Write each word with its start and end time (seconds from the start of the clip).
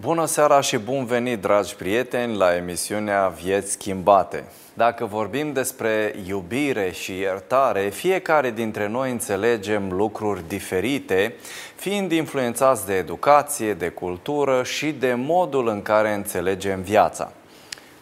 Bună 0.00 0.26
seara 0.26 0.60
și 0.60 0.76
bun 0.78 1.04
venit, 1.04 1.40
dragi 1.40 1.74
prieteni, 1.74 2.36
la 2.36 2.56
emisiunea 2.56 3.28
Vieți 3.28 3.72
Schimbate. 3.72 4.44
Dacă 4.74 5.04
vorbim 5.04 5.52
despre 5.52 6.14
iubire 6.26 6.90
și 6.90 7.18
iertare, 7.18 7.88
fiecare 7.88 8.50
dintre 8.50 8.88
noi 8.88 9.10
înțelegem 9.10 9.92
lucruri 9.92 10.48
diferite, 10.48 11.34
fiind 11.74 12.12
influențați 12.12 12.86
de 12.86 12.94
educație, 12.94 13.74
de 13.74 13.88
cultură 13.88 14.62
și 14.62 14.90
de 14.90 15.14
modul 15.14 15.68
în 15.68 15.82
care 15.82 16.14
înțelegem 16.14 16.82
viața. 16.82 17.32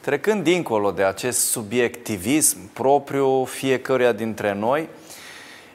Trecând 0.01 0.43
dincolo 0.43 0.91
de 0.91 1.05
acest 1.05 1.51
subiectivism 1.51 2.73
propriu 2.73 3.45
fiecăruia 3.45 4.13
dintre 4.13 4.55
noi, 4.55 4.89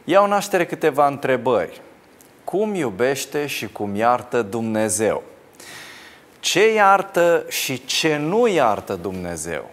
iau 0.03 0.27
naștere 0.27 0.65
câteva 0.65 1.07
întrebări. 1.07 1.81
Cum 2.43 2.75
iubește 2.75 3.45
și 3.45 3.67
cum 3.67 3.95
iartă 3.95 4.41
Dumnezeu? 4.41 5.23
Ce 6.43 6.73
iartă 6.73 7.45
și 7.47 7.85
ce 7.85 8.17
nu 8.17 8.47
iartă 8.47 8.99
Dumnezeu? 9.01 9.69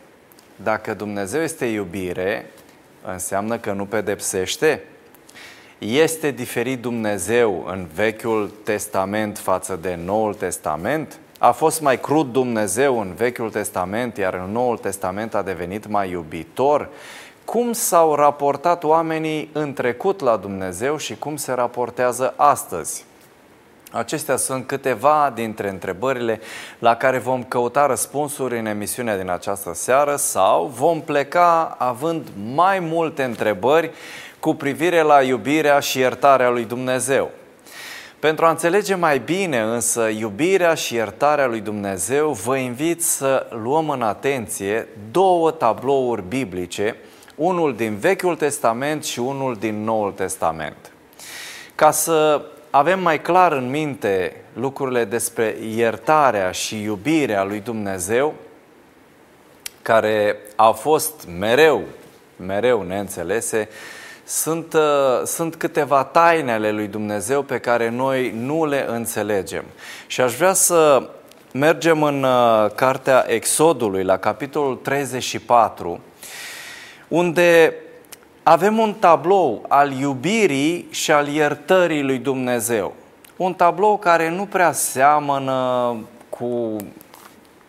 Dacă 0.57 0.95
Dumnezeu 0.95 1.43
este 1.43 1.65
iubire, 1.65 2.51
înseamnă 3.07 3.59
că 3.59 3.73
nu 3.73 3.85
pedepsește? 3.85 4.83
Este 5.79 6.31
diferit 6.31 6.81
Dumnezeu 6.81 7.65
în 7.67 7.87
Vechiul 7.95 8.53
Testament 8.65 9.39
față 9.39 9.79
de 9.83 9.99
Noul 10.05 10.35
Testament? 10.35 11.19
A 11.39 11.51
fost 11.51 11.81
mai 11.81 12.01
crud 12.01 12.33
Dumnezeu 12.33 13.01
în 13.01 13.15
Vechiul 13.15 13.51
Testament, 13.51 14.17
iar 14.17 14.35
în 14.35 14.53
Noul 14.53 14.79
Testament 14.79 15.35
a 15.35 15.43
devenit 15.43 15.87
mai 15.87 16.11
iubitor? 16.11 16.89
Cum 17.45 17.73
s-au 17.73 18.15
raportat 18.15 18.85
oamenii 18.85 19.51
în 19.53 19.73
trecut 19.73 20.21
la 20.21 20.37
Dumnezeu 20.37 20.97
și 20.97 21.17
cum 21.19 21.37
se 21.37 21.53
raportează 21.53 22.35
astăzi? 22.37 23.09
Acestea 23.91 24.37
sunt 24.37 24.67
câteva 24.67 25.33
dintre 25.35 25.69
întrebările 25.69 26.41
la 26.79 26.97
care 26.97 27.19
vom 27.19 27.43
căuta 27.45 27.87
răspunsuri 27.87 28.59
în 28.59 28.67
emisiunea 28.67 29.17
din 29.17 29.31
această 29.31 29.75
seară 29.75 30.17
sau 30.17 30.67
vom 30.67 31.01
pleca 31.01 31.77
având 31.79 32.29
mai 32.55 32.79
multe 32.79 33.23
întrebări 33.23 33.91
cu 34.41 34.55
privire 34.55 35.01
la 35.03 35.23
iubirea 35.23 35.79
și 35.79 35.99
iertarea 35.99 36.51
lui 36.51 36.65
Dumnezeu. 36.65 37.31
Pentru 38.19 38.45
a 38.45 38.51
înțelege 38.51 38.95
mai 38.95 39.19
bine 39.19 39.61
însă 39.61 40.09
iubirea 40.09 40.75
și 40.75 40.95
iertarea 40.95 41.47
lui 41.47 41.61
Dumnezeu, 41.61 42.31
vă 42.31 42.57
invit 42.57 43.03
să 43.03 43.47
luăm 43.63 43.89
în 43.91 44.03
atenție 44.03 44.89
două 45.11 45.51
tablouri 45.51 46.23
biblice, 46.29 46.97
unul 47.35 47.77
din 47.77 47.97
Vechiul 47.97 48.37
Testament 48.37 49.05
și 49.05 49.19
unul 49.19 49.55
din 49.55 49.85
Noul 49.85 50.13
Testament. 50.13 50.93
Ca 51.75 51.91
să 51.91 52.43
avem 52.71 53.01
mai 53.01 53.21
clar 53.21 53.53
în 53.53 53.71
minte 53.71 54.37
lucrurile 54.53 55.05
despre 55.05 55.57
iertarea 55.75 56.51
și 56.51 56.83
iubirea 56.83 57.45
lui 57.45 57.61
Dumnezeu, 57.61 58.35
care 59.83 60.37
au 60.57 60.73
fost 60.73 61.29
mereu, 61.39 61.83
mereu 62.37 62.83
neînțelese, 62.83 63.69
sunt, 64.25 64.73
uh, 64.73 65.23
sunt 65.25 65.55
câteva 65.55 66.05
taine 66.05 66.53
ale 66.53 66.71
lui 66.71 66.87
Dumnezeu 66.87 67.43
pe 67.43 67.59
care 67.59 67.89
noi 67.89 68.33
nu 68.37 68.65
le 68.67 68.85
înțelegem. 68.89 69.65
Și 70.07 70.21
aș 70.21 70.35
vrea 70.35 70.53
să 70.53 71.09
mergem 71.53 72.03
în 72.03 72.23
uh, 72.23 72.71
cartea 72.75 73.25
Exodului, 73.29 74.05
la 74.05 74.17
capitolul 74.17 74.77
34, 74.77 76.01
unde 77.09 77.75
avem 78.43 78.79
un 78.79 78.95
tablou 78.95 79.65
al 79.69 79.93
iubirii 79.93 80.87
și 80.91 81.13
al 81.13 81.29
iertării 81.29 82.03
lui 82.03 82.19
Dumnezeu. 82.19 82.95
Un 83.37 83.55
tablou 83.55 83.99
care 83.99 84.31
nu 84.31 84.47
prea 84.47 84.73
seamănă 84.73 85.97
cu 86.29 86.77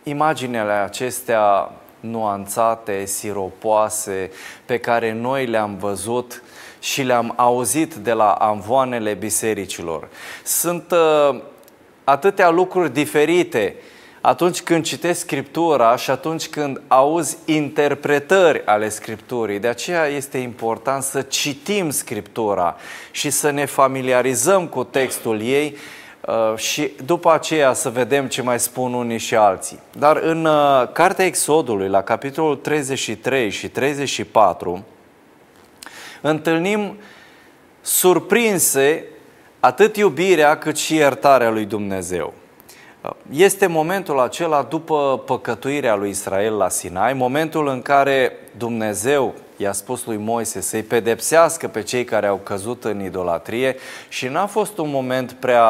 imaginele 0.02 0.72
acestea 0.72 1.72
nuanțate, 2.00 3.04
siropoase, 3.04 4.30
pe 4.64 4.78
care 4.78 5.12
noi 5.12 5.46
le-am 5.46 5.76
văzut 5.76 6.42
și 6.78 7.02
le-am 7.02 7.32
auzit 7.36 7.94
de 7.94 8.12
la 8.12 8.32
amvoanele 8.32 9.14
bisericilor. 9.14 10.08
Sunt 10.44 10.90
uh, 10.90 11.40
atâtea 12.04 12.50
lucruri 12.50 12.92
diferite 12.92 13.76
atunci 14.22 14.62
când 14.62 14.84
citești 14.84 15.20
Scriptura 15.20 15.96
și 15.96 16.10
atunci 16.10 16.48
când 16.48 16.80
auzi 16.88 17.36
interpretări 17.44 18.66
ale 18.66 18.88
Scripturii. 18.88 19.58
De 19.58 19.68
aceea 19.68 20.06
este 20.06 20.38
important 20.38 21.02
să 21.02 21.22
citim 21.22 21.90
Scriptura 21.90 22.76
și 23.10 23.30
să 23.30 23.50
ne 23.50 23.64
familiarizăm 23.64 24.66
cu 24.66 24.84
textul 24.84 25.40
ei 25.40 25.76
uh, 26.20 26.56
și 26.56 26.90
după 27.04 27.32
aceea 27.32 27.72
să 27.72 27.90
vedem 27.90 28.26
ce 28.26 28.42
mai 28.42 28.60
spun 28.60 28.94
unii 28.94 29.18
și 29.18 29.34
alții. 29.34 29.78
Dar 29.98 30.16
în 30.16 30.44
uh, 30.44 30.88
Cartea 30.92 31.24
Exodului, 31.24 31.88
la 31.88 32.02
capitolul 32.02 32.56
33 32.56 33.50
și 33.50 33.68
34, 33.68 34.84
întâlnim 36.20 36.96
surprinse 37.80 39.04
atât 39.60 39.96
iubirea 39.96 40.58
cât 40.58 40.76
și 40.76 40.94
iertarea 40.94 41.50
lui 41.50 41.64
Dumnezeu. 41.64 42.32
Este 43.30 43.66
momentul 43.66 44.20
acela 44.20 44.62
după 44.62 45.22
păcătuirea 45.26 45.94
lui 45.94 46.10
Israel 46.10 46.56
la 46.56 46.68
Sinai, 46.68 47.12
momentul 47.12 47.68
în 47.68 47.82
care 47.82 48.32
Dumnezeu 48.56 49.34
i-a 49.56 49.72
spus 49.72 50.04
lui 50.04 50.16
Moise 50.16 50.60
să-i 50.60 50.82
pedepsească 50.82 51.68
pe 51.68 51.82
cei 51.82 52.04
care 52.04 52.26
au 52.26 52.40
căzut 52.42 52.84
în 52.84 53.04
idolatrie 53.04 53.76
și 54.08 54.26
n-a 54.28 54.46
fost 54.46 54.78
un 54.78 54.90
moment 54.90 55.32
prea, 55.32 55.66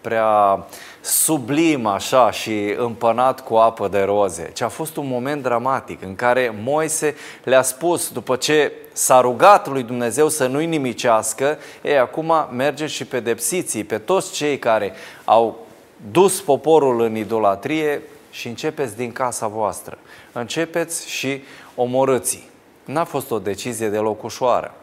prea 0.00 0.64
sublim 1.00 1.86
așa 1.86 2.30
și 2.30 2.74
împănat 2.76 3.44
cu 3.44 3.54
apă 3.54 3.88
de 3.88 4.00
roze, 4.00 4.50
ci 4.54 4.60
a 4.60 4.68
fost 4.68 4.96
un 4.96 5.06
moment 5.08 5.42
dramatic 5.42 6.02
în 6.02 6.14
care 6.14 6.54
Moise 6.62 7.14
le-a 7.44 7.62
spus, 7.62 8.10
după 8.10 8.36
ce 8.36 8.72
s-a 8.92 9.20
rugat 9.20 9.68
lui 9.68 9.82
Dumnezeu 9.82 10.28
să 10.28 10.46
nu-i 10.46 10.66
nimicească, 10.66 11.58
ei, 11.82 11.98
acum 11.98 12.32
mergeți 12.50 12.92
și 12.92 13.04
pedepsiți 13.04 13.78
pe 13.78 13.98
toți 13.98 14.32
cei 14.32 14.58
care 14.58 14.92
au 15.24 15.66
dus 16.10 16.40
poporul 16.40 17.00
în 17.00 17.16
idolatrie 17.16 18.02
și 18.30 18.48
începeți 18.48 18.96
din 18.96 19.12
casa 19.12 19.46
voastră. 19.46 19.98
Începeți 20.32 21.08
și 21.08 21.42
omorâți 21.74 22.50
N-a 22.84 23.04
fost 23.04 23.30
o 23.30 23.38
decizie 23.38 23.88
deloc 23.88 24.22
ușoară. 24.22 24.74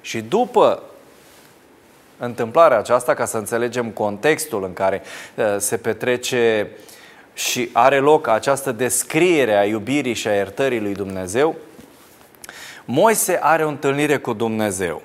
Și 0.00 0.20
după 0.20 0.82
întâmplarea 2.18 2.78
aceasta, 2.78 3.14
ca 3.14 3.24
să 3.24 3.36
înțelegem 3.36 3.90
contextul 3.90 4.64
în 4.64 4.72
care 4.72 5.02
uh, 5.34 5.44
se 5.58 5.76
petrece 5.76 6.70
și 7.34 7.70
are 7.72 7.98
loc 7.98 8.26
această 8.26 8.72
descriere 8.72 9.56
a 9.56 9.64
iubirii 9.64 10.14
și 10.14 10.28
a 10.28 10.34
iertării 10.34 10.80
lui 10.80 10.92
Dumnezeu, 10.92 11.56
Moise 12.84 13.38
are 13.42 13.64
o 13.64 13.68
întâlnire 13.68 14.16
cu 14.16 14.32
Dumnezeu. 14.32 15.02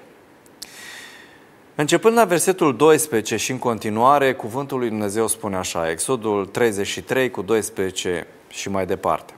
Începând 1.77 2.17
la 2.17 2.25
versetul 2.25 2.75
12 2.75 3.35
și 3.35 3.51
în 3.51 3.59
continuare, 3.59 4.33
cuvântul 4.33 4.79
lui 4.79 4.89
Dumnezeu 4.89 5.27
spune 5.27 5.55
așa, 5.55 5.89
Exodul 5.89 6.45
33 6.45 7.31
cu 7.31 7.41
12 7.41 8.27
și 8.47 8.69
mai 8.69 8.85
departe. 8.85 9.33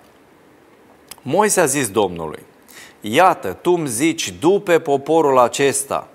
Moise 1.22 1.60
a 1.60 1.66
zis 1.66 1.90
Domnului, 1.90 2.44
Iată, 3.02 3.58
tu 3.62 3.72
îmi 3.72 3.88
zici, 3.88 4.34
dupe 4.40 4.80
poporul 4.80 5.38
acesta 5.38 6.08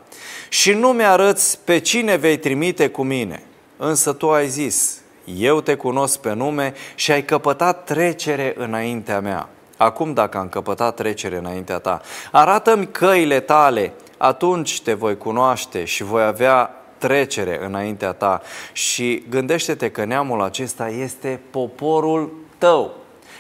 și 0.49 0.73
nu 0.73 0.89
mi-arăți 0.89 1.59
pe 1.65 1.79
cine 1.79 2.17
vei 2.17 2.39
trimite 2.39 2.89
cu 2.89 3.03
mine. 3.03 3.43
Însă 3.77 4.13
tu 4.13 4.31
ai 4.31 4.49
zis, 4.49 5.01
eu 5.39 5.61
te 5.61 5.75
cunosc 5.75 6.19
pe 6.19 6.33
nume 6.33 6.75
și 6.95 7.13
ai 7.13 7.25
căpătat 7.25 7.85
trecere 7.85 8.55
înaintea 8.57 9.21
mea. 9.21 9.49
Acum, 9.77 10.13
dacă 10.13 10.39
am 10.39 10.49
căpătat 10.49 10.95
trecere 10.95 11.37
înaintea 11.37 11.79
ta, 11.79 12.01
arată-mi 12.33 12.87
căile 12.91 13.41
tale 13.41 13.93
atunci 14.23 14.83
te 14.83 14.93
voi 14.93 15.17
cunoaște 15.17 15.85
și 15.85 16.03
voi 16.03 16.23
avea 16.23 16.71
trecere 16.99 17.65
înaintea 17.65 18.13
ta 18.13 18.43
și 18.73 19.25
gândește-te 19.31 19.91
că 19.91 20.05
neamul 20.05 20.43
acesta 20.43 20.89
este 20.89 21.41
poporul 21.51 22.33
tău. 22.59 22.95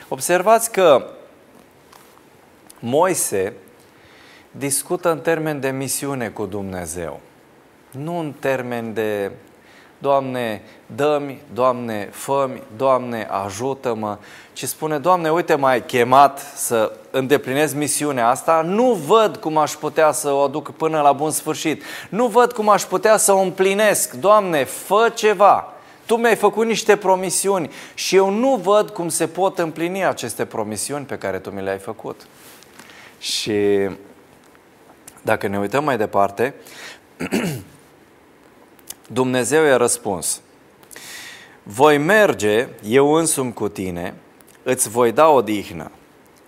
Observați 0.08 0.72
că 0.72 1.06
Moise 2.78 3.52
discută 4.50 5.10
în 5.10 5.20
termen 5.20 5.60
de 5.60 5.70
misiune 5.70 6.28
cu 6.28 6.46
Dumnezeu, 6.46 7.20
nu 7.90 8.18
în 8.18 8.32
termen 8.38 8.94
de 8.94 9.30
Doamne, 10.02 10.62
dă-mi, 10.86 11.40
Doamne, 11.52 12.08
fă-mi, 12.12 12.62
Doamne, 12.76 13.28
ajută-mă, 13.30 14.18
ci 14.52 14.64
spune, 14.64 14.98
Doamne, 14.98 15.30
uite, 15.30 15.54
m-ai 15.54 15.84
chemat 15.84 16.52
să 16.54 16.92
îndeplinez 17.10 17.74
misiunea 17.74 18.28
asta, 18.28 18.62
nu 18.62 18.92
văd 18.92 19.36
cum 19.36 19.56
aș 19.56 19.72
putea 19.72 20.12
să 20.12 20.30
o 20.30 20.38
aduc 20.38 20.70
până 20.70 21.00
la 21.00 21.12
bun 21.12 21.30
sfârșit, 21.30 21.82
nu 22.08 22.26
văd 22.26 22.52
cum 22.52 22.68
aș 22.68 22.82
putea 22.82 23.16
să 23.16 23.32
o 23.32 23.38
împlinesc, 23.38 24.12
Doamne, 24.12 24.64
fă 24.64 25.12
ceva. 25.14 25.72
Tu 26.06 26.16
mi-ai 26.16 26.36
făcut 26.36 26.66
niște 26.66 26.96
promisiuni 26.96 27.70
și 27.94 28.16
eu 28.16 28.30
nu 28.30 28.56
văd 28.56 28.90
cum 28.90 29.08
se 29.08 29.26
pot 29.26 29.58
împlini 29.58 30.04
aceste 30.04 30.44
promisiuni 30.44 31.04
pe 31.04 31.18
care 31.18 31.38
Tu 31.38 31.50
mi 31.50 31.62
le-ai 31.62 31.78
făcut. 31.78 32.26
Și 33.18 33.88
dacă 35.22 35.46
ne 35.46 35.58
uităm 35.58 35.84
mai 35.84 35.96
departe, 35.96 36.54
Dumnezeu 39.12 39.64
i-a 39.64 39.76
răspuns. 39.76 40.40
voi 41.62 41.98
merge 41.98 42.68
eu 42.88 43.12
însumi 43.12 43.52
cu 43.52 43.68
tine, 43.68 44.14
îți 44.62 44.88
voi 44.88 45.12
da 45.12 45.28
odihnă. 45.28 45.90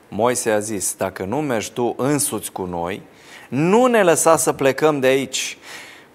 Moise 0.08 0.50
a 0.50 0.58
zis, 0.58 0.94
dacă 0.96 1.24
nu 1.24 1.40
mergi 1.40 1.72
tu 1.72 1.94
însuți 1.96 2.52
cu 2.52 2.64
noi, 2.64 3.02
nu 3.48 3.86
ne 3.86 4.02
lăsa 4.02 4.36
să 4.36 4.52
plecăm 4.52 5.00
de 5.00 5.06
aici. 5.06 5.58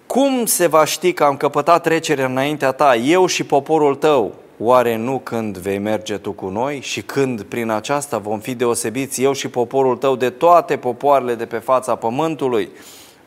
Cum 0.05 0.45
se 0.45 0.67
va 0.67 0.85
ști 0.85 1.13
că 1.13 1.23
am 1.23 1.37
căpătat 1.37 1.83
trecerea 1.83 2.25
înaintea 2.25 2.71
ta, 2.71 2.95
eu 2.95 3.25
și 3.25 3.43
poporul 3.43 3.95
tău? 3.95 4.35
Oare 4.57 4.95
nu 4.95 5.19
când 5.19 5.57
vei 5.57 5.77
merge 5.77 6.17
tu 6.17 6.31
cu 6.31 6.47
noi 6.47 6.79
și 6.81 7.01
când 7.01 7.41
prin 7.41 7.69
aceasta 7.69 8.17
vom 8.17 8.39
fi 8.39 8.55
deosebiți 8.55 9.23
eu 9.23 9.33
și 9.33 9.47
poporul 9.47 9.97
tău 9.97 10.15
de 10.15 10.29
toate 10.29 10.77
popoarele 10.77 11.35
de 11.35 11.45
pe 11.45 11.57
fața 11.57 11.95
pământului? 11.95 12.69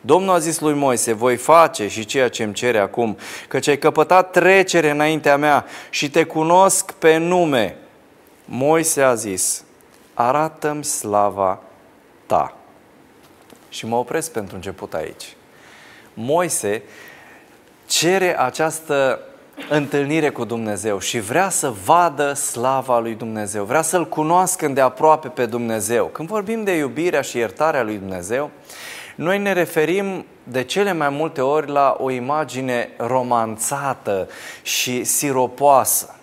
Domnul 0.05 0.33
a 0.33 0.37
zis 0.37 0.59
lui 0.59 0.73
Moise, 0.73 1.13
voi 1.13 1.35
face 1.35 1.87
și 1.87 2.05
ceea 2.05 2.29
ce 2.29 2.43
îmi 2.43 2.53
cere 2.53 2.77
acum, 2.77 3.17
căci 3.47 3.67
ai 3.67 3.77
căpătat 3.77 4.31
trecere 4.31 4.89
înaintea 4.89 5.37
mea 5.37 5.65
și 5.89 6.09
te 6.09 6.23
cunosc 6.23 6.91
pe 6.91 7.17
nume. 7.17 7.75
Moise 8.45 9.01
a 9.01 9.13
zis, 9.15 9.63
arată-mi 10.13 10.83
slava 10.83 11.59
ta. 12.25 12.57
Și 13.69 13.85
mă 13.85 13.95
opresc 13.95 14.31
pentru 14.31 14.55
început 14.55 14.93
aici. 14.93 15.35
Moise 16.13 16.83
cere 17.85 18.39
această 18.39 19.19
întâlnire 19.69 20.29
cu 20.29 20.45
Dumnezeu 20.45 20.99
și 20.99 21.19
vrea 21.19 21.49
să 21.49 21.73
vadă 21.85 22.33
slava 22.33 22.99
lui 22.99 23.13
Dumnezeu, 23.13 23.63
vrea 23.63 23.81
să-L 23.81 24.07
cunoască 24.07 24.67
de 24.67 24.81
aproape 24.81 25.27
pe 25.27 25.45
Dumnezeu. 25.45 26.05
Când 26.05 26.27
vorbim 26.27 26.63
de 26.63 26.71
iubirea 26.71 27.21
și 27.21 27.37
iertarea 27.37 27.83
lui 27.83 27.97
Dumnezeu, 27.97 28.51
noi 29.15 29.39
ne 29.39 29.53
referim 29.53 30.25
de 30.43 30.63
cele 30.63 30.93
mai 30.93 31.09
multe 31.09 31.41
ori 31.41 31.71
la 31.71 31.95
o 31.99 32.09
imagine 32.09 32.89
romanțată 32.97 34.27
și 34.61 35.03
siropoasă 35.03 36.15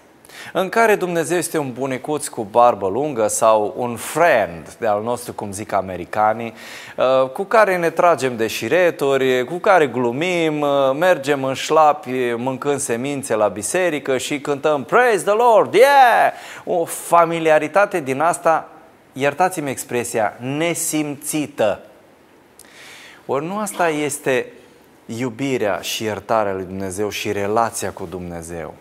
în 0.53 0.69
care 0.69 0.95
Dumnezeu 0.95 1.37
este 1.39 1.59
un 1.59 1.73
bunicuț 1.73 2.27
cu 2.27 2.47
barbă 2.51 2.89
lungă 2.89 3.29
sau 3.29 3.75
un 3.77 3.97
friend 3.97 4.77
de 4.79 4.87
al 4.87 5.03
nostru, 5.03 5.33
cum 5.33 5.53
zic 5.53 5.73
americanii, 5.73 6.55
uh, 6.97 7.29
cu 7.29 7.43
care 7.43 7.77
ne 7.77 7.91
tragem 7.91 8.37
de 8.37 8.47
șireturi, 8.47 9.45
cu 9.45 9.55
care 9.55 9.87
glumim, 9.87 10.61
uh, 10.61 10.69
mergem 10.99 11.45
în 11.45 11.55
șlapi 11.55 12.11
mâncând 12.37 12.81
semințe 12.81 13.35
la 13.35 13.49
biserică 13.49 14.19
și 14.19 14.41
cântăm 14.41 14.85
Praise 14.85 15.25
the 15.25 15.35
Lord, 15.35 15.75
yeah! 15.75 16.33
O 16.65 16.85
familiaritate 16.85 18.01
din 18.01 18.21
asta, 18.21 18.69
iertați-mi 19.13 19.71
expresia, 19.71 20.37
nesimțită. 20.39 21.81
Ori 23.33 23.47
nu 23.47 23.59
asta 23.59 23.89
este 23.89 24.53
iubirea 25.07 25.81
și 25.81 26.03
iertarea 26.03 26.53
lui 26.53 26.65
Dumnezeu 26.65 27.09
și 27.09 27.33
relația 27.33 27.93
cu 27.93 28.07
Dumnezeu. 28.11 28.75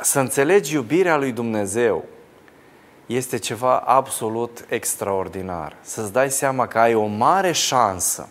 Să 0.00 0.18
înțelegi 0.18 0.74
iubirea 0.74 1.16
lui 1.16 1.32
Dumnezeu 1.32 2.04
este 3.06 3.38
ceva 3.38 3.76
absolut 3.76 4.64
extraordinar. 4.68 5.76
Să-ți 5.80 6.12
dai 6.12 6.30
seama 6.30 6.66
că 6.66 6.78
ai 6.78 6.94
o 6.94 7.04
mare 7.04 7.52
șansă 7.52 8.28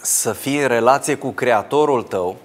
să 0.00 0.32
fii 0.32 0.60
în 0.60 0.68
relație 0.68 1.14
cu 1.14 1.30
Creatorul 1.30 2.02
tău, 2.02 2.36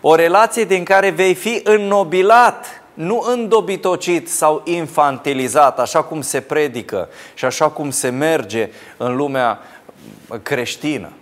o 0.00 0.14
relație 0.14 0.64
din 0.64 0.84
care 0.84 1.10
vei 1.10 1.34
fi 1.34 1.60
înnobilat, 1.64 2.82
nu 2.94 3.24
îndobitocit 3.26 4.30
sau 4.30 4.62
infantilizat, 4.64 5.78
așa 5.78 6.02
cum 6.02 6.20
se 6.20 6.40
predică 6.40 7.08
și 7.34 7.44
așa 7.44 7.68
cum 7.68 7.90
se 7.90 8.08
merge 8.08 8.70
în 8.96 9.16
lumea 9.16 9.58
creștină. 10.42 11.12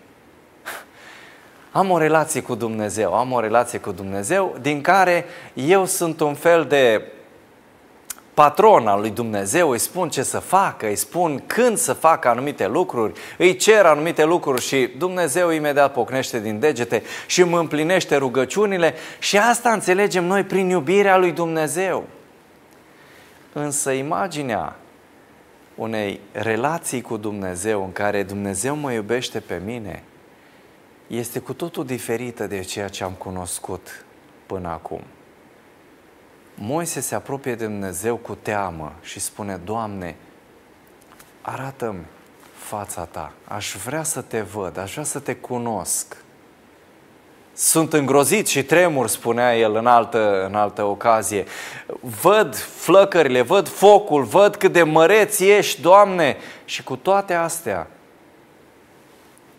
Am 1.71 1.91
o 1.91 1.99
relație 1.99 2.41
cu 2.41 2.55
Dumnezeu, 2.55 3.15
am 3.15 3.33
o 3.33 3.41
relație 3.41 3.79
cu 3.79 3.93
Dumnezeu 3.93 4.57
din 4.61 4.81
care 4.81 5.25
eu 5.55 5.85
sunt 5.85 6.21
un 6.21 6.35
fel 6.35 6.65
de 6.65 7.03
patron 8.35 8.87
al 8.87 9.01
lui 9.01 9.11
Dumnezeu, 9.11 9.71
îi 9.71 9.79
spun 9.79 10.09
ce 10.09 10.23
să 10.23 10.39
facă, 10.39 10.87
îi 10.87 10.97
spun 10.97 11.43
când 11.47 11.77
să 11.77 11.93
facă 11.93 12.29
anumite 12.29 12.67
lucruri, 12.67 13.13
îi 13.39 13.57
cer 13.57 13.87
anumite 13.87 14.25
lucruri 14.25 14.63
și 14.63 14.91
Dumnezeu 14.99 15.51
imediat 15.51 15.93
pocnește 15.93 16.41
din 16.41 16.59
degete 16.59 17.03
și 17.27 17.41
îmi 17.41 17.55
împlinește 17.55 18.17
rugăciunile 18.17 18.95
și 19.19 19.39
asta 19.39 19.71
înțelegem 19.73 20.25
noi 20.25 20.45
prin 20.45 20.69
iubirea 20.69 21.17
lui 21.17 21.33
Dumnezeu. 21.33 22.07
Însă 23.53 23.91
imaginea 23.91 24.77
unei 25.79 26.21
relații 26.33 27.01
cu 27.01 27.17
Dumnezeu 27.17 27.85
în 27.85 27.93
care 27.93 28.23
Dumnezeu 28.23 28.77
mă 28.77 28.93
iubește 28.93 29.41
pe 29.41 29.61
mine– 29.65 30.03
este 31.09 31.39
cu 31.39 31.53
totul 31.53 31.87
diferită 31.87 32.47
de 32.47 32.61
ceea 32.61 32.89
ce 32.89 33.05
am 33.05 33.13
cunoscut 33.13 34.05
până 34.47 34.69
acum. 34.69 35.03
Moise 36.55 37.01
se 37.01 37.15
apropie 37.15 37.55
de 37.55 37.65
Dumnezeu 37.65 38.17
cu 38.17 38.35
teamă 38.35 38.95
și 39.03 39.21
spune, 39.21 39.57
Doamne, 39.57 40.17
arată-mi 41.41 42.05
fața 42.55 43.05
Ta, 43.05 43.33
aș 43.45 43.77
vrea 43.85 44.03
să 44.03 44.21
te 44.21 44.41
văd, 44.41 44.77
aș 44.77 44.93
vrea 44.93 45.05
să 45.05 45.19
te 45.19 45.37
cunosc. 45.37 46.17
Sunt 47.59 47.93
îngrozit 47.93 48.47
și 48.47 48.63
tremur, 48.63 49.09
spunea 49.09 49.57
el 49.57 49.75
în 49.75 49.87
altă, 49.87 50.45
în 50.45 50.55
altă 50.55 50.83
ocazie. 50.85 51.45
Văd 52.01 52.55
flăcările, 52.57 53.43
văd 53.43 53.69
focul, 53.69 54.25
văd 54.25 54.57
cât 54.57 54.73
de 54.73 54.83
măreț 54.83 55.39
ești, 55.39 55.81
Doamne, 55.81 56.37
și 56.65 56.83
cu 56.83 56.97
toate 56.97 57.35
astea 57.35 57.87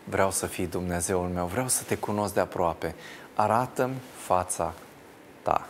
vreau 0.04 0.31
să 0.31 0.46
fii 0.46 0.66
Dumnezeul 0.68 1.30
meu, 1.34 1.46
vreau 1.46 1.68
să 1.68 1.84
te 1.84 1.96
cunosc 1.96 2.34
de 2.34 2.40
aproape. 2.40 2.96
Arată-mi 3.34 4.02
fața 4.18 4.74
ta. 5.42 5.68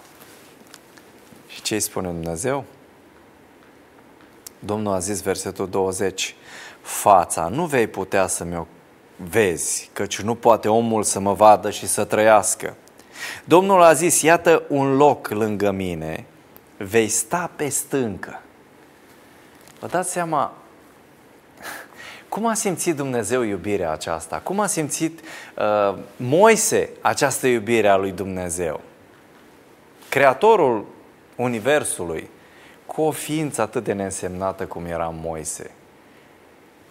Și 1.47 1.61
ce 1.61 1.73
îi 1.73 1.79
spune 1.79 2.07
Dumnezeu? 2.07 2.63
Domnul 4.59 4.93
a 4.93 4.99
zis 4.99 5.21
versetul 5.21 5.69
20, 5.69 6.35
fața 6.81 7.47
nu 7.47 7.65
vei 7.65 7.87
putea 7.87 8.27
să 8.27 8.43
mi-o 8.43 8.65
vezi, 9.29 9.89
căci 9.93 10.21
nu 10.21 10.35
poate 10.35 10.67
omul 10.67 11.03
să 11.03 11.19
mă 11.19 11.33
vadă 11.33 11.69
și 11.69 11.87
să 11.87 12.03
trăiască. 12.03 12.75
Domnul 13.43 13.81
a 13.81 13.93
zis, 13.93 14.21
iată 14.21 14.63
un 14.67 14.95
loc 14.95 15.27
lângă 15.27 15.71
mine, 15.71 16.25
vei 16.77 17.07
sta 17.07 17.51
pe 17.55 17.69
stâncă. 17.69 18.41
Vă 19.79 19.87
dați 19.87 20.11
seama, 20.11 20.53
cum 22.29 22.45
a 22.45 22.53
simțit 22.53 22.95
Dumnezeu 22.95 23.41
iubirea 23.41 23.91
aceasta? 23.91 24.37
Cum 24.43 24.59
a 24.59 24.65
simțit 24.65 25.19
uh, 25.19 25.97
Moise 26.15 26.89
această 27.01 27.47
iubire 27.47 27.87
a 27.87 27.95
lui 27.95 28.11
Dumnezeu? 28.11 28.81
Creatorul 30.09 30.85
Universului, 31.35 32.29
cu 32.85 33.01
o 33.01 33.11
ființă 33.11 33.61
atât 33.61 33.83
de 33.83 33.93
neînsemnată 33.93 34.65
cum 34.65 34.85
era 34.85 35.13
Moise. 35.21 35.71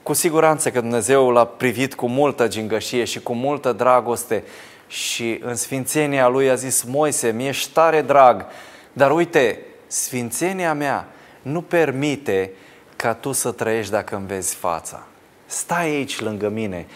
Cu 0.09 0.15
siguranță 0.15 0.71
că 0.71 0.81
Dumnezeu 0.81 1.31
l-a 1.31 1.45
privit 1.45 1.95
cu 1.95 2.09
multă 2.09 2.49
gingășie 2.49 3.05
și 3.05 3.21
cu 3.21 3.35
multă 3.35 3.73
dragoste 3.73 4.45
și 4.87 5.41
în 5.43 5.55
sfințenia 5.55 6.29
lui 6.29 6.51
a 6.51 6.55
zis, 6.55 6.83
Moise, 6.83 7.31
mi-ești 7.31 7.73
tare 7.73 8.03
drag, 8.03 8.47
dar 8.93 9.11
uite, 9.11 9.61
sfințenia 9.87 10.75
mea 10.75 11.09
nu 11.43 11.63
permite 11.63 12.51
ca 12.97 13.15
tu 13.15 13.33
să 13.33 13.51
trăiești 13.51 13.91
dacă 13.91 14.17
îmi 14.17 14.27
vezi 14.27 14.55
fața. 14.55 15.03
Stai 15.47 15.85
aici 15.85 16.21
lângă 16.21 16.49
mine, 16.49 16.87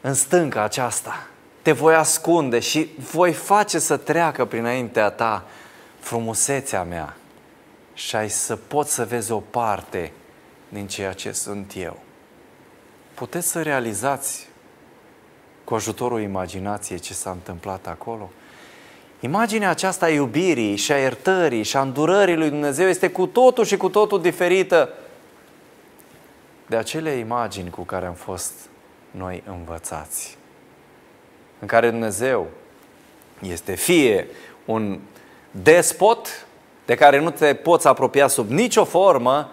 în 0.00 0.14
stânca 0.14 0.62
aceasta, 0.62 1.26
te 1.62 1.72
voi 1.72 1.94
ascunde 1.94 2.58
și 2.58 2.88
voi 3.12 3.32
face 3.32 3.78
să 3.78 3.96
treacă 3.96 4.44
prinaintea 4.44 5.10
ta 5.10 5.44
frumusețea 6.00 6.82
mea. 6.82 7.16
Și 7.94 8.16
ai 8.16 8.30
să 8.30 8.56
poți 8.56 8.94
să 8.94 9.04
vezi 9.04 9.32
o 9.32 9.38
parte 9.38 10.12
din 10.72 10.86
ceea 10.86 11.12
ce 11.12 11.32
sunt 11.32 11.72
eu. 11.76 11.98
Puteți 13.14 13.48
să 13.48 13.62
realizați 13.62 14.48
cu 15.64 15.74
ajutorul 15.74 16.20
imaginației 16.20 16.98
ce 16.98 17.14
s-a 17.14 17.30
întâmplat 17.30 17.86
acolo? 17.86 18.30
Imaginea 19.20 19.70
aceasta 19.70 20.06
a 20.06 20.10
iubirii 20.10 20.76
și 20.76 20.92
a 20.92 20.98
iertării 20.98 21.62
și 21.62 21.76
a 21.76 21.80
îndurării 21.80 22.36
lui 22.36 22.48
Dumnezeu 22.48 22.88
este 22.88 23.10
cu 23.10 23.26
totul 23.26 23.64
și 23.64 23.76
cu 23.76 23.88
totul 23.88 24.20
diferită 24.20 24.88
de 26.66 26.76
acele 26.76 27.10
imagini 27.10 27.70
cu 27.70 27.82
care 27.82 28.06
am 28.06 28.14
fost 28.14 28.52
noi 29.10 29.42
învățați. 29.46 30.38
În 31.58 31.66
care 31.66 31.90
Dumnezeu 31.90 32.46
este 33.40 33.74
fie 33.74 34.26
un 34.64 34.98
despot 35.50 36.46
de 36.84 36.94
care 36.94 37.18
nu 37.20 37.30
te 37.30 37.54
poți 37.54 37.86
apropia 37.86 38.26
sub 38.26 38.50
nicio 38.50 38.84
formă, 38.84 39.50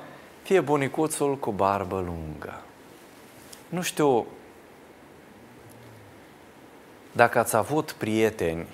fie 0.49 0.59
bunicuțul 0.59 1.37
cu 1.37 1.51
barbă 1.51 1.95
lungă. 1.95 2.61
Nu 3.67 3.81
știu 3.81 4.25
dacă 7.11 7.39
ați 7.39 7.55
avut 7.55 7.91
prieteni 7.91 8.67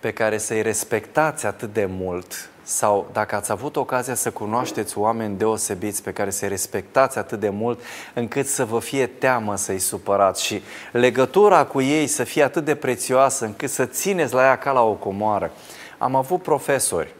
pe 0.00 0.12
care 0.12 0.38
să-i 0.38 0.62
respectați 0.62 1.46
atât 1.46 1.72
de 1.72 1.84
mult 1.84 2.50
sau 2.62 3.08
dacă 3.12 3.34
ați 3.34 3.50
avut 3.50 3.76
ocazia 3.76 4.14
să 4.14 4.30
cunoașteți 4.30 4.98
oameni 4.98 5.36
deosebiți 5.36 6.02
pe 6.02 6.12
care 6.12 6.30
să-i 6.30 6.48
respectați 6.48 7.18
atât 7.18 7.40
de 7.40 7.48
mult 7.48 7.80
încât 8.14 8.46
să 8.46 8.64
vă 8.64 8.78
fie 8.78 9.06
teamă 9.06 9.56
să-i 9.56 9.78
supărați 9.78 10.44
și 10.44 10.62
legătura 10.92 11.64
cu 11.64 11.80
ei 11.80 12.06
să 12.06 12.24
fie 12.24 12.42
atât 12.42 12.64
de 12.64 12.74
prețioasă 12.74 13.44
încât 13.44 13.70
să 13.70 13.86
țineți 13.86 14.34
la 14.34 14.42
ea 14.42 14.58
ca 14.58 14.72
la 14.72 14.82
o 14.82 14.94
comoară. 14.94 15.50
Am 15.98 16.14
avut 16.14 16.42
profesori 16.42 17.14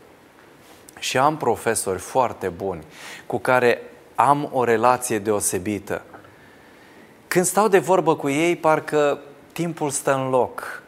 și 1.04 1.18
am 1.18 1.36
profesori 1.36 1.98
foarte 1.98 2.48
buni 2.48 2.84
cu 3.26 3.38
care 3.38 3.82
am 4.14 4.48
o 4.52 4.64
relație 4.64 5.18
deosebită. 5.18 6.02
Când 7.28 7.44
stau 7.44 7.68
de 7.68 7.78
vorbă 7.78 8.16
cu 8.16 8.28
ei, 8.28 8.56
parcă 8.56 9.18
timpul 9.52 9.90
stă 9.90 10.14
în 10.14 10.28
loc 10.28 10.82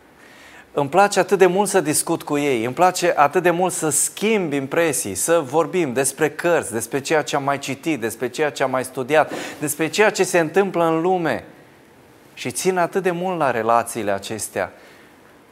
îmi 0.72 0.88
place 0.88 1.18
atât 1.18 1.38
de 1.38 1.46
mult 1.46 1.68
să 1.68 1.80
discut 1.80 2.22
cu 2.22 2.38
ei, 2.38 2.64
îmi 2.64 2.74
place 2.74 3.12
atât 3.16 3.42
de 3.42 3.50
mult 3.50 3.72
să 3.72 3.88
schimb 3.88 4.52
impresii, 4.52 5.14
să 5.14 5.42
vorbim 5.44 5.92
despre 5.92 6.30
cărți, 6.30 6.72
despre 6.72 7.00
ceea 7.00 7.22
ce 7.22 7.36
am 7.36 7.42
mai 7.42 7.58
citit, 7.58 8.00
despre 8.00 8.28
ceea 8.28 8.50
ce 8.50 8.62
am 8.62 8.70
mai 8.70 8.84
studiat, 8.84 9.32
despre 9.60 9.88
ceea 9.88 10.10
ce 10.10 10.24
se 10.24 10.38
întâmplă 10.38 10.84
în 10.84 11.00
lume. 11.00 11.44
Și 12.34 12.50
țin 12.50 12.76
atât 12.76 13.02
de 13.02 13.10
mult 13.10 13.38
la 13.38 13.50
relațiile 13.50 14.10
acestea, 14.10 14.72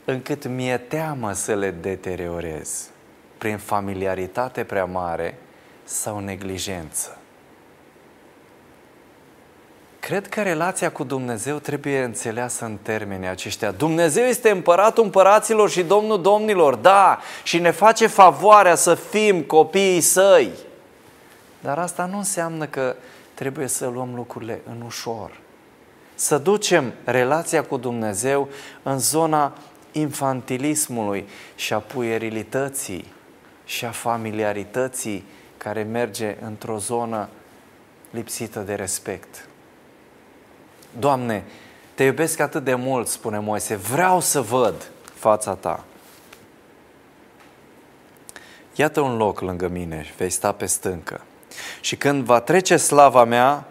încât 0.04 0.46
mi-e 0.46 0.76
teamă 0.76 1.32
să 1.32 1.54
le 1.54 1.74
deteriorez 1.80 2.88
prin 3.44 3.58
familiaritate 3.58 4.64
prea 4.64 4.84
mare 4.84 5.38
sau 5.84 6.18
neglijență. 6.18 7.18
Cred 10.00 10.28
că 10.28 10.42
relația 10.42 10.92
cu 10.92 11.04
Dumnezeu 11.04 11.58
trebuie 11.58 12.02
înțeleasă 12.02 12.64
în 12.64 12.78
termenii 12.82 13.28
aceștia. 13.28 13.70
Dumnezeu 13.70 14.24
este 14.24 14.50
împăratul 14.50 15.04
împăraților 15.04 15.70
și 15.70 15.82
domnul 15.82 16.22
domnilor, 16.22 16.74
da, 16.74 17.18
și 17.42 17.58
ne 17.58 17.70
face 17.70 18.06
favoarea 18.06 18.74
să 18.74 18.94
fim 18.94 19.42
copiii 19.42 20.00
săi. 20.00 20.50
Dar 21.60 21.78
asta 21.78 22.04
nu 22.04 22.16
înseamnă 22.16 22.66
că 22.66 22.96
trebuie 23.34 23.66
să 23.66 23.86
luăm 23.86 24.14
lucrurile 24.14 24.60
în 24.70 24.82
ușor. 24.86 25.40
Să 26.14 26.38
ducem 26.38 26.92
relația 27.04 27.62
cu 27.62 27.76
Dumnezeu 27.76 28.48
în 28.82 28.98
zona 28.98 29.52
infantilismului 29.92 31.28
și 31.54 31.72
a 31.72 31.78
puierilității 31.78 33.12
și 33.64 33.84
a 33.84 33.90
familiarității 33.90 35.24
care 35.56 35.82
merge 35.82 36.36
într-o 36.44 36.78
zonă 36.78 37.28
lipsită 38.10 38.60
de 38.60 38.74
respect. 38.74 39.48
Doamne, 40.98 41.44
te 41.94 42.04
iubesc 42.04 42.40
atât 42.40 42.64
de 42.64 42.74
mult, 42.74 43.08
spune 43.08 43.38
Moise, 43.38 43.76
vreau 43.76 44.20
să 44.20 44.40
văd 44.40 44.90
fața 45.14 45.54
ta. 45.54 45.84
Iată 48.74 49.00
un 49.00 49.16
loc 49.16 49.40
lângă 49.40 49.68
mine, 49.68 50.06
vei 50.16 50.30
sta 50.30 50.52
pe 50.52 50.66
stâncă. 50.66 51.20
Și 51.80 51.96
când 51.96 52.24
va 52.24 52.40
trece 52.40 52.76
slava 52.76 53.24
mea, 53.24 53.64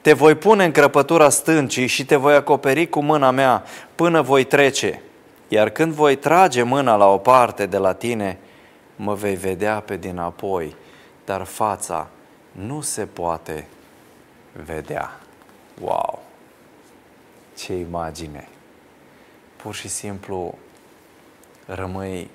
te 0.00 0.12
voi 0.12 0.34
pune 0.34 0.64
în 0.64 0.70
crăpătura 0.70 1.28
stâncii 1.28 1.86
și 1.86 2.04
te 2.04 2.16
voi 2.16 2.34
acoperi 2.34 2.88
cu 2.88 3.00
mâna 3.00 3.30
mea 3.30 3.64
până 3.94 4.20
voi 4.20 4.44
trece. 4.44 5.02
Iar 5.48 5.70
când 5.70 5.92
voi 5.92 6.16
trage 6.16 6.62
mâna 6.62 6.96
la 6.96 7.06
o 7.06 7.18
parte 7.18 7.66
de 7.66 7.76
la 7.76 7.92
tine, 7.92 8.38
mă 8.96 9.14
vei 9.14 9.34
vedea 9.34 9.80
pe 9.80 9.96
dinapoi, 9.96 10.76
dar 11.24 11.44
fața 11.44 12.08
nu 12.52 12.80
se 12.80 13.06
poate 13.06 13.66
vedea. 14.64 15.20
Wow! 15.80 16.22
ce 17.56 17.74
imagine! 17.74 18.48
Pur 19.56 19.74
și 19.74 19.88
simplu 19.88 20.58
rămâi 21.66 22.30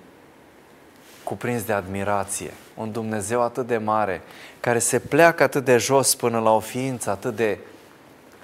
cuprins 1.24 1.64
de 1.64 1.74
admirație. 1.74 2.54
Un 2.76 2.92
Dumnezeu 2.92 3.42
atât 3.42 3.68
de 3.68 3.78
mare, 3.78 4.22
care 4.60 4.80
se 4.80 5.00
pleacă 5.00 5.44
atât 5.44 5.64
de 5.64 5.78
jos 5.78 6.16
până 6.16 6.40
la 6.40 6.52
o 6.52 6.60
ființă 6.60 7.10
atât 7.10 7.36
de 7.36 7.60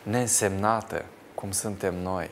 neînsemnată 0.04 1.06
cum 1.36 1.52
suntem 1.52 1.96
noi. 1.96 2.30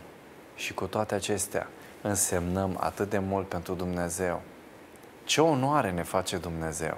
Și 0.55 0.73
cu 0.73 0.85
toate 0.85 1.15
acestea 1.15 1.67
însemnăm 2.01 2.77
atât 2.79 3.09
de 3.09 3.19
mult 3.19 3.47
pentru 3.47 3.73
Dumnezeu. 3.73 4.41
Ce 5.31 5.41
onoare 5.41 5.91
ne 5.91 6.03
face 6.03 6.37
Dumnezeu! 6.37 6.97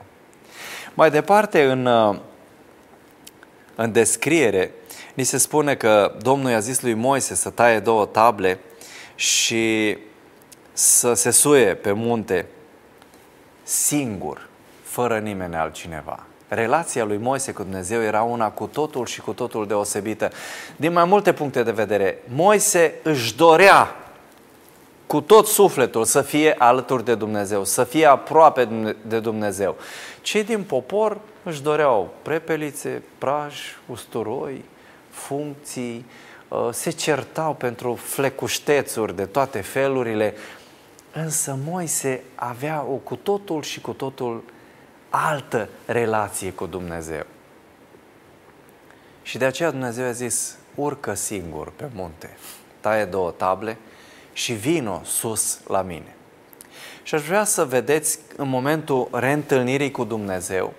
Mai 0.94 1.12
departe, 1.12 1.64
în, 1.64 1.86
în 3.76 3.92
descriere, 3.92 4.72
Ni 5.14 5.24
se 5.24 5.38
spune 5.38 5.76
că 5.76 6.16
Domnul 6.22 6.52
i-a 6.52 6.60
zis 6.60 6.82
lui 6.82 6.94
Moise 6.94 7.36
să 7.36 7.50
taie 7.50 7.80
două 7.80 8.06
table 8.06 8.60
și 9.16 9.98
să 10.72 11.14
se 11.14 11.32
suie 11.32 11.74
pe 11.74 11.92
munte 11.92 12.46
singur, 13.64 14.48
fără 14.84 15.20
nimeni 15.20 15.56
altcineva. 15.56 16.24
Relația 16.48 17.04
lui 17.04 17.18
Moise 17.18 17.52
cu 17.52 17.62
Dumnezeu 17.64 18.02
era 18.02 18.22
una 18.22 18.50
cu 18.50 18.66
totul 18.66 19.06
și 19.06 19.22
cu 19.22 19.34
totul 19.34 19.68
deosebită. 19.68 20.32
Din 20.76 20.94
mai 20.94 21.06
multe 21.06 21.34
puncte 21.34 21.64
de 21.64 21.72
vedere, 21.72 22.18
Moise 22.28 22.94
își 23.04 23.36
dorea 23.36 24.03
cu 25.08 25.22
tot 25.22 25.48
sufletul 25.48 26.04
să 26.04 26.22
fie 26.22 26.56
alături 26.58 27.06
de 27.06 27.16
Dumnezeu, 27.16 27.64
să 27.64 27.84
fie 27.84 28.06
aproape 28.06 28.96
de 29.08 29.20
Dumnezeu. 29.20 29.76
Cei 30.22 30.44
din 30.44 30.64
popor 30.64 31.18
își 31.44 31.62
doreau 31.62 32.14
prepelițe, 32.22 33.04
praj, 33.18 33.60
usturoi, 33.88 34.66
funcții, 35.10 36.06
uh, 36.48 36.70
se 36.72 36.90
certau 36.90 37.54
pentru 37.54 37.94
flecuștețuri 37.94 39.16
de 39.16 39.26
toate 39.26 39.62
felurile, 39.62 40.34
însă 41.14 41.58
Moise 41.66 42.24
avea 42.36 42.86
o 42.90 42.96
cu 42.96 43.16
totul 43.16 43.62
și 43.62 43.82
cu 43.82 43.92
totul 43.92 44.44
altă 45.10 45.70
relație 45.86 46.52
cu 46.52 46.66
Dumnezeu. 46.66 47.26
Și 49.22 49.38
de 49.38 49.46
aceea 49.46 49.72
Dumnezeu 49.72 50.06
a 50.06 50.12
zis, 50.12 50.58
urcă 50.76 51.14
singur 51.14 51.72
pe 51.76 51.90
munte, 51.94 52.38
taie 52.80 53.06
două 53.06 53.32
table 53.32 53.78
și 54.34 54.54
vino 54.54 55.02
sus 55.04 55.60
la 55.68 55.82
mine. 55.82 56.16
Și 57.04 57.16
aș 57.16 57.22
vrea 57.22 57.44
să 57.44 57.66
vedeți 57.66 58.20
în 58.36 58.50
momentul 58.50 59.08
reîntâlnirii 59.12 59.92
cu 59.92 60.04
Dumnezeu, 60.04 60.74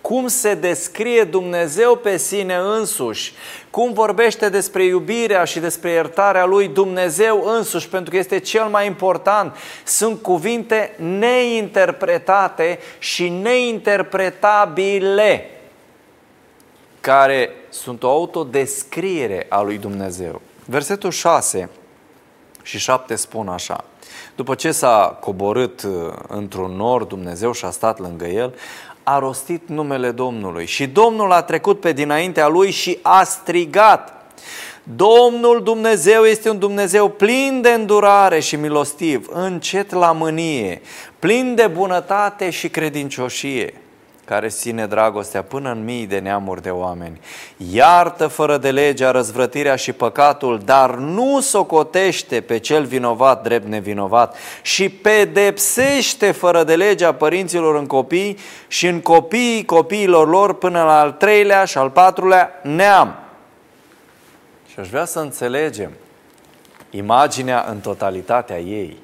cum 0.00 0.26
se 0.26 0.54
descrie 0.54 1.24
Dumnezeu 1.24 1.96
pe 1.96 2.16
sine 2.16 2.54
însuși, 2.54 3.32
cum 3.70 3.92
vorbește 3.92 4.48
despre 4.48 4.84
iubirea 4.84 5.44
și 5.44 5.58
despre 5.58 5.90
iertarea 5.90 6.44
lui 6.44 6.68
Dumnezeu 6.68 7.44
însuși, 7.44 7.88
pentru 7.88 8.10
că 8.10 8.16
este 8.16 8.38
cel 8.38 8.64
mai 8.64 8.86
important. 8.86 9.56
Sunt 9.84 10.22
cuvinte 10.22 10.94
neinterpretate 10.98 12.78
și 12.98 13.28
neinterpretabile, 13.28 15.50
care 17.00 17.50
sunt 17.68 18.02
o 18.02 18.08
autodescriere 18.08 19.46
a 19.48 19.60
lui 19.60 19.78
Dumnezeu. 19.78 20.40
Versetul 20.64 21.10
6 21.10 21.68
și 22.62 22.78
7 22.78 23.14
spun 23.14 23.48
așa. 23.48 23.84
După 24.36 24.54
ce 24.54 24.72
s-a 24.72 25.18
coborât 25.20 25.82
uh, 25.82 26.12
într-un 26.28 26.70
nor 26.70 27.04
Dumnezeu 27.04 27.52
și 27.52 27.64
a 27.64 27.70
stat 27.70 27.98
lângă 27.98 28.24
el, 28.24 28.54
a 29.02 29.18
rostit 29.18 29.68
numele 29.68 30.10
Domnului 30.10 30.66
și 30.66 30.86
Domnul 30.86 31.32
a 31.32 31.42
trecut 31.42 31.80
pe 31.80 31.92
dinaintea 31.92 32.48
lui 32.48 32.70
și 32.70 32.98
a 33.02 33.22
strigat. 33.22 34.14
Domnul 34.82 35.62
Dumnezeu 35.62 36.24
este 36.24 36.50
un 36.50 36.58
Dumnezeu 36.58 37.08
plin 37.08 37.60
de 37.62 37.70
îndurare 37.70 38.40
și 38.40 38.56
milostiv, 38.56 39.28
încet 39.32 39.92
la 39.92 40.12
mânie, 40.12 40.80
plin 41.18 41.54
de 41.54 41.66
bunătate 41.66 42.50
și 42.50 42.68
credincioșie 42.68 43.74
care 44.30 44.48
ține 44.48 44.86
dragostea 44.86 45.42
până 45.42 45.70
în 45.70 45.84
mii 45.84 46.06
de 46.06 46.18
neamuri 46.18 46.62
de 46.62 46.70
oameni. 46.70 47.20
Iartă 47.72 48.26
fără 48.26 48.56
de 48.56 48.70
legea 48.70 49.10
răzvrătirea 49.10 49.76
și 49.76 49.92
păcatul, 49.92 50.60
dar 50.64 50.94
nu 50.94 51.40
socotește 51.40 52.40
pe 52.40 52.58
cel 52.58 52.84
vinovat 52.84 53.42
drept 53.42 53.66
nevinovat 53.66 54.36
și 54.62 54.88
pedepsește 54.88 56.30
fără 56.30 56.64
de 56.64 56.76
legea 56.76 57.14
părinților 57.14 57.76
în 57.76 57.86
copii 57.86 58.38
și 58.68 58.86
în 58.86 59.00
copiii 59.00 59.64
copiilor 59.64 60.28
lor 60.28 60.54
până 60.54 60.82
la 60.82 61.00
al 61.00 61.12
treilea 61.12 61.64
și 61.64 61.78
al 61.78 61.90
patrulea 61.90 62.60
neam. 62.62 63.14
Și 64.72 64.80
aș 64.80 64.88
vrea 64.88 65.04
să 65.04 65.18
înțelegem 65.18 65.90
imaginea 66.90 67.66
în 67.68 67.78
totalitatea 67.78 68.58
ei. 68.58 68.96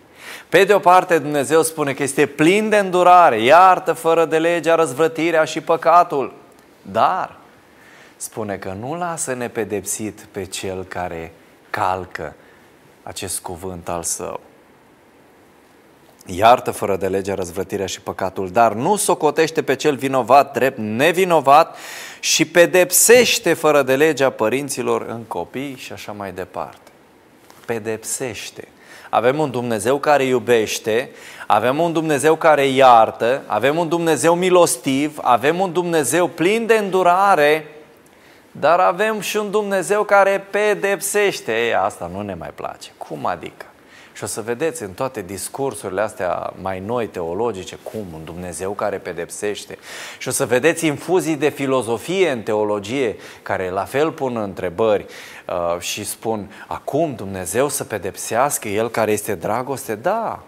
Pe 0.49 0.65
de 0.65 0.75
o 0.75 0.79
parte, 0.79 1.19
Dumnezeu 1.19 1.63
spune 1.63 1.93
că 1.93 2.03
este 2.03 2.27
plin 2.27 2.69
de 2.69 2.77
îndurare, 2.77 3.41
iartă 3.41 3.93
fără 3.93 4.25
de 4.25 4.39
legea 4.39 4.75
răzvrătirea 4.75 5.45
și 5.45 5.61
păcatul. 5.61 6.35
Dar 6.83 7.37
spune 8.17 8.57
că 8.57 8.77
nu 8.81 8.95
lasă 8.95 9.35
nepedepsit 9.35 10.27
pe 10.31 10.45
cel 10.45 10.85
care 10.85 11.33
calcă 11.71 12.35
acest 13.03 13.41
cuvânt 13.41 13.89
al 13.89 14.03
său. 14.03 14.41
Iartă 16.27 16.71
fără 16.71 16.97
de 16.97 17.09
legea 17.09 17.35
răzvrătirea 17.35 17.87
și 17.87 18.01
păcatul, 18.01 18.51
dar 18.51 18.73
nu 18.73 18.97
socotește 18.97 19.63
pe 19.63 19.75
cel 19.75 19.97
vinovat 19.97 20.53
drept 20.53 20.79
nevinovat 20.79 21.77
și 22.21 22.45
pedepsește 22.45 23.53
fără 23.53 23.83
de 23.83 23.97
legea 23.97 24.31
părinților 24.31 25.03
în 25.09 25.23
copii 25.23 25.77
și 25.77 25.93
așa 25.93 26.13
mai 26.13 26.33
departe. 26.33 26.91
Pedepsește. 27.67 28.69
Avem 29.11 29.39
un 29.39 29.51
Dumnezeu 29.51 29.99
care 29.99 30.25
iubește, 30.25 31.11
avem 31.47 31.79
un 31.81 31.93
Dumnezeu 31.93 32.35
care 32.35 32.67
iartă, 32.67 33.43
avem 33.47 33.79
un 33.79 33.89
Dumnezeu 33.89 34.35
milostiv, 34.35 35.19
avem 35.23 35.61
un 35.61 35.73
Dumnezeu 35.73 36.29
plin 36.29 36.67
de 36.67 36.75
îndurare, 36.75 37.67
dar 38.51 38.79
avem 38.79 39.21
și 39.21 39.37
un 39.37 39.51
Dumnezeu 39.51 40.05
care 40.05 40.47
pedepsește. 40.51 41.65
Ei, 41.65 41.75
asta 41.75 42.11
nu 42.13 42.21
ne 42.21 42.35
mai 42.35 42.51
place. 42.55 42.91
Cum 42.99 43.27
adică? 43.27 43.67
Și 44.17 44.25
o 44.25 44.27
să 44.27 44.41
vedeți 44.41 44.83
în 44.83 44.93
toate 44.93 45.23
discursurile 45.23 46.01
astea 46.01 46.53
mai 46.61 46.81
noi 46.81 47.07
teologice 47.07 47.79
cum 47.83 48.07
un 48.15 48.25
Dumnezeu 48.25 48.73
care 48.73 48.99
pedepsește. 48.99 49.79
Și 50.19 50.29
o 50.29 50.31
să 50.31 50.47
vedeți 50.47 50.87
infuzii 50.87 51.37
de 51.37 51.49
filozofie 51.49 52.31
în 52.31 52.43
teologie 52.43 53.17
care 53.43 53.71
la 53.71 53.85
fel 53.85 54.13
pun 54.13 54.37
întrebări 54.37 55.07
uh, 55.47 55.81
și 55.81 56.05
spun 56.05 56.51
acum 56.67 57.15
Dumnezeu 57.15 57.69
să 57.69 57.85
pedepsească 57.85 58.69
El 58.69 58.89
care 58.89 59.13
este 59.13 59.35
dragoste? 59.35 59.95
Da, 59.95 60.43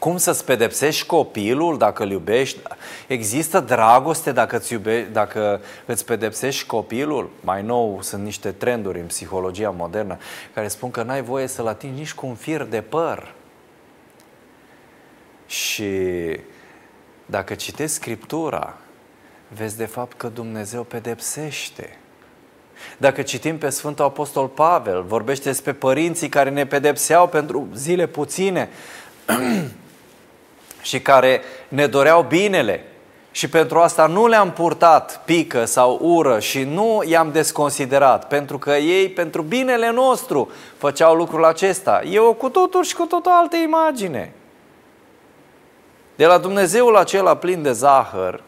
cum 0.00 0.16
să-ți 0.16 0.44
pedepsești 0.44 1.06
copilul 1.06 1.78
dacă 1.78 2.02
îl 2.02 2.10
iubești? 2.10 2.58
Există 3.06 3.60
dragoste 3.60 4.32
dacă 4.32 4.56
îți, 4.56 4.72
iube, 4.72 5.02
dacă 5.12 5.60
îți 5.86 6.04
pedepsești 6.04 6.66
copilul? 6.66 7.30
Mai 7.40 7.62
nou 7.62 7.98
sunt 8.02 8.22
niște 8.22 8.50
trenduri 8.50 9.00
în 9.00 9.06
psihologia 9.06 9.70
modernă 9.70 10.18
care 10.54 10.68
spun 10.68 10.90
că 10.90 11.02
n-ai 11.02 11.22
voie 11.22 11.46
să-l 11.46 11.66
atingi 11.66 11.98
nici 11.98 12.14
cu 12.14 12.26
un 12.26 12.34
fir 12.34 12.62
de 12.62 12.80
păr. 12.80 13.34
Și 15.46 15.90
dacă 17.26 17.54
citești 17.54 17.94
Scriptura, 17.94 18.76
vezi 19.48 19.76
de 19.76 19.86
fapt 19.86 20.16
că 20.16 20.28
Dumnezeu 20.28 20.82
pedepsește. 20.82 21.98
Dacă 22.96 23.22
citim 23.22 23.58
pe 23.58 23.68
Sfântul 23.68 24.04
Apostol 24.04 24.46
Pavel, 24.46 25.02
vorbește 25.02 25.48
despre 25.48 25.72
părinții 25.72 26.28
care 26.28 26.50
ne 26.50 26.66
pedepseau 26.66 27.28
pentru 27.28 27.68
zile 27.74 28.06
puține, 28.06 28.68
și 30.82 31.00
care 31.00 31.42
ne 31.68 31.86
doreau 31.86 32.22
binele 32.22 32.84
și 33.30 33.48
pentru 33.48 33.78
asta 33.78 34.06
nu 34.06 34.26
le-am 34.26 34.52
purtat 34.52 35.20
pică 35.24 35.64
sau 35.64 35.98
ură 36.02 36.40
și 36.40 36.62
nu 36.62 37.02
i-am 37.06 37.32
desconsiderat, 37.32 38.28
pentru 38.28 38.58
că 38.58 38.70
ei, 38.70 39.08
pentru 39.08 39.42
binele 39.42 39.90
nostru, 39.90 40.50
făceau 40.76 41.14
lucrul 41.14 41.44
acesta. 41.44 42.02
E 42.10 42.18
o 42.18 42.32
cu 42.32 42.48
totul 42.48 42.84
și 42.84 42.94
cu 42.94 43.04
totul 43.04 43.32
altă 43.32 43.56
imagine. 43.56 44.32
De 46.16 46.26
la 46.26 46.38
Dumnezeul 46.38 46.96
acela 46.96 47.36
plin 47.36 47.62
de 47.62 47.72
zahăr, 47.72 48.42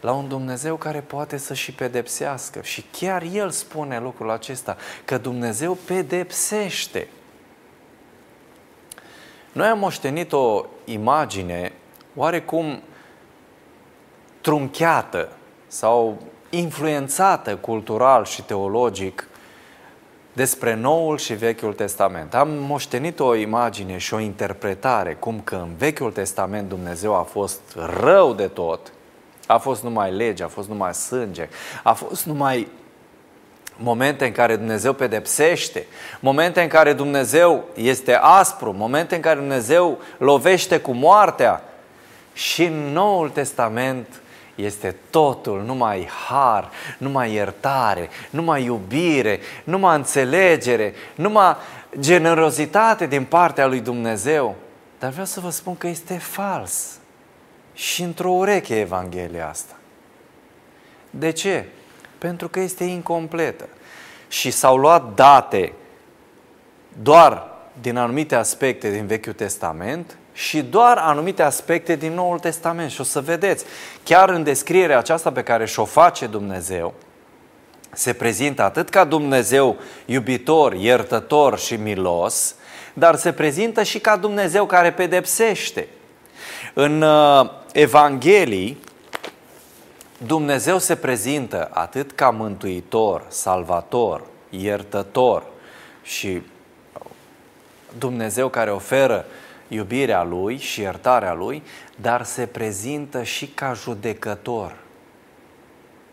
la 0.00 0.12
un 0.12 0.28
Dumnezeu 0.28 0.76
care 0.76 1.04
poate 1.06 1.36
să 1.36 1.54
și 1.54 1.72
pedepsească. 1.72 2.60
Și 2.62 2.84
chiar 2.98 3.22
El 3.32 3.50
spune 3.50 3.98
lucrul 3.98 4.30
acesta, 4.30 4.76
că 5.04 5.18
Dumnezeu 5.18 5.78
pedepsește. 5.84 7.08
Noi 9.52 9.66
am 9.66 9.78
moștenit 9.78 10.32
o 10.32 10.64
imagine 10.84 11.72
oarecum 12.14 12.82
trunchiată 14.40 15.28
sau 15.66 16.18
influențată 16.50 17.56
cultural 17.56 18.24
și 18.24 18.42
teologic 18.42 19.26
despre 20.32 20.74
Noul 20.74 21.18
și 21.18 21.34
Vechiul 21.34 21.72
Testament. 21.72 22.34
Am 22.34 22.48
moștenit 22.48 23.20
o 23.20 23.34
imagine 23.34 23.96
și 23.96 24.14
o 24.14 24.18
interpretare 24.18 25.14
cum 25.14 25.40
că 25.44 25.54
în 25.54 25.74
Vechiul 25.78 26.12
Testament 26.12 26.68
Dumnezeu 26.68 27.14
a 27.14 27.22
fost 27.22 27.60
rău 28.00 28.32
de 28.34 28.46
tot, 28.46 28.92
a 29.46 29.58
fost 29.58 29.82
numai 29.82 30.12
lege, 30.12 30.42
a 30.42 30.48
fost 30.48 30.68
numai 30.68 30.94
sânge, 30.94 31.48
a 31.82 31.92
fost 31.92 32.26
numai 32.26 32.68
momente 33.82 34.24
în 34.24 34.32
care 34.32 34.56
Dumnezeu 34.56 34.92
pedepsește, 34.92 35.86
momente 36.20 36.62
în 36.62 36.68
care 36.68 36.92
Dumnezeu 36.92 37.64
este 37.74 38.14
aspru, 38.20 38.72
momente 38.72 39.14
în 39.14 39.20
care 39.20 39.38
Dumnezeu 39.38 39.98
lovește 40.18 40.78
cu 40.78 40.92
moartea. 40.92 41.62
Și 42.32 42.64
în 42.64 42.92
Noul 42.92 43.28
Testament 43.28 44.06
este 44.54 44.96
totul, 45.10 45.62
numai 45.66 46.08
har, 46.28 46.70
numai 46.98 47.32
iertare, 47.32 48.08
numai 48.30 48.64
iubire, 48.64 49.40
numai 49.64 49.96
înțelegere, 49.96 50.94
numai 51.14 51.56
generozitate 51.98 53.06
din 53.06 53.24
partea 53.24 53.66
lui 53.66 53.80
Dumnezeu. 53.80 54.56
Dar 54.98 55.10
vreau 55.10 55.26
să 55.26 55.40
vă 55.40 55.50
spun 55.50 55.76
că 55.76 55.86
este 55.86 56.14
fals. 56.14 56.98
Și 57.74 58.02
într-o 58.02 58.30
ureche 58.30 58.78
Evanghelia 58.78 59.48
asta. 59.48 59.74
De 61.10 61.30
ce? 61.30 61.64
Pentru 62.18 62.48
că 62.48 62.60
este 62.60 62.84
incompletă. 62.84 63.68
Și 64.32 64.50
s-au 64.50 64.76
luat 64.76 65.14
date 65.14 65.72
doar 67.02 67.50
din 67.80 67.96
anumite 67.96 68.34
aspecte 68.34 68.90
din 68.90 69.06
Vechiul 69.06 69.32
Testament 69.32 70.16
și 70.32 70.62
doar 70.62 70.98
anumite 70.98 71.42
aspecte 71.42 71.96
din 71.96 72.12
Noul 72.12 72.38
Testament. 72.38 72.90
Și 72.90 73.00
o 73.00 73.04
să 73.04 73.20
vedeți, 73.20 73.64
chiar 74.02 74.28
în 74.28 74.42
descrierea 74.42 74.98
aceasta 74.98 75.32
pe 75.32 75.42
care 75.42 75.66
și-o 75.66 75.84
face 75.84 76.26
Dumnezeu, 76.26 76.94
se 77.90 78.12
prezintă 78.12 78.62
atât 78.62 78.88
ca 78.88 79.04
Dumnezeu 79.04 79.76
iubitor, 80.04 80.72
iertător 80.72 81.58
și 81.58 81.74
milos, 81.74 82.54
dar 82.94 83.16
se 83.16 83.32
prezintă 83.32 83.82
și 83.82 83.98
ca 83.98 84.16
Dumnezeu 84.16 84.66
care 84.66 84.92
pedepsește. 84.92 85.88
În 86.74 87.02
uh, 87.02 87.50
Evanghelii, 87.72 88.80
Dumnezeu 90.26 90.78
se 90.78 90.96
prezintă 90.96 91.68
atât 91.72 92.12
ca 92.12 92.30
mântuitor, 92.30 93.24
salvator, 93.28 94.26
iertător 94.50 95.44
și 96.02 96.42
Dumnezeu 97.98 98.48
care 98.48 98.70
oferă 98.70 99.24
iubirea 99.68 100.22
Lui 100.22 100.56
și 100.56 100.80
iertarea 100.80 101.32
Lui, 101.32 101.62
dar 101.96 102.24
se 102.24 102.46
prezintă 102.46 103.22
și 103.22 103.46
ca 103.46 103.72
judecător. 103.72 104.76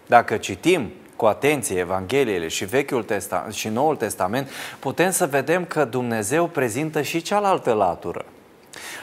Dacă 0.07 0.37
citim 0.37 0.91
cu 1.15 1.25
atenție 1.25 1.79
Evangheliile 1.79 2.47
și 2.47 2.65
Vechiul 2.65 3.03
Testament 3.03 3.53
și 3.53 3.67
Noul 3.67 3.95
Testament, 3.95 4.49
putem 4.79 5.11
să 5.11 5.25
vedem 5.25 5.65
că 5.65 5.85
Dumnezeu 5.85 6.47
prezintă 6.47 7.01
și 7.01 7.21
cealaltă 7.21 7.73
latură. 7.73 8.25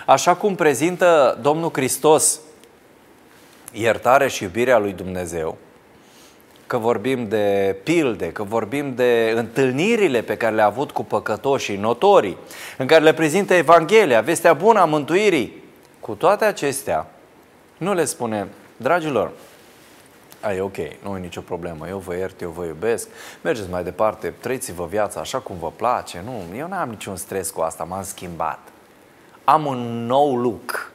Așa 0.07 0.35
cum 0.35 0.55
prezintă 0.55 1.39
Domnul 1.43 1.71
Hristos 1.73 2.41
iertare 3.73 4.29
și 4.29 4.43
iubirea 4.43 4.79
lui 4.79 4.93
Dumnezeu, 4.93 5.59
că 6.67 6.79
vorbim 6.79 7.29
de 7.29 7.77
pilde, 7.83 8.33
că 8.33 8.43
vorbim 8.43 8.95
de 8.95 9.33
întâlnirile 9.37 10.23
pe 10.23 10.37
care 10.37 10.55
le-a 10.55 10.67
avut 10.67 10.91
cu 10.91 11.05
păcătoșii 11.05 11.77
notorii, 11.77 12.37
în 12.79 12.87
care 12.87 13.03
le 13.03 13.15
prezintă 13.15 13.55
Evanghelia, 13.55 14.21
vestea 14.21 14.53
bună 14.53 14.81
a 14.81 14.85
mântuirii. 14.85 15.65
Cu 16.01 16.13
toate 16.13 16.45
acestea, 16.45 17.07
nu 17.77 17.95
le 17.95 18.05
spune, 18.05 18.49
dragilor, 18.77 19.31
ai 20.41 20.61
ok, 20.61 20.77
nu 21.03 21.17
e 21.17 21.21
nicio 21.21 21.41
problemă, 21.41 21.89
eu 21.89 21.99
vă 21.99 22.15
iert, 22.15 22.41
eu 22.41 22.51
vă 22.51 22.65
iubesc, 22.65 23.09
mergeți 23.43 23.71
mai 23.71 23.85
departe, 23.85 24.35
trăiți-vă 24.41 24.87
viața 24.87 25.21
așa 25.21 25.39
cum 25.39 25.57
vă 25.61 25.71
place, 25.77 26.23
nu, 26.25 26.57
eu 26.57 26.69
n-am 26.69 26.89
niciun 26.89 27.17
stres 27.17 27.51
cu 27.51 27.61
asta, 27.61 27.85
m-am 27.85 28.03
schimbat. 28.03 28.59
Am 29.45 29.67
un 29.67 30.07
nou 30.07 30.37
look, 30.37 30.93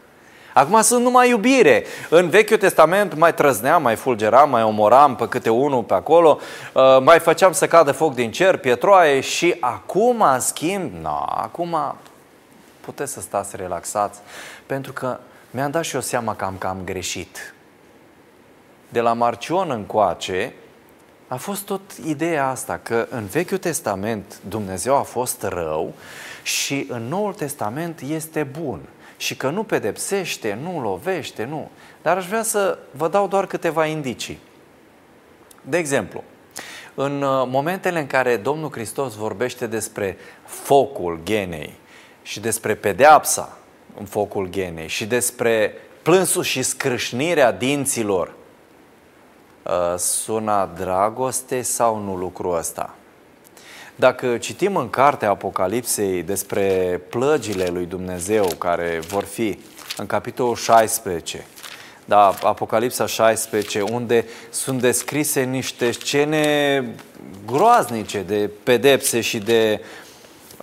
Acum 0.53 0.81
sunt 0.81 1.03
numai 1.03 1.29
iubire. 1.29 1.85
În 2.09 2.29
Vechiul 2.29 2.57
Testament 2.57 3.17
mai 3.17 3.33
trăzneam, 3.33 3.81
mai 3.81 3.95
fulgeram, 3.95 4.49
mai 4.49 4.63
omoram 4.63 5.15
pe 5.15 5.27
câte 5.27 5.49
unul 5.49 5.83
pe 5.83 5.93
acolo, 5.93 6.39
uh, 6.73 6.83
mai 7.03 7.19
făceam 7.19 7.51
să 7.51 7.67
cadă 7.67 7.91
foc 7.91 8.13
din 8.13 8.31
cer, 8.31 8.57
pietroaie 8.57 9.19
și 9.19 9.55
acum, 9.59 10.21
în 10.21 10.39
schimb, 10.39 10.91
na, 11.01 11.19
acum 11.19 11.95
puteți 12.81 13.13
să 13.13 13.21
stați 13.21 13.55
relaxați, 13.55 14.19
pentru 14.65 14.93
că 14.93 15.17
mi-am 15.51 15.71
dat 15.71 15.83
și 15.83 15.95
eu 15.95 16.01
seama 16.01 16.35
că 16.35 16.45
am 16.45 16.55
cam 16.57 16.77
greșit. 16.85 17.53
De 18.89 18.99
la 18.99 19.13
Marcion 19.13 19.71
încoace, 19.71 20.53
a 21.27 21.35
fost 21.35 21.65
tot 21.65 21.81
ideea 22.05 22.47
asta, 22.47 22.79
că 22.83 23.07
în 23.09 23.25
Vechiul 23.25 23.57
Testament 23.57 24.39
Dumnezeu 24.49 24.95
a 24.95 25.01
fost 25.01 25.43
rău 25.43 25.93
și 26.43 26.85
în 26.89 27.07
Noul 27.07 27.33
Testament 27.33 27.99
este 27.99 28.43
bun 28.43 28.79
și 29.21 29.35
că 29.35 29.49
nu 29.49 29.63
pedepsește, 29.63 30.59
nu 30.61 30.81
lovește, 30.81 31.43
nu. 31.43 31.69
Dar 32.01 32.17
aș 32.17 32.27
vrea 32.27 32.43
să 32.43 32.77
vă 32.91 33.07
dau 33.07 33.27
doar 33.27 33.45
câteva 33.45 33.85
indicii. 33.85 34.39
De 35.61 35.77
exemplu, 35.77 36.23
în 36.93 37.21
uh, 37.21 37.47
momentele 37.47 37.99
în 37.99 38.07
care 38.07 38.37
Domnul 38.37 38.71
Hristos 38.71 39.15
vorbește 39.15 39.67
despre 39.67 40.17
focul 40.45 41.19
genei 41.23 41.73
și 42.21 42.39
despre 42.39 42.75
pedeapsa 42.75 43.57
în 43.99 44.05
focul 44.05 44.47
genei 44.49 44.87
și 44.87 45.05
despre 45.05 45.73
plânsul 46.01 46.43
și 46.43 46.61
scrâșnirea 46.61 47.51
dinților, 47.51 48.33
uh, 49.63 49.97
sună 49.97 50.69
dragoste 50.77 51.61
sau 51.61 51.97
nu 51.97 52.15
lucrul 52.15 52.57
ăsta? 52.57 52.95
Dacă 54.01 54.37
citim 54.37 54.75
în 54.75 54.89
cartea 54.89 55.29
Apocalipsei 55.29 56.23
despre 56.23 57.01
plăgile 57.09 57.67
lui 57.67 57.85
Dumnezeu 57.85 58.47
care 58.57 58.99
vor 59.07 59.23
fi 59.23 59.59
în 59.97 60.05
capitolul 60.05 60.55
16, 60.55 61.45
da, 62.05 62.33
Apocalipsa 62.43 63.05
16, 63.05 63.81
unde 63.81 64.25
sunt 64.49 64.81
descrise 64.81 65.41
niște 65.41 65.91
scene 65.91 66.85
groaznice 67.45 68.21
de 68.21 68.49
pedepse 68.63 69.21
și 69.21 69.37
de 69.37 69.81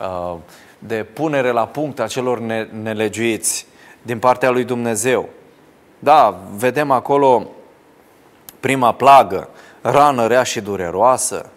uh, 0.01 0.35
de 0.79 1.07
punere 1.12 1.51
la 1.51 1.66
punct 1.66 2.01
a 2.01 2.07
celor 2.07 2.38
nelegiuiți 2.83 3.66
din 4.03 4.18
partea 4.18 4.51
lui 4.51 4.64
Dumnezeu. 4.64 5.29
Da, 5.98 6.40
vedem 6.57 6.90
acolo 6.90 7.46
prima 8.61 8.92
plagă, 8.92 9.48
rană 9.81 10.27
rea 10.27 10.42
și 10.42 10.61
dureroasă, 10.61 11.51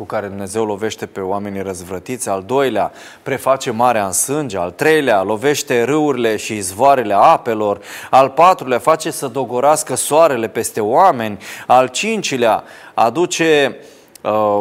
cu 0.00 0.06
care 0.06 0.26
Dumnezeu 0.26 0.64
lovește 0.64 1.06
pe 1.06 1.20
oamenii 1.20 1.62
răzvrătiți, 1.62 2.28
al 2.28 2.42
doilea 2.46 2.92
preface 3.22 3.70
marea 3.70 4.06
în 4.06 4.12
sânge, 4.12 4.58
al 4.58 4.70
treilea 4.70 5.22
lovește 5.22 5.82
râurile 5.82 6.36
și 6.36 6.56
izvoarele 6.56 7.14
apelor, 7.14 7.80
al 8.10 8.28
patrulea 8.28 8.78
face 8.78 9.10
să 9.10 9.26
dogorască 9.26 9.94
soarele 9.94 10.48
peste 10.48 10.80
oameni, 10.80 11.38
al 11.66 11.88
cincilea 11.88 12.64
aduce, 12.94 13.76
uh, 14.22 14.60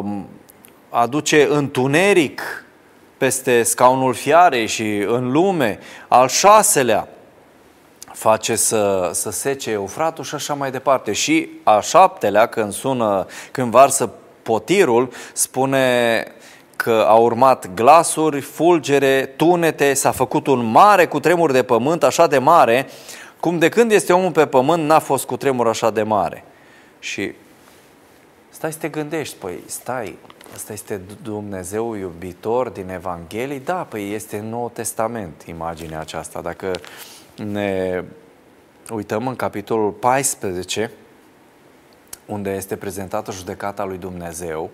aduce 0.89 1.47
întuneric 1.49 2.65
peste 3.17 3.63
scaunul 3.63 4.13
fiarei 4.13 4.67
și 4.67 4.97
în 4.97 5.32
lume, 5.32 5.80
al 6.08 6.28
șaselea 6.28 7.08
face 8.13 8.56
să, 8.56 9.10
să 9.13 9.32
sece 9.32 9.71
Eufratul 9.71 10.23
și 10.23 10.36
așa 10.36 10.54
mai 10.54 10.71
departe. 10.71 11.12
Și 11.12 11.49
a 11.63 11.80
șaptelea, 11.80 12.45
când 12.45 12.73
sună, 12.73 13.25
când 13.52 13.71
varsă 13.71 14.10
potirul, 14.41 15.10
spune 15.34 16.23
că 16.75 17.06
a 17.08 17.15
urmat 17.15 17.73
glasuri, 17.73 18.41
fulgere, 18.41 19.34
tunete, 19.36 19.93
s-a 19.93 20.12
făcut 20.12 20.47
un 20.47 20.71
mare 20.71 21.06
cutremur 21.06 21.52
de 21.52 21.63
pământ, 21.63 22.04
așa 22.04 22.28
de 22.28 22.38
mare, 22.38 22.88
cum 23.39 23.60
de 23.60 23.69
când 23.69 23.91
este 23.91 24.13
omul 24.13 24.32
pe 24.32 24.47
pământ 24.47 24.84
n-a 24.84 24.99
fost 24.99 25.25
cutremur 25.25 25.67
așa 25.67 25.89
de 25.89 26.04
mare. 26.04 26.43
Și 26.99 27.32
stai 28.49 28.71
să 28.71 28.78
te 28.78 28.88
gândești, 28.88 29.36
păi 29.36 29.60
stai, 29.65 30.17
ăsta 30.56 30.73
este 30.73 31.02
Dumnezeu 31.23 31.95
iubitor 31.95 32.69
din 32.69 32.89
Evanghelii? 32.89 33.60
Da, 33.60 33.86
păi 33.89 34.13
este 34.13 34.38
în 34.38 34.49
Noul 34.49 34.69
Testament 34.73 35.43
imaginea 35.47 35.99
aceasta. 35.99 36.41
Dacă 36.41 36.71
ne 37.36 38.04
uităm 38.89 39.28
în 39.28 39.36
capitolul 39.36 39.91
14, 39.91 40.91
unde 42.30 42.50
este 42.50 42.76
prezentată 42.76 43.32
judecata 43.32 43.86
lui 43.86 43.98
Dumnezeu, 43.98 44.70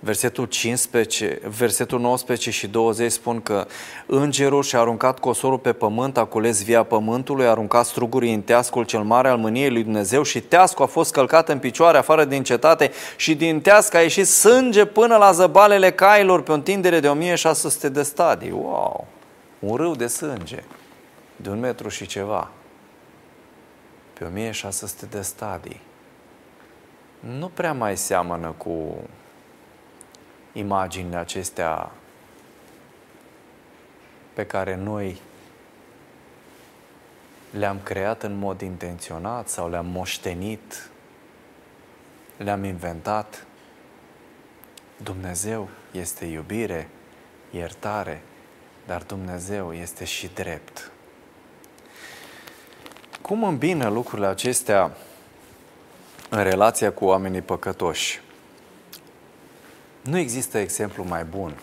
versetul, 0.00 0.44
15, 0.44 1.40
versetul 1.56 2.00
19 2.00 2.50
și 2.50 2.66
20 2.66 3.12
spun 3.12 3.40
că 3.40 3.66
îngerul 4.06 4.62
și-a 4.62 4.80
aruncat 4.80 5.18
cosorul 5.18 5.58
pe 5.58 5.72
pământ, 5.72 6.16
a 6.16 6.24
cules 6.24 6.64
via 6.64 6.82
pământului, 6.82 7.46
a 7.46 7.50
aruncat 7.50 7.86
strugurii 7.86 8.34
în 8.34 8.42
teascul 8.42 8.84
cel 8.84 9.02
mare 9.02 9.28
al 9.28 9.38
mâniei 9.38 9.70
lui 9.70 9.82
Dumnezeu 9.82 10.22
și 10.22 10.40
teascul 10.40 10.84
a 10.84 10.88
fost 10.88 11.12
călcat 11.12 11.48
în 11.48 11.58
picioare 11.58 11.98
afară 11.98 12.24
din 12.24 12.42
cetate 12.42 12.90
și 13.16 13.34
din 13.34 13.60
tească 13.60 13.96
a 13.96 14.00
ieșit 14.00 14.26
sânge 14.26 14.84
până 14.84 15.16
la 15.16 15.32
zăbalele 15.32 15.92
cailor 15.92 16.42
pe 16.42 16.50
o 16.50 16.54
întindere 16.54 17.00
de 17.00 17.08
1600 17.08 17.88
de 17.88 18.02
stadii. 18.02 18.50
Wow! 18.50 19.06
Un 19.58 19.76
râu 19.76 19.94
de 19.94 20.06
sânge 20.06 20.62
de 21.36 21.50
un 21.50 21.58
metru 21.58 21.88
și 21.88 22.06
ceva 22.06 22.50
pe 24.12 24.24
1600 24.24 25.06
de 25.10 25.20
stadii 25.20 25.80
nu 27.20 27.48
prea 27.48 27.72
mai 27.72 27.96
seamănă 27.96 28.54
cu 28.56 28.96
imaginile 30.52 31.16
acestea 31.16 31.90
pe 34.32 34.46
care 34.46 34.76
noi 34.76 35.20
le-am 37.50 37.80
creat 37.82 38.22
în 38.22 38.38
mod 38.38 38.60
intenționat 38.60 39.48
sau 39.48 39.68
le-am 39.68 39.86
moștenit, 39.86 40.90
le-am 42.36 42.64
inventat. 42.64 43.46
Dumnezeu 45.02 45.68
este 45.90 46.24
iubire, 46.24 46.88
iertare, 47.50 48.22
dar 48.86 49.02
Dumnezeu 49.02 49.72
este 49.72 50.04
și 50.04 50.30
drept. 50.34 50.90
Cum 53.22 53.44
îmbină 53.44 53.88
lucrurile 53.88 54.26
acestea 54.26 54.96
în 56.28 56.42
relația 56.42 56.92
cu 56.92 57.04
oamenii 57.04 57.40
păcătoși. 57.40 58.20
Nu 60.02 60.18
există 60.18 60.58
exemplu 60.58 61.04
mai 61.04 61.24
bun 61.24 61.54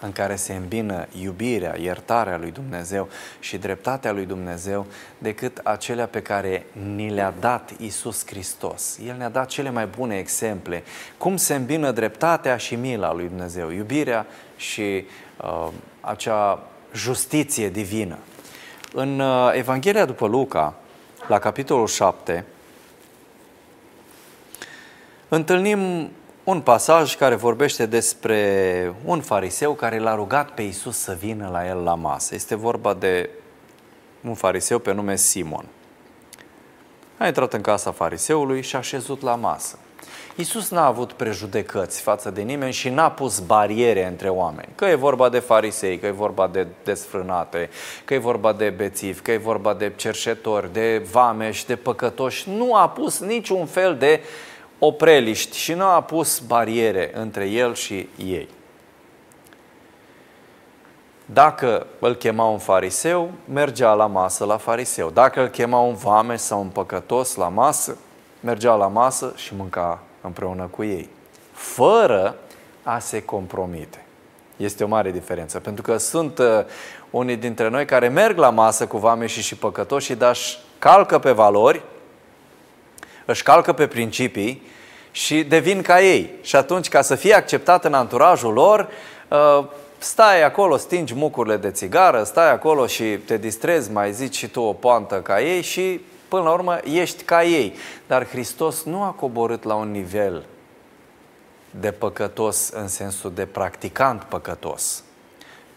în 0.00 0.12
care 0.12 0.36
se 0.36 0.54
îmbină 0.54 1.06
iubirea, 1.22 1.76
iertarea 1.80 2.36
lui 2.36 2.50
Dumnezeu 2.50 3.08
și 3.40 3.56
dreptatea 3.56 4.12
lui 4.12 4.24
Dumnezeu 4.24 4.86
decât 5.18 5.60
acelea 5.62 6.06
pe 6.06 6.22
care 6.22 6.66
ni 6.94 7.10
le-a 7.10 7.34
dat 7.40 7.70
Isus 7.78 8.26
Hristos. 8.26 8.98
El 9.06 9.16
ne-a 9.16 9.28
dat 9.28 9.48
cele 9.48 9.70
mai 9.70 9.86
bune 9.86 10.18
exemple. 10.18 10.82
Cum 11.18 11.36
se 11.36 11.54
îmbină 11.54 11.90
dreptatea 11.90 12.56
și 12.56 12.74
mila 12.74 13.12
lui 13.12 13.28
Dumnezeu, 13.28 13.70
iubirea 13.70 14.26
și 14.56 15.04
uh, 15.36 15.68
acea 16.00 16.62
justiție 16.94 17.68
divină. 17.68 18.18
În 18.92 19.20
uh, 19.20 19.50
Evanghelia 19.54 20.04
după 20.04 20.26
Luca, 20.26 20.74
la 21.28 21.38
capitolul 21.38 21.86
7, 21.86 22.44
întâlnim 25.36 26.10
un 26.44 26.60
pasaj 26.60 27.16
care 27.16 27.34
vorbește 27.34 27.86
despre 27.86 28.94
un 29.04 29.20
fariseu 29.20 29.72
care 29.72 29.98
l-a 29.98 30.14
rugat 30.14 30.50
pe 30.50 30.62
Isus 30.62 30.98
să 30.98 31.16
vină 31.20 31.48
la 31.52 31.68
el 31.68 31.76
la 31.82 31.94
masă. 31.94 32.34
Este 32.34 32.54
vorba 32.54 32.94
de 32.94 33.30
un 34.20 34.34
fariseu 34.34 34.78
pe 34.78 34.92
nume 34.92 35.16
Simon. 35.16 35.64
A 37.18 37.26
intrat 37.26 37.52
în 37.52 37.60
casa 37.60 37.90
fariseului 37.90 38.62
și 38.62 38.76
a 38.76 38.80
șezut 38.80 39.22
la 39.22 39.34
masă. 39.34 39.78
Isus 40.36 40.70
n-a 40.70 40.86
avut 40.86 41.12
prejudecăți 41.12 42.00
față 42.00 42.30
de 42.30 42.40
nimeni 42.42 42.72
și 42.72 42.88
n-a 42.88 43.10
pus 43.10 43.38
bariere 43.38 44.06
între 44.06 44.28
oameni. 44.28 44.68
Că 44.74 44.84
e 44.84 44.94
vorba 44.94 45.28
de 45.28 45.38
farisei, 45.38 45.98
că 45.98 46.06
e 46.06 46.10
vorba 46.10 46.46
de 46.46 46.66
desfrânate, 46.84 47.70
că 48.04 48.14
e 48.14 48.18
vorba 48.18 48.52
de 48.52 48.70
bețivi, 48.70 49.20
că 49.20 49.32
e 49.32 49.36
vorba 49.36 49.74
de 49.74 49.92
cerșetori, 49.96 50.72
de 50.72 51.06
vameși, 51.10 51.66
de 51.66 51.76
păcătoși. 51.76 52.50
Nu 52.50 52.74
a 52.74 52.88
pus 52.88 53.20
niciun 53.20 53.66
fel 53.66 53.96
de 53.96 54.20
uh, 54.20 54.51
opreliști 54.84 55.56
și 55.56 55.72
nu 55.72 55.84
a 55.84 56.02
pus 56.02 56.38
bariere 56.38 57.10
între 57.14 57.46
el 57.46 57.74
și 57.74 58.08
ei. 58.16 58.48
Dacă 61.24 61.86
îl 61.98 62.14
chema 62.14 62.44
un 62.44 62.58
fariseu, 62.58 63.30
mergea 63.52 63.92
la 63.92 64.06
masă 64.06 64.44
la 64.44 64.56
fariseu. 64.56 65.10
Dacă 65.10 65.40
îl 65.40 65.48
chema 65.48 65.80
un 65.80 65.94
vame 65.94 66.36
sau 66.36 66.60
un 66.60 66.68
păcătos 66.68 67.34
la 67.34 67.48
masă, 67.48 67.96
mergea 68.40 68.74
la 68.74 68.86
masă 68.86 69.32
și 69.36 69.54
mânca 69.54 70.02
împreună 70.20 70.66
cu 70.70 70.84
ei. 70.84 71.08
Fără 71.52 72.36
a 72.82 72.98
se 72.98 73.22
compromite. 73.22 74.04
Este 74.56 74.84
o 74.84 74.88
mare 74.88 75.10
diferență, 75.10 75.60
pentru 75.60 75.82
că 75.82 75.96
sunt 75.96 76.38
uh, 76.38 76.46
unii 77.10 77.36
dintre 77.36 77.68
noi 77.68 77.84
care 77.84 78.08
merg 78.08 78.38
la 78.38 78.50
masă 78.50 78.86
cu 78.86 78.98
vame 78.98 79.26
și 79.26 79.42
și 79.42 79.56
păcătoși, 79.56 80.14
dar 80.14 80.30
își 80.30 80.58
calcă 80.78 81.18
pe 81.18 81.30
valori, 81.30 81.82
își 83.24 83.42
calcă 83.42 83.72
pe 83.72 83.86
principii 83.86 84.62
și 85.10 85.42
devin 85.42 85.82
ca 85.82 86.02
ei. 86.02 86.30
Și 86.42 86.56
atunci, 86.56 86.88
ca 86.88 87.02
să 87.02 87.14
fie 87.14 87.34
acceptat 87.34 87.84
în 87.84 87.94
anturajul 87.94 88.52
lor, 88.52 88.88
uh, 89.28 89.64
stai 89.98 90.42
acolo, 90.42 90.76
stingi 90.76 91.14
mucurile 91.14 91.56
de 91.56 91.70
țigară, 91.70 92.22
stai 92.22 92.50
acolo 92.50 92.86
și 92.86 93.04
te 93.04 93.36
distrezi, 93.36 93.90
mai 93.90 94.12
zici 94.12 94.36
și 94.36 94.48
tu 94.48 94.60
o 94.60 94.72
poantă 94.72 95.20
ca 95.20 95.40
ei 95.40 95.62
și 95.62 96.00
până 96.28 96.42
la 96.42 96.52
urmă 96.52 96.78
ești 96.84 97.22
ca 97.22 97.44
ei. 97.44 97.74
Dar 98.06 98.28
Hristos 98.28 98.82
nu 98.82 99.02
a 99.02 99.10
coborât 99.10 99.64
la 99.64 99.74
un 99.74 99.90
nivel 99.90 100.44
de 101.70 101.90
păcătos 101.90 102.68
în 102.68 102.88
sensul 102.88 103.32
de 103.34 103.46
practicant 103.46 104.22
păcătos 104.22 105.02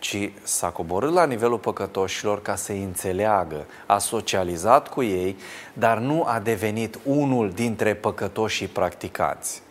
ci 0.05 0.29
s-a 0.43 0.69
coborât 0.69 1.13
la 1.13 1.25
nivelul 1.25 1.57
păcătoșilor 1.57 2.41
ca 2.41 2.55
să-i 2.55 2.83
înțeleagă. 2.83 3.65
A 3.85 3.97
socializat 3.97 4.89
cu 4.89 5.03
ei, 5.03 5.37
dar 5.73 5.97
nu 5.97 6.23
a 6.27 6.39
devenit 6.39 6.99
unul 7.03 7.51
dintre 7.51 7.93
păcătoșii 7.93 8.67
practicați. 8.67 9.61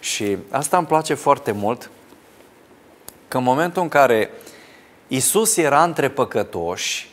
Și 0.00 0.36
asta 0.50 0.76
îmi 0.76 0.86
place 0.86 1.14
foarte 1.14 1.52
mult, 1.52 1.90
că 3.28 3.36
în 3.36 3.42
momentul 3.42 3.82
în 3.82 3.88
care 3.88 4.30
Isus 5.08 5.56
era 5.56 5.82
între 5.82 6.08
păcătoși, 6.08 7.10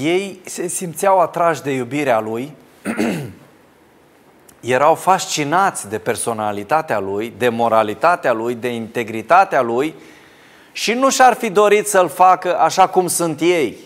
ei 0.00 0.40
se 0.44 0.66
simțeau 0.66 1.20
atrași 1.20 1.62
de 1.62 1.70
iubirea 1.70 2.20
Lui, 2.20 2.52
erau 4.60 4.94
fascinați 4.94 5.88
de 5.88 5.98
personalitatea 5.98 6.98
Lui, 6.98 7.32
de 7.38 7.48
moralitatea 7.48 8.32
Lui, 8.32 8.54
de 8.54 8.68
integritatea 8.68 9.60
Lui, 9.60 9.94
și 10.72 10.92
nu 10.92 11.10
și-ar 11.10 11.34
fi 11.34 11.50
dorit 11.50 11.86
să-l 11.86 12.08
facă 12.08 12.58
așa 12.58 12.88
cum 12.88 13.06
sunt 13.06 13.40
ei. 13.40 13.78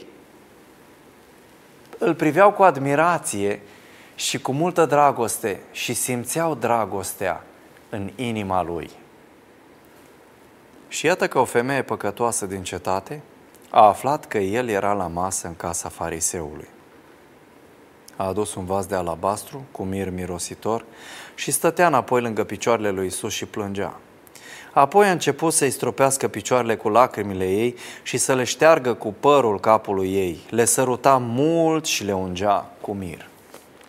Îl 1.99 2.15
priveau 2.15 2.53
cu 2.53 2.63
admirație 2.63 3.63
și 4.15 4.41
cu 4.41 4.53
multă 4.53 4.87
dragoste 4.87 5.61
și 5.73 5.95
simțeau 5.95 6.55
dragostea 6.55 7.45
în 7.91 8.11
inima 8.17 8.63
lui. 8.63 8.91
Și 10.89 11.07
iată 11.07 11.29
că 11.29 11.39
o 11.39 11.45
femeie 11.45 11.83
păcătoasă 11.83 12.47
din 12.47 12.63
cetate 12.63 13.23
a 13.71 13.87
aflat 13.87 14.27
că 14.27 14.39
el 14.39 14.69
era 14.69 14.93
la 14.93 15.07
masă 15.07 15.47
în 15.47 15.57
casa 15.57 15.89
fariseului. 15.89 16.69
A 18.17 18.27
adus 18.27 18.55
un 18.55 18.65
vas 18.65 18.87
de 18.87 18.95
alabastru 18.95 19.65
cu 19.71 19.83
mir 19.83 20.11
mirositor 20.11 20.85
și 21.35 21.51
stătea 21.51 21.87
înapoi 21.87 22.21
lângă 22.21 22.45
picioarele 22.45 22.91
lui 22.91 23.07
Isus 23.07 23.33
și 23.33 23.47
plângea. 23.47 24.01
Apoi 24.73 25.09
a 25.09 25.11
început 25.11 25.53
să-i 25.53 25.71
stropească 25.71 26.29
picioarele 26.29 26.77
cu 26.77 26.89
lacrimile 26.89 27.51
ei 27.51 27.77
și 28.03 28.19
să 28.19 28.35
le 28.35 28.45
șteargă 28.45 28.95
cu 28.95 29.15
părul 29.21 29.61
capului 29.61 30.15
ei. 30.15 30.41
Le 30.51 30.65
săruta 30.65 31.17
mult 31.17 31.85
și 31.85 32.05
le 32.05 32.13
ungea 32.13 32.71
cu 32.81 32.93
mir. 32.93 33.27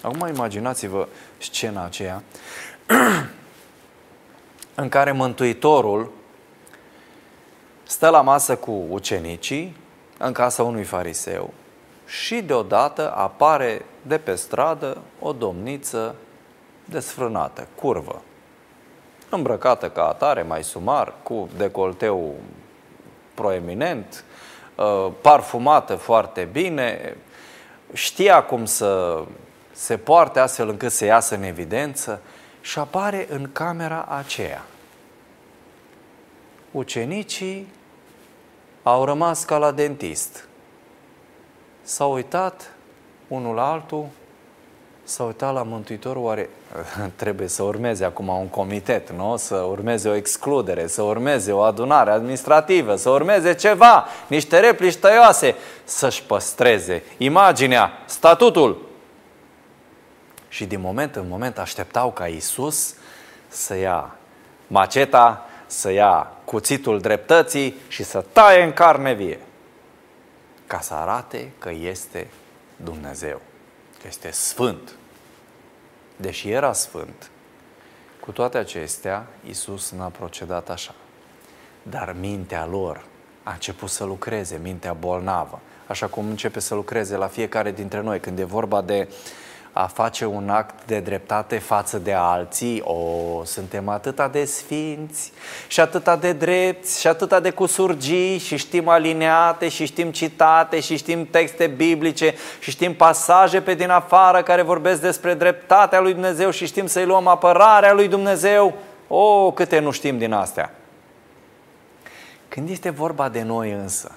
Acum 0.02 0.28
imaginați-vă 0.28 1.08
scena 1.38 1.86
aceea 1.86 2.24
în 4.76 4.90
care 4.90 5.12
Mântuitorul 5.12 6.12
stă 7.84 8.10
la 8.10 8.22
masă 8.22 8.56
cu 8.56 8.84
ucenicii 8.90 9.76
în 10.18 10.32
casa 10.32 10.64
unui 10.64 10.84
fariseu 10.84 11.54
și 12.06 12.42
deodată 12.42 13.14
apare 13.16 13.86
de 14.02 14.18
pe 14.18 14.36
stradă 14.36 14.98
o 15.20 15.32
domniță 15.32 16.16
desfrânată, 16.86 17.68
curvă, 17.76 18.22
îmbrăcată 19.34 19.90
ca 19.90 20.08
atare, 20.08 20.42
mai 20.42 20.64
sumar, 20.64 21.14
cu 21.24 21.50
decolteu 21.58 22.34
proeminent, 23.34 24.24
uh, 24.76 25.12
parfumată 25.22 25.96
foarte 25.96 26.50
bine, 26.52 27.18
știa 27.94 28.44
cum 28.44 28.66
să 28.66 29.24
se 29.72 29.98
poarte 29.98 30.40
astfel 30.40 30.70
încât 30.70 30.92
să 30.92 31.06
iasă 31.06 31.36
în 31.36 31.44
evidență 31.44 32.22
și 32.62 32.80
apare 32.80 33.28
în 33.30 33.50
camera 33.52 34.06
aceea. 34.10 34.66
Ucenicii 36.72 37.68
au 38.84 39.06
rămas 39.06 39.44
ca 39.44 39.58
la 39.58 39.72
dentist. 39.72 40.48
S-au 41.82 42.14
uitat 42.14 42.74
unul 43.28 43.56
la 43.56 43.72
altul, 43.72 44.06
s-au 45.04 45.26
uitat 45.26 45.54
la 45.54 45.64
Mântuitorul, 45.64 46.24
oare 46.24 46.50
trebuie 47.16 47.48
să 47.48 47.64
urmeze 47.64 48.06
acum 48.06 48.28
un 48.28 48.48
comitet, 48.48 49.12
nu? 49.12 49.38
Să 49.38 49.56
urmeze 49.56 50.10
o 50.10 50.16
excludere, 50.16 50.88
să 50.88 51.02
urmeze 51.02 51.52
o 51.52 51.60
adunare 51.60 52.12
administrativă, 52.12 52.96
să 52.96 53.10
urmeze 53.10 53.54
ceva, 53.54 54.08
niște 54.28 54.60
replici 54.60 54.96
tăioase, 54.96 55.56
să-și 55.84 56.24
păstreze 56.24 57.04
imaginea, 57.18 57.92
statutul. 58.06 58.92
Și 60.48 60.66
din 60.66 60.80
moment 60.80 61.16
în 61.16 61.26
moment 61.28 61.58
așteptau 61.58 62.12
ca 62.12 62.28
Isus 62.28 62.96
să 63.48 63.76
ia 63.76 64.16
maceta, 64.68 65.46
să 65.66 65.92
ia 65.92 66.32
cuțitul 66.46 67.00
dreptății 67.00 67.76
și 67.88 68.04
să 68.04 68.24
taie 68.32 68.64
în 68.64 68.74
carne 68.74 69.14
vie, 69.14 69.40
ca 70.68 70.80
să 70.80 70.94
arate 70.94 71.52
că 71.60 71.72
este 71.72 72.28
Dumnezeu, 72.76 73.42
că 74.04 74.10
este 74.10 74.32
Sfânt. 74.32 74.96
Deși 76.16 76.50
era 76.50 76.74
Sfânt, 76.74 77.30
cu 78.20 78.32
toate 78.32 78.58
acestea, 78.58 79.28
Isus 79.50 79.92
n-a 79.92 80.08
procedat 80.08 80.70
așa. 80.70 80.96
Dar 81.84 82.16
mintea 82.20 82.66
lor 82.66 83.06
a 83.44 83.52
început 83.52 83.90
să 83.90 84.04
lucreze, 84.04 84.60
mintea 84.62 84.94
bolnavă, 84.94 85.60
așa 85.88 86.08
cum 86.08 86.28
începe 86.30 86.60
să 86.60 86.76
lucreze 86.76 87.16
la 87.16 87.28
fiecare 87.28 87.72
dintre 87.72 88.02
noi 88.02 88.20
când 88.20 88.40
e 88.40 88.44
vorba 88.44 88.82
de 88.82 89.08
uh, 89.10 89.16
a 89.76 89.86
face 89.86 90.26
un 90.26 90.50
act 90.50 90.86
de 90.86 91.00
dreptate 91.00 91.58
față 91.58 91.98
de 91.98 92.14
alții, 92.14 92.82
o, 92.82 93.44
suntem 93.44 93.90
atâta 93.90 94.28
de 94.28 94.46
sfinți 94.46 95.32
și 95.68 95.80
atâta 95.80 96.16
de 96.16 96.34
drepți 96.34 97.00
și 97.00 97.08
atâta 97.08 97.40
de 97.40 97.50
cusurgii 97.50 98.38
și 98.38 98.58
știm 98.58 98.88
alineate 98.88 99.68
și 99.68 99.86
știm 99.86 100.12
citate 100.12 100.80
și 100.80 100.96
știm 100.96 101.26
texte 101.26 101.68
biblice 101.68 102.34
și 102.60 102.72
știm 102.72 102.96
pasaje 102.96 103.62
pe 103.62 103.74
din 103.74 103.90
afară 103.90 104.44
care 104.44 104.62
vorbesc 104.62 105.02
despre 105.02 105.34
dreptatea 105.34 106.00
lui 106.00 106.14
Dumnezeu 106.14 106.50
și 106.50 106.66
știm 106.66 106.88
să-i 106.88 107.06
luăm 107.06 107.28
apărarea 107.28 107.94
lui 107.94 108.08
Dumnezeu. 108.08 108.74
O, 109.08 109.52
câte 109.52 109.80
nu 109.80 109.92
știm 109.92 110.18
din 110.18 110.34
astea. 110.34 110.72
Când 112.48 112.70
este 112.70 112.90
vorba 112.90 113.30
de 113.30 113.42
noi 113.42 113.72
însă, 113.72 114.12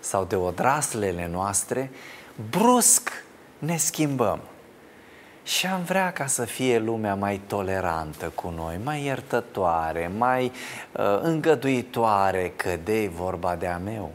sau 0.00 0.24
de 0.24 0.36
odraslele 0.36 1.28
noastre, 1.32 1.90
brusc 2.50 3.10
ne 3.58 3.76
schimbăm. 3.76 4.40
Și 5.44 5.66
am 5.66 5.82
vrea 5.82 6.12
ca 6.12 6.26
să 6.26 6.44
fie 6.44 6.78
lumea 6.78 7.14
mai 7.14 7.40
tolerantă 7.46 8.32
cu 8.34 8.52
noi, 8.56 8.80
mai 8.82 9.04
iertătoare, 9.04 10.10
mai 10.16 10.44
uh, 10.44 11.18
îngăduitoare, 11.22 12.52
că 12.56 12.76
de 12.84 13.10
vorba 13.14 13.56
de 13.56 13.66
a 13.66 13.78
meu. 13.78 14.12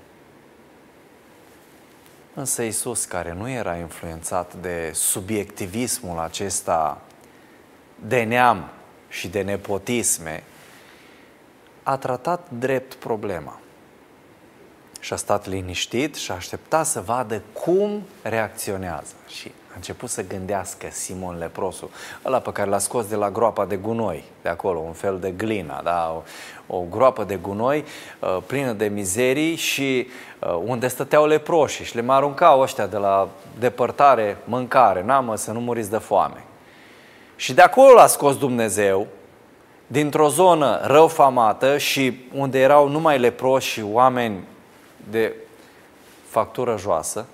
Însă 2.33 2.61
Isus, 2.61 3.05
care 3.05 3.33
nu 3.33 3.49
era 3.49 3.75
influențat 3.75 4.53
de 4.53 4.91
subiectivismul 4.93 6.19
acesta 6.19 7.01
de 8.07 8.23
neam 8.23 8.69
și 9.09 9.27
de 9.27 9.41
nepotisme, 9.41 10.43
a 11.83 11.97
tratat 11.97 12.49
drept 12.49 12.93
problema. 12.93 13.59
Și 14.99 15.13
a 15.13 15.15
stat 15.15 15.47
liniștit 15.47 16.15
și 16.15 16.31
a 16.31 16.35
așteptat 16.35 16.85
să 16.85 17.01
vadă 17.01 17.41
cum 17.53 18.03
reacționează. 18.21 19.13
Și 19.27 19.51
a 19.69 19.73
început 19.75 20.09
să 20.09 20.27
gândească 20.27 20.87
Simon 20.91 21.37
Leprosu, 21.37 21.89
ăla 22.25 22.39
pe 22.39 22.51
care 22.51 22.69
l-a 22.69 22.77
scos 22.77 23.05
de 23.05 23.15
la 23.15 23.31
groapa 23.31 23.65
de 23.65 23.75
gunoi, 23.75 24.23
de 24.41 24.49
acolo, 24.49 24.79
un 24.79 24.93
fel 24.93 25.19
de 25.19 25.31
glina, 25.31 25.81
da? 25.83 26.23
o, 26.67 26.77
o 26.77 26.83
groapă 26.89 27.23
de 27.23 27.35
gunoi 27.35 27.85
uh, 28.19 28.37
plină 28.45 28.71
de 28.71 28.85
mizerii 28.85 29.55
și 29.55 30.07
uh, 30.39 30.59
unde 30.65 30.87
stăteau 30.87 31.25
leproșii 31.25 31.85
și 31.85 31.95
le 31.95 32.01
mai 32.01 32.15
aruncau 32.15 32.59
ăștia 32.59 32.87
de 32.87 32.97
la 32.97 33.29
depărtare 33.59 34.37
mâncare, 34.43 35.03
n-am 35.03 35.35
să 35.35 35.51
nu 35.51 35.59
muriți 35.59 35.89
de 35.89 35.97
foame. 35.97 36.43
Și 37.35 37.53
de 37.53 37.61
acolo 37.61 37.93
l-a 37.93 38.07
scos 38.07 38.37
Dumnezeu, 38.37 39.07
dintr-o 39.87 40.29
zonă 40.29 40.79
răufamată 40.83 41.77
și 41.77 42.19
unde 42.33 42.59
erau 42.59 42.87
numai 42.87 43.19
leproși 43.19 43.69
și 43.69 43.81
oameni 43.91 44.43
de 45.09 45.35
factură 46.27 46.77
joasă, 46.77 47.25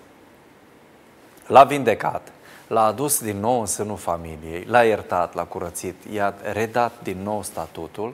l-a 1.47 1.63
vindecat, 1.63 2.31
l-a 2.67 2.86
adus 2.86 3.21
din 3.21 3.39
nou 3.39 3.60
în 3.60 3.65
sânul 3.65 3.97
familiei, 3.97 4.63
l-a 4.67 4.84
iertat, 4.84 5.34
l-a 5.34 5.43
curățit, 5.43 5.95
i-a 6.12 6.34
redat 6.51 6.91
din 7.03 7.17
nou 7.23 7.43
statutul 7.43 8.13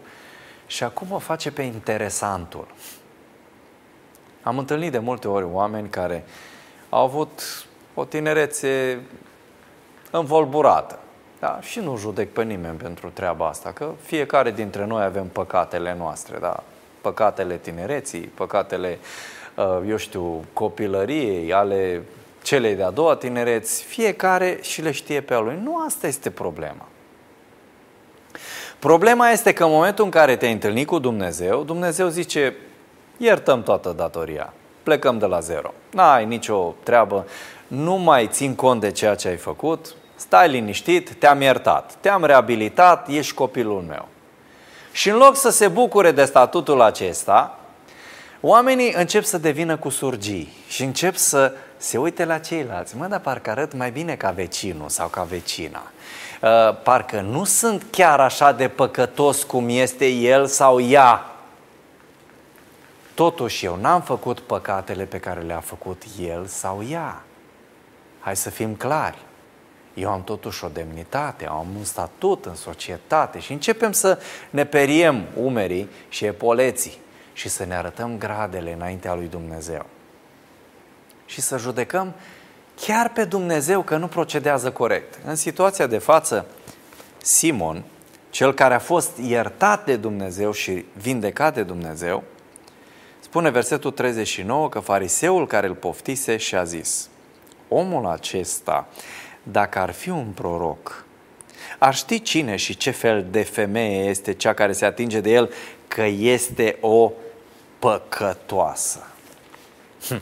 și 0.68 0.84
acum 0.84 1.12
o 1.12 1.20
face 1.20 1.52
pe 1.52 1.62
interesantul. 1.62 2.68
Am 4.44 4.58
întâlnit 4.58 4.92
de 4.92 5.00
multe 5.00 5.28
ori 5.28 5.46
oameni 5.52 5.90
care 5.90 6.24
au 6.90 7.04
avut 7.04 7.66
o 7.94 8.06
tinerețe 8.06 9.00
învolburată. 10.12 11.00
Da? 11.40 11.60
Și 11.62 11.80
nu 11.80 11.98
judec 11.98 12.34
pe 12.34 12.44
nimeni 12.44 12.78
pentru 12.78 13.10
treaba 13.10 13.48
asta, 13.48 13.72
că 13.72 13.92
fiecare 14.02 14.52
dintre 14.52 14.86
noi 14.86 15.04
avem 15.04 15.28
păcatele 15.28 15.96
noastre, 15.98 16.38
da? 16.40 16.64
păcatele 17.02 17.58
tinereții, 17.58 18.20
păcatele, 18.22 19.00
uh, 19.56 19.80
eu 19.88 19.96
știu, 19.96 20.46
copilăriei, 20.54 21.54
ale 21.54 22.02
celei 22.44 22.76
de-a 22.76 22.90
doua 22.90 23.16
tinereți, 23.16 23.84
fiecare 23.84 24.60
și 24.62 24.82
le 24.82 24.92
știe 24.92 25.22
pe 25.22 25.34
a 25.34 25.40
lui. 25.40 25.60
Nu 25.64 25.84
asta 25.86 26.08
este 26.08 26.30
problema. 26.30 26.86
Problema 28.80 29.30
este 29.30 29.54
că 29.54 29.64
în 29.64 29.72
momentul 29.72 30.06
în 30.06 30.12
care 30.12 30.36
te-ai 30.36 30.52
întâlnit 30.52 30.88
cu 30.88 31.00
Dumnezeu, 31.00 31.64
Dumnezeu 31.64 32.08
zice, 32.08 32.56
iertăm 33.18 33.64
toată 33.64 33.94
datoria, 33.98 34.54
plecăm 34.84 35.18
de 35.18 35.26
la 35.26 35.40
zero. 35.40 35.74
N-ai 35.92 36.26
nicio 36.26 36.76
treabă, 36.84 37.26
nu 37.68 37.96
mai 37.96 38.28
țin 38.28 38.56
cont 38.56 38.82
de 38.82 38.92
ceea 38.92 39.16
ce 39.16 39.28
ai 39.28 39.38
făcut, 39.38 39.96
stai 40.16 40.50
liniștit, 40.50 41.14
te-am 41.14 41.42
iertat, 41.42 41.94
te-am 42.00 42.24
reabilitat, 42.24 43.08
ești 43.08 43.34
copilul 43.34 43.84
meu. 43.88 44.08
Și 44.92 45.10
în 45.10 45.18
loc 45.18 45.36
să 45.36 45.50
se 45.50 45.68
bucure 45.68 46.12
de 46.12 46.26
statutul 46.26 46.82
acesta, 46.82 47.60
oamenii 48.42 48.94
încep 48.94 49.24
să 49.24 49.38
devină 49.38 49.78
cu 49.78 49.90
surgii 49.90 50.54
și 50.68 50.84
încep 50.84 51.16
să 51.16 51.54
se 51.82 51.98
uite 51.98 52.26
la 52.26 52.40
ceilalți. 52.40 52.98
Mă, 52.98 53.08
dar 53.08 53.20
parcă 53.20 53.50
arăt 53.50 53.74
mai 53.74 53.92
bine 53.92 54.16
ca 54.16 54.32
vecinul 54.32 54.90
sau 54.90 55.08
ca 55.08 55.24
vecina. 55.24 55.82
Uh, 56.42 56.82
parcă 56.84 57.22
nu 57.22 57.44
sunt 57.44 57.86
chiar 57.90 58.20
așa 58.20 58.52
de 58.52 58.68
păcătos 58.68 59.44
cum 59.44 59.70
este 59.70 60.08
el 60.08 60.46
sau 60.46 60.82
ea. 60.82 61.26
Totuși 63.14 63.66
eu 63.66 63.76
n-am 63.76 64.02
făcut 64.02 64.40
păcatele 64.40 65.04
pe 65.04 65.20
care 65.20 65.42
le-a 65.42 65.60
făcut 65.60 66.04
el 66.20 66.46
sau 66.46 66.84
ea. 66.90 67.22
Hai 68.20 68.36
să 68.36 68.50
fim 68.50 68.76
clari. 68.76 69.18
Eu 69.94 70.10
am 70.10 70.24
totuși 70.24 70.66
o 70.66 70.68
demnitate, 70.68 71.46
am 71.46 71.68
un 71.78 71.84
statut 71.84 72.46
în 72.46 72.56
societate 72.56 73.40
și 73.40 73.52
începem 73.52 73.92
să 73.92 74.20
ne 74.50 74.66
periem 74.66 75.26
umerii 75.36 75.90
și 76.10 76.26
epoleții 76.26 76.98
și 77.34 77.50
să 77.50 77.66
ne 77.66 77.76
arătăm 77.76 78.18
gradele 78.18 78.74
înaintea 78.74 79.14
lui 79.14 79.28
Dumnezeu 79.28 79.86
și 81.32 81.42
să 81.42 81.58
judecăm 81.58 82.14
chiar 82.76 83.12
pe 83.12 83.24
Dumnezeu 83.24 83.82
că 83.82 83.98
nu 83.98 84.08
procedează 84.08 84.72
corect. 84.72 85.20
În 85.26 85.36
situația 85.36 85.88
de 85.88 85.98
față, 85.98 86.46
Simon, 87.22 87.84
cel 88.30 88.54
care 88.54 88.74
a 88.74 88.80
fost 88.80 89.18
iertat 89.18 89.86
de 89.86 89.96
Dumnezeu 89.96 90.52
și 90.52 90.86
vindecat 90.94 91.54
de 91.54 91.64
Dumnezeu, 91.64 92.24
spune 93.20 93.50
versetul 93.50 93.92
39 93.92 94.70
că 94.70 94.80
fariseul 94.80 95.48
care 95.48 95.68
îl 95.68 95.76
poftise 95.76 96.38
și 96.38 96.56
a 96.56 96.64
zis, 96.64 97.10
omul 97.68 98.06
acesta, 98.06 98.88
dacă 99.44 99.80
ar 99.80 99.92
fi 99.92 100.10
un 100.10 100.32
proroc, 100.36 101.06
Ar 101.78 101.96
ști 101.96 102.22
cine 102.22 102.56
și 102.56 102.78
ce 102.78 102.92
fel 102.92 103.26
de 103.32 103.42
femeie 103.42 104.10
este 104.10 104.34
cea 104.34 104.54
care 104.54 104.72
se 104.72 104.86
atinge 104.86 105.20
de 105.20 105.30
el 105.30 105.54
că 105.88 106.04
este 106.04 106.78
o 106.82 107.12
păcătoasă. 107.80 109.08
Hm. 110.08 110.22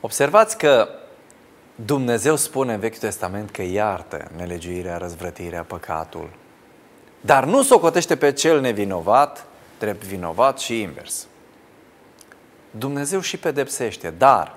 Observați 0.00 0.58
că 0.58 0.88
Dumnezeu 1.74 2.36
spune 2.36 2.72
în 2.72 2.80
Vechiul 2.80 2.98
Testament 2.98 3.50
că 3.50 3.62
iartă 3.62 4.30
nelegiuirea, 4.36 4.96
răzvrătirea, 4.96 5.62
păcatul, 5.62 6.30
dar 7.20 7.44
nu 7.44 7.62
socotește 7.62 8.16
pe 8.16 8.32
cel 8.32 8.60
nevinovat, 8.60 9.46
drept 9.78 10.04
vinovat 10.04 10.58
și 10.58 10.80
invers. 10.80 11.26
Dumnezeu 12.70 13.20
și 13.20 13.36
pedepsește, 13.36 14.14
dar 14.18 14.54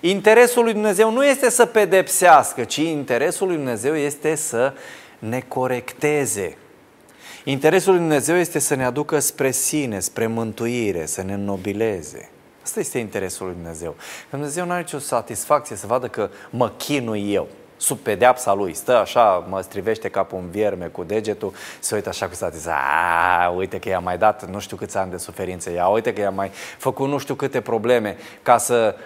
interesul 0.00 0.62
lui 0.62 0.72
Dumnezeu 0.72 1.10
nu 1.10 1.24
este 1.24 1.50
să 1.50 1.66
pedepsească, 1.66 2.64
ci 2.64 2.76
interesul 2.76 3.46
lui 3.46 3.56
Dumnezeu 3.56 3.96
este 3.96 4.34
să 4.34 4.72
ne 5.18 5.40
corecteze. 5.40 6.56
Interesul 7.44 7.92
lui 7.92 8.00
Dumnezeu 8.00 8.36
este 8.36 8.58
să 8.58 8.74
ne 8.74 8.84
aducă 8.84 9.18
spre 9.18 9.50
sine, 9.50 10.00
spre 10.00 10.26
mântuire, 10.26 11.06
să 11.06 11.22
ne 11.22 11.32
înnobileze. 11.32 12.28
Asta 12.64 12.80
este 12.80 12.98
interesul 12.98 13.46
lui 13.46 13.54
Dumnezeu. 13.54 13.94
Dumnezeu 14.30 14.64
nu 14.64 14.70
are 14.70 14.80
nicio 14.80 14.98
satisfacție 14.98 15.76
să 15.76 15.86
vadă 15.86 16.08
că 16.08 16.30
mă 16.50 16.70
chinui 16.70 17.32
eu 17.32 17.48
sub 17.76 17.98
pedeapsa 17.98 18.52
lui. 18.52 18.74
Stă 18.74 18.96
așa, 18.96 19.44
mă 19.48 19.60
strivește 19.60 20.08
ca 20.08 20.26
un 20.30 20.50
vierme 20.50 20.86
cu 20.86 21.02
degetul, 21.02 21.52
se 21.78 21.94
uită 21.94 22.08
așa 22.08 22.28
cu 22.28 22.34
satisfacție. 22.34 23.52
uite 23.56 23.78
că 23.78 23.88
i-a 23.88 23.98
mai 23.98 24.18
dat 24.18 24.50
nu 24.50 24.58
știu 24.58 24.76
câți 24.76 24.96
ani 24.96 25.10
de 25.10 25.16
suferință. 25.16 25.70
Ia, 25.70 25.86
uite 25.86 26.12
că 26.12 26.20
i-a 26.20 26.30
mai 26.30 26.50
făcut 26.78 27.08
nu 27.08 27.18
știu 27.18 27.34
câte 27.34 27.60
probleme 27.60 28.16
ca 28.42 28.58
să, 28.58 28.96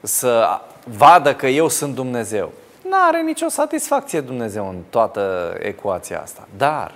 să 0.00 0.60
vadă 0.84 1.34
că 1.34 1.46
eu 1.46 1.68
sunt 1.68 1.94
Dumnezeu. 1.94 2.52
Nu 2.82 2.96
are 3.08 3.22
nicio 3.22 3.48
satisfacție 3.48 4.20
Dumnezeu 4.20 4.68
în 4.68 4.82
toată 4.90 5.54
ecuația 5.58 6.20
asta. 6.20 6.48
Dar 6.56 6.94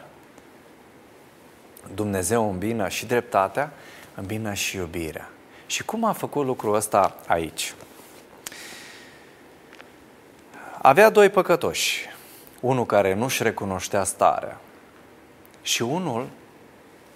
Dumnezeu 1.95 2.51
îmbină 2.51 2.89
și 2.89 3.07
dreptatea, 3.07 3.73
îmbină 4.15 4.53
și 4.53 4.77
iubirea. 4.77 5.29
Și 5.73 5.85
cum 5.85 6.05
a 6.05 6.13
făcut 6.13 6.45
lucrul 6.45 6.75
ăsta 6.75 7.17
aici? 7.27 7.75
Avea 10.83 11.11
doi 11.11 11.31
păcătoși, 11.31 12.07
unul 12.61 12.87
care 12.87 13.15
nu-și 13.15 13.43
recunoștea 13.43 14.05
starea 14.05 14.61
și 15.63 15.83
unul 15.83 16.29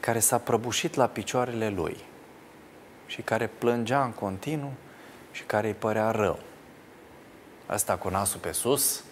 care 0.01 0.19
s-a 0.19 0.39
prăbușit 0.39 0.95
la 0.95 1.07
picioarele 1.07 1.69
lui 1.69 1.97
și 3.07 3.23
care 3.23 3.47
plângea 3.59 4.05
în 4.05 4.11
continuu 4.11 4.73
și 5.33 5.43
care 5.43 5.67
îi 5.67 5.75
părea 5.75 6.11
rău. 6.11 6.39
Asta 7.67 7.97
cu 7.97 8.09
nasul 8.09 8.41
pe 8.41 8.53
sus, 8.53 9.03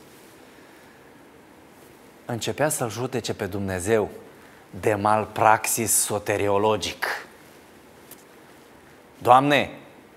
începea 2.25 2.69
să-L 2.69 2.91
judece 2.91 3.35
pe 3.35 3.47
Dumnezeu 3.47 4.11
de 4.81 4.95
malpraxis 4.95 5.93
soteriologic. 5.93 7.07
Doamne, 9.25 9.71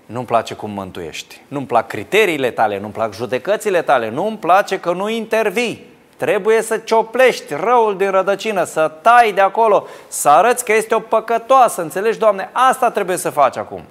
nu-mi 0.06 0.26
place 0.26 0.54
cum 0.54 0.70
mântuiești, 0.70 1.40
nu-mi 1.48 1.66
plac 1.66 1.86
criteriile 1.86 2.50
tale, 2.50 2.78
nu-mi 2.78 2.92
plac 2.92 3.14
judecățile 3.14 3.82
tale, 3.82 4.10
nu-mi 4.10 4.38
place 4.38 4.80
că 4.80 4.92
nu 4.92 5.08
intervii. 5.08 5.86
Trebuie 6.16 6.62
să 6.62 6.76
cioplești 6.76 7.54
răul 7.54 7.96
din 7.96 8.10
rădăcină, 8.10 8.64
să 8.64 8.92
tai 9.02 9.32
de 9.32 9.40
acolo, 9.40 9.86
să 10.08 10.28
arăți 10.28 10.64
că 10.64 10.72
este 10.72 10.94
o 10.94 11.00
păcătoasă, 11.00 11.82
înțelegi, 11.82 12.18
Doamne? 12.18 12.50
Asta 12.52 12.90
trebuie 12.90 13.16
să 13.16 13.30
faci 13.30 13.56
acum. 13.56 13.82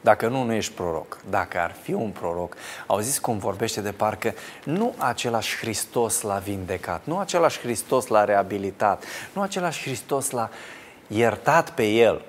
Dacă 0.00 0.28
nu, 0.28 0.42
nu 0.42 0.52
ești 0.52 0.72
proroc. 0.72 1.18
Dacă 1.30 1.58
ar 1.58 1.74
fi 1.82 1.92
un 1.92 2.10
proroc, 2.10 2.56
auziți 2.86 3.20
cum 3.20 3.38
vorbește 3.38 3.80
de 3.80 3.92
parcă 3.92 4.34
nu 4.64 4.94
același 4.98 5.56
Hristos 5.56 6.22
l-a 6.22 6.38
vindecat, 6.38 7.00
nu 7.04 7.18
același 7.18 7.58
Hristos 7.58 8.06
l-a 8.06 8.24
reabilitat, 8.24 9.04
nu 9.32 9.42
același 9.42 9.82
Hristos 9.82 10.30
l-a 10.30 10.50
iertat 11.06 11.70
pe 11.70 11.84
el, 11.86 12.22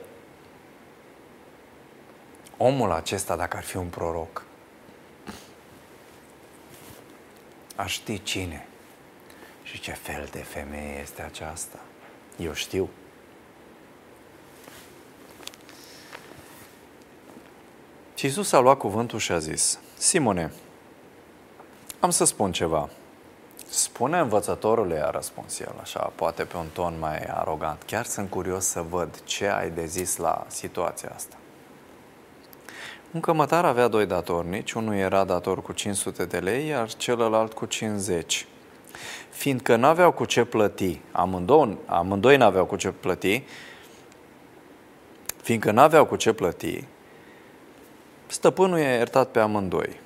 omul 2.63 2.91
acesta, 2.91 3.35
dacă 3.35 3.57
ar 3.57 3.63
fi 3.63 3.77
un 3.77 3.87
proroc, 3.87 4.43
ar 7.75 7.89
ști 7.89 8.23
cine 8.23 8.67
și 9.63 9.79
ce 9.79 9.91
fel 9.91 10.27
de 10.31 10.39
femeie 10.39 10.99
este 11.01 11.21
aceasta. 11.21 11.79
Eu 12.37 12.53
știu. 12.53 12.89
Și 18.13 18.25
Iisus 18.25 18.51
a 18.51 18.59
luat 18.59 18.77
cuvântul 18.77 19.19
și 19.19 19.31
a 19.31 19.39
zis, 19.39 19.79
Simone, 19.97 20.53
am 21.99 22.09
să 22.09 22.25
spun 22.25 22.51
ceva. 22.51 22.89
Spune 23.69 24.19
învățătorule, 24.19 25.05
a 25.05 25.09
răspuns 25.09 25.59
el, 25.59 25.75
așa, 25.81 26.11
poate 26.15 26.43
pe 26.43 26.57
un 26.57 26.67
ton 26.73 26.99
mai 26.99 27.17
arogant. 27.17 27.83
Chiar 27.83 28.05
sunt 28.05 28.29
curios 28.29 28.65
să 28.65 28.81
văd 28.81 29.21
ce 29.23 29.47
ai 29.47 29.69
de 29.69 29.85
zis 29.85 30.17
la 30.17 30.45
situația 30.49 31.11
asta. 31.15 31.35
Un 33.13 33.19
cămătar 33.19 33.65
avea 33.65 33.87
doi 33.87 34.05
datornici, 34.05 34.71
unul 34.71 34.93
era 34.93 35.23
dator 35.23 35.61
cu 35.61 35.71
500 35.71 36.25
de 36.25 36.39
lei, 36.39 36.67
iar 36.67 36.93
celălalt 36.93 37.53
cu 37.53 37.65
50. 37.65 38.47
Fiindcă 39.29 39.75
n-aveau 39.75 40.11
cu 40.11 40.25
ce 40.25 40.43
plăti, 40.43 41.01
amândoi, 41.11 41.77
amândoi 41.85 42.37
n-aveau 42.37 42.65
cu 42.65 42.75
ce 42.75 42.89
plăti, 42.91 43.43
fiindcă 45.41 45.71
n-aveau 45.71 46.05
cu 46.05 46.15
ce 46.15 46.33
plăti, 46.33 46.83
stăpânul 48.27 48.77
i-a 48.77 48.95
iertat 48.95 49.29
pe 49.29 49.39
amândoi. 49.39 49.99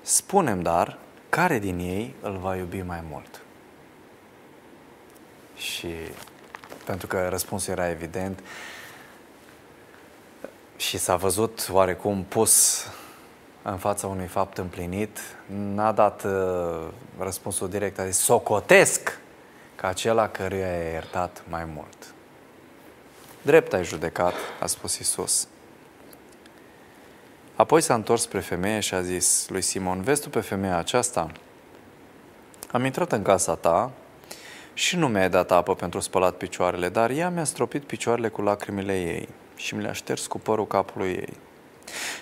Spunem 0.00 0.62
dar, 0.62 0.98
care 1.28 1.58
din 1.58 1.78
ei 1.78 2.14
îl 2.20 2.36
va 2.36 2.56
iubi 2.56 2.82
mai 2.82 3.02
mult? 3.10 3.42
Și 5.56 5.88
pentru 6.84 7.06
că 7.06 7.28
răspunsul 7.28 7.72
era 7.72 7.90
evident, 7.90 8.42
și 10.76 10.98
s-a 10.98 11.16
văzut 11.16 11.68
oarecum 11.72 12.24
pus 12.28 12.84
în 13.62 13.76
fața 13.76 14.06
unui 14.06 14.26
fapt 14.26 14.58
împlinit, 14.58 15.18
n-a 15.46 15.92
dat 15.92 16.24
uh, 16.24 16.88
răspunsul 17.18 17.68
direct, 17.68 17.98
a 17.98 18.06
zis, 18.06 18.18
socotesc 18.18 19.18
ca 19.74 19.88
acela 19.88 20.28
căruia 20.28 20.66
i-a 20.66 20.90
iertat 20.90 21.42
mai 21.48 21.64
mult. 21.74 22.14
Drept 23.42 23.72
ai 23.72 23.84
judecat, 23.84 24.34
a 24.60 24.66
spus 24.66 24.98
Isus. 24.98 25.48
Apoi 27.56 27.80
s-a 27.80 27.94
întors 27.94 28.22
spre 28.22 28.40
femeie 28.40 28.80
și 28.80 28.94
a 28.94 29.02
zis 29.02 29.48
lui 29.48 29.62
Simon, 29.62 30.02
vezi 30.02 30.22
tu 30.22 30.30
pe 30.30 30.40
femeia 30.40 30.76
aceasta? 30.76 31.30
Am 32.72 32.84
intrat 32.84 33.12
în 33.12 33.22
casa 33.22 33.54
ta 33.54 33.90
și 34.74 34.96
nu 34.96 35.08
mi-ai 35.08 35.30
dat 35.30 35.50
apă 35.50 35.74
pentru 35.74 36.00
spălat 36.00 36.36
picioarele, 36.36 36.88
dar 36.88 37.10
ea 37.10 37.30
mi-a 37.30 37.44
stropit 37.44 37.84
picioarele 37.84 38.28
cu 38.28 38.42
lacrimile 38.42 39.00
ei 39.00 39.28
și 39.56 39.74
mi 39.74 39.82
le-a 39.82 39.92
șters 39.92 40.26
cu 40.26 40.38
părul 40.38 40.66
capului 40.66 41.08
ei. 41.08 41.36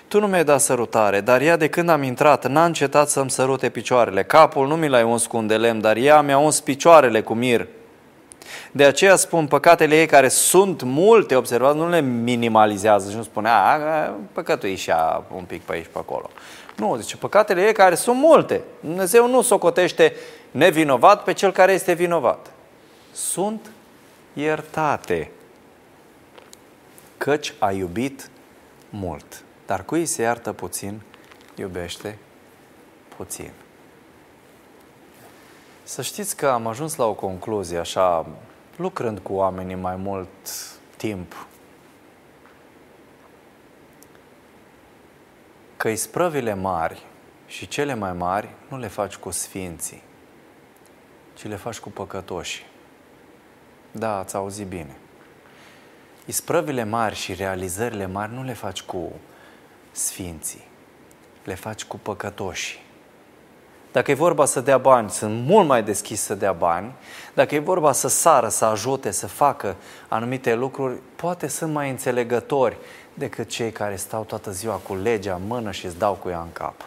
Tu 0.07 0.19
nu 0.19 0.27
mi-ai 0.27 0.43
dat 0.43 0.61
sărutare, 0.61 1.21
dar 1.21 1.41
ea 1.41 1.57
de 1.57 1.69
când 1.69 1.89
am 1.89 2.03
intrat 2.03 2.47
n-a 2.47 2.65
încetat 2.65 3.09
să-mi 3.09 3.31
sărute 3.31 3.69
picioarele. 3.69 4.23
Capul 4.23 4.67
nu 4.67 4.75
mi 4.75 4.87
l-ai 4.87 5.03
uns 5.03 5.25
cu 5.25 5.37
un 5.37 5.47
de 5.47 5.57
lemn, 5.57 5.81
dar 5.81 5.95
ea 5.97 6.21
mi-a 6.21 6.37
uns 6.37 6.59
picioarele 6.59 7.21
cu 7.21 7.33
mir. 7.33 7.67
De 8.71 8.85
aceea 8.85 9.15
spun, 9.15 9.47
păcatele 9.47 9.99
ei 9.99 10.05
care 10.05 10.27
sunt 10.27 10.81
multe, 10.81 11.35
observați, 11.35 11.77
nu 11.77 11.89
le 11.89 12.01
minimalizează 12.01 13.09
și 13.09 13.15
nu 13.15 13.23
spune, 13.23 13.49
a, 13.49 13.79
păcătui 14.31 14.75
și 14.75 14.89
ea 14.89 15.23
un 15.35 15.43
pic 15.43 15.61
pe 15.61 15.73
aici, 15.73 15.87
pe 15.91 15.97
acolo. 15.97 16.29
Nu, 16.75 16.95
zice, 16.95 17.17
păcatele 17.17 17.65
ei 17.65 17.73
care 17.73 17.95
sunt 17.95 18.17
multe. 18.17 18.61
Dumnezeu 18.79 19.27
nu 19.27 19.41
socotește 19.41 20.13
nevinovat 20.51 21.23
pe 21.23 21.33
cel 21.33 21.51
care 21.51 21.73
este 21.73 21.93
vinovat. 21.93 22.51
Sunt 23.11 23.71
iertate 24.33 25.31
căci 27.25 27.53
a 27.59 27.71
iubit 27.71 28.29
mult. 28.89 29.43
Dar 29.65 29.85
cui 29.85 30.05
se 30.05 30.21
iartă 30.21 30.53
puțin, 30.53 31.01
iubește 31.55 32.17
puțin. 33.15 33.51
Să 35.83 36.01
știți 36.01 36.35
că 36.35 36.47
am 36.47 36.67
ajuns 36.67 36.95
la 36.95 37.05
o 37.05 37.13
concluzie, 37.13 37.77
așa, 37.77 38.25
lucrând 38.75 39.19
cu 39.19 39.33
oamenii 39.33 39.75
mai 39.75 39.95
mult 39.95 40.27
timp, 40.97 41.47
că 45.77 45.87
isprăvile 45.89 46.53
mari 46.53 47.05
și 47.45 47.67
cele 47.67 47.93
mai 47.93 48.13
mari 48.13 48.49
nu 48.69 48.77
le 48.77 48.87
faci 48.87 49.15
cu 49.15 49.31
sfinții, 49.31 50.03
ci 51.33 51.43
le 51.43 51.55
faci 51.55 51.79
cu 51.79 51.89
păcătoși. 51.89 52.65
Da, 53.91 54.17
ați 54.17 54.35
auzit 54.35 54.67
bine. 54.67 54.95
Isprăvile 56.25 56.83
mari 56.83 57.15
și 57.15 57.33
realizările 57.33 58.05
mari 58.05 58.33
nu 58.33 58.43
le 58.43 58.53
faci 58.53 58.81
cu 58.81 59.11
sfinții, 59.91 60.67
le 61.43 61.55
faci 61.55 61.83
cu 61.83 61.97
păcătoși. 61.97 62.83
Dacă 63.91 64.11
e 64.11 64.13
vorba 64.13 64.45
să 64.45 64.61
dea 64.61 64.77
bani, 64.77 65.09
sunt 65.09 65.45
mult 65.45 65.67
mai 65.67 65.83
deschis 65.83 66.21
să 66.21 66.35
dea 66.35 66.51
bani. 66.51 66.93
Dacă 67.33 67.55
e 67.55 67.59
vorba 67.59 67.91
să 67.91 68.07
sară, 68.07 68.47
să 68.47 68.65
ajute, 68.65 69.11
să 69.11 69.27
facă 69.27 69.75
anumite 70.07 70.55
lucruri, 70.55 70.99
poate 71.15 71.47
sunt 71.47 71.73
mai 71.73 71.89
înțelegători 71.89 72.77
decât 73.13 73.49
cei 73.49 73.71
care 73.71 73.95
stau 73.95 74.23
toată 74.23 74.51
ziua 74.51 74.75
cu 74.75 74.95
legea 74.95 75.35
în 75.35 75.47
mână 75.47 75.71
și 75.71 75.85
îți 75.85 75.97
dau 75.97 76.13
cu 76.13 76.29
ea 76.29 76.39
în 76.39 76.51
cap. 76.53 76.85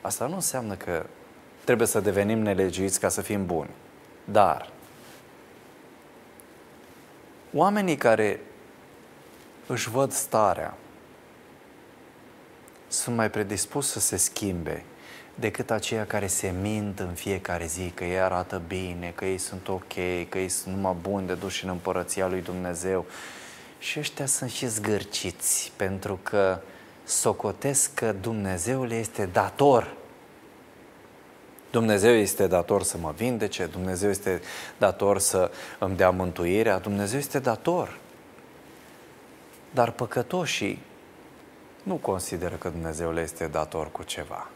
Asta 0.00 0.26
nu 0.26 0.34
înseamnă 0.34 0.74
că 0.74 1.06
trebuie 1.64 1.86
să 1.86 2.00
devenim 2.00 2.38
nelegiuiți 2.38 3.00
ca 3.00 3.08
să 3.08 3.20
fim 3.20 3.46
buni. 3.46 3.70
Dar 4.24 4.68
oamenii 7.54 7.96
care 7.96 8.40
își 9.66 9.90
văd 9.90 10.12
starea 10.12 10.74
sunt 12.88 13.16
mai 13.16 13.30
predispuși 13.30 13.88
să 13.88 14.00
se 14.00 14.16
schimbe 14.16 14.84
decât 15.34 15.70
aceia 15.70 16.06
care 16.06 16.26
se 16.26 16.54
mint 16.60 16.98
în 16.98 17.12
fiecare 17.12 17.66
zi 17.66 17.92
că 17.94 18.04
ei 18.04 18.20
arată 18.20 18.62
bine, 18.66 19.12
că 19.14 19.24
ei 19.24 19.38
sunt 19.38 19.68
ok, 19.68 19.94
că 20.28 20.38
ei 20.38 20.48
sunt 20.48 20.74
numai 20.74 20.96
buni 21.00 21.26
de 21.26 21.34
duși 21.34 21.64
în 21.64 21.70
împărăția 21.70 22.28
lui 22.28 22.40
Dumnezeu. 22.40 23.06
Și 23.78 23.98
ăștia 23.98 24.26
sunt 24.26 24.50
și 24.50 24.66
zgârciți, 24.66 25.72
pentru 25.76 26.18
că 26.22 26.60
socotesc 27.04 27.94
că 27.94 28.12
Dumnezeu 28.20 28.84
le 28.84 28.94
este 28.94 29.28
dator. 29.32 29.96
Dumnezeu 31.74 32.12
este 32.14 32.46
dator 32.46 32.82
să 32.82 32.96
mă 32.98 33.12
vindece, 33.16 33.66
Dumnezeu 33.66 34.10
este 34.10 34.40
dator 34.78 35.18
să 35.18 35.50
îmi 35.78 35.96
dea 35.96 36.10
mântuirea, 36.10 36.78
Dumnezeu 36.78 37.18
este 37.18 37.38
dator. 37.38 37.98
Dar 39.70 39.90
păcătoșii 39.90 40.82
nu 41.82 41.94
consideră 41.94 42.54
că 42.54 42.68
Dumnezeu 42.68 43.12
le 43.12 43.20
este 43.20 43.46
dator 43.46 43.92
cu 43.92 44.02
ceva. 44.02 44.48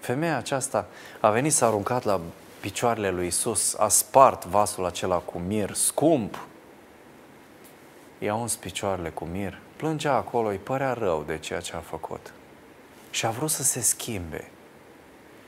Femeia 0.00 0.36
aceasta 0.36 0.86
a 1.20 1.30
venit 1.30 1.52
să 1.52 1.64
aruncat 1.64 2.04
la 2.04 2.20
picioarele 2.60 3.10
lui 3.10 3.26
Isus, 3.26 3.74
a 3.74 3.88
spart 3.88 4.44
vasul 4.44 4.84
acela 4.84 5.16
cu 5.16 5.38
mir 5.38 5.72
scump, 5.74 6.46
i-a 8.18 8.34
uns 8.34 8.56
picioarele 8.56 9.10
cu 9.10 9.24
mir, 9.24 9.58
plângea 9.76 10.14
acolo, 10.14 10.48
îi 10.48 10.56
părea 10.56 10.92
rău 10.92 11.24
de 11.26 11.38
ceea 11.38 11.60
ce 11.60 11.76
a 11.76 11.80
făcut. 11.80 12.32
Și 13.10 13.26
a 13.26 13.30
vrut 13.30 13.50
să 13.50 13.62
se 13.62 13.80
schimbe. 13.80 14.50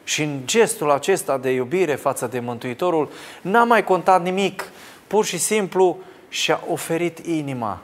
Și 0.09 0.23
în 0.23 0.41
gestul 0.45 0.91
acesta 0.91 1.39
de 1.39 1.51
iubire 1.51 1.95
față 1.95 2.27
de 2.27 2.41
Mântuitorul 2.41 3.11
n-a 3.41 3.65
mai 3.65 3.85
contat 3.85 4.23
nimic, 4.23 4.71
pur 5.07 5.25
și 5.25 5.39
simplu 5.39 5.99
și-a 6.29 6.61
oferit 6.69 7.19
inima. 7.19 7.83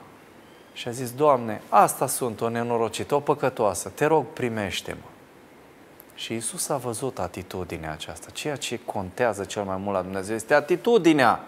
Și 0.73 0.87
a 0.87 0.91
zis, 0.91 1.11
Doamne, 1.11 1.61
asta 1.69 2.07
sunt 2.07 2.41
o 2.41 2.49
nenorocită, 2.49 3.15
o 3.15 3.19
păcătoasă, 3.19 3.89
te 3.89 4.05
rog, 4.05 4.25
primește-mă. 4.25 5.09
Și 6.15 6.33
Isus 6.33 6.69
a 6.69 6.77
văzut 6.77 7.19
atitudinea 7.19 7.91
aceasta. 7.91 8.29
Ceea 8.29 8.55
ce 8.55 8.79
contează 8.85 9.43
cel 9.43 9.63
mai 9.63 9.77
mult 9.77 9.95
la 9.95 10.01
Dumnezeu 10.01 10.35
este 10.35 10.53
atitudinea. 10.53 11.43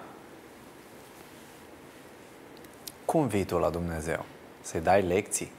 Cum 3.05 3.27
vii 3.27 3.45
tu 3.45 3.57
la 3.57 3.69
Dumnezeu? 3.69 4.25
Să-i 4.61 4.81
dai 4.81 5.01
lecții? 5.01 5.51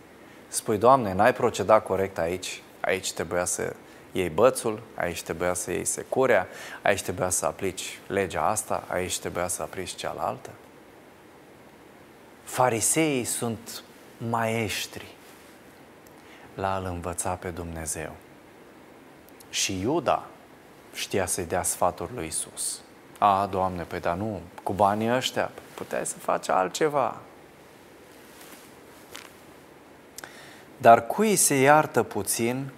Spui, 0.49 0.79
Doamne, 0.79 1.15
n-ai 1.15 1.33
procedat 1.35 1.85
corect 1.85 2.19
aici, 2.19 2.63
aici 2.81 3.13
trebuia 3.13 3.45
să 3.45 3.73
iei 4.13 4.29
bățul, 4.29 4.83
aici 4.95 5.23
trebuia 5.23 5.55
să 5.55 5.71
iei 5.71 5.85
securea, 5.85 6.47
aici 6.83 7.03
trebuia 7.03 7.29
să 7.29 7.47
aplici 7.47 7.99
legea 8.07 8.47
asta, 8.47 8.85
aici 8.87 9.19
trebuia 9.19 9.49
să 9.49 9.63
aplici 9.63 9.95
cealaltă. 9.95 10.51
Fariseii 12.45 13.25
sunt 13.25 13.83
maestri 14.29 15.15
la 16.55 16.75
a-L 16.75 16.85
învăța 16.85 17.31
pe 17.31 17.49
Dumnezeu. 17.49 18.11
Și 19.51 19.81
Iuda 19.81 20.27
știa 20.95 21.27
să-i 21.27 21.45
dea 21.45 21.63
sfaturi 21.63 22.15
lui 22.15 22.27
Isus. 22.27 22.81
A, 23.19 23.47
Doamne, 23.47 23.83
păi 23.83 24.01
dar 24.01 24.17
nu, 24.17 24.41
cu 24.63 24.73
banii 24.73 25.11
ăștia 25.11 25.51
puteai 25.75 26.07
să 26.07 26.19
faci 26.19 26.49
altceva. 26.49 27.17
Dar 30.77 31.07
cui 31.07 31.37
se 31.37 31.55
iartă 31.55 32.03
puțin, 32.03 32.71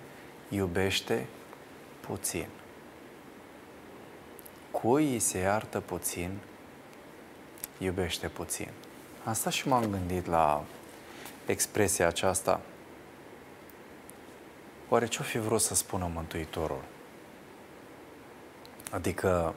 iubește 0.51 1.26
puțin. 2.01 2.46
Cui 4.70 5.18
se 5.18 5.38
iartă 5.38 5.80
puțin, 5.80 6.38
iubește 7.78 8.28
puțin. 8.28 8.68
Asta 9.24 9.51
și 9.51 9.68
m-am 9.68 9.84
gândit 9.90 10.26
la 10.26 10.64
expresia 11.46 12.07
aceasta. 12.07 12.61
Oare 14.88 15.07
ce-o 15.07 15.24
fi 15.24 15.38
vrut 15.38 15.61
să 15.61 15.74
spună 15.74 16.11
Mântuitorul? 16.14 16.84
Adică 18.90 19.55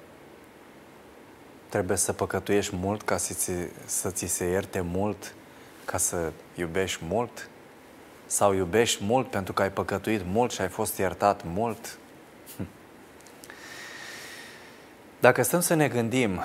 trebuie 1.69 1.97
să 1.97 2.13
păcătuiești 2.13 2.75
mult 2.75 3.01
ca 3.01 3.17
să 3.17 3.33
ți, 3.33 3.51
să 3.85 4.11
ți 4.11 4.25
se 4.25 4.45
ierte 4.45 4.81
mult, 4.81 5.35
ca 5.85 5.97
să 5.97 6.31
iubești 6.55 7.03
mult? 7.05 7.49
Sau 8.33 8.53
iubești 8.53 9.03
mult 9.03 9.29
pentru 9.29 9.53
că 9.53 9.61
ai 9.61 9.71
păcătuit 9.71 10.21
mult 10.25 10.51
și 10.51 10.61
ai 10.61 10.67
fost 10.67 10.97
iertat 10.97 11.41
mult? 11.53 11.97
Hm. 12.57 12.67
Dacă 15.19 15.41
stăm 15.43 15.59
să 15.59 15.73
ne 15.73 15.87
gândim, 15.87 16.41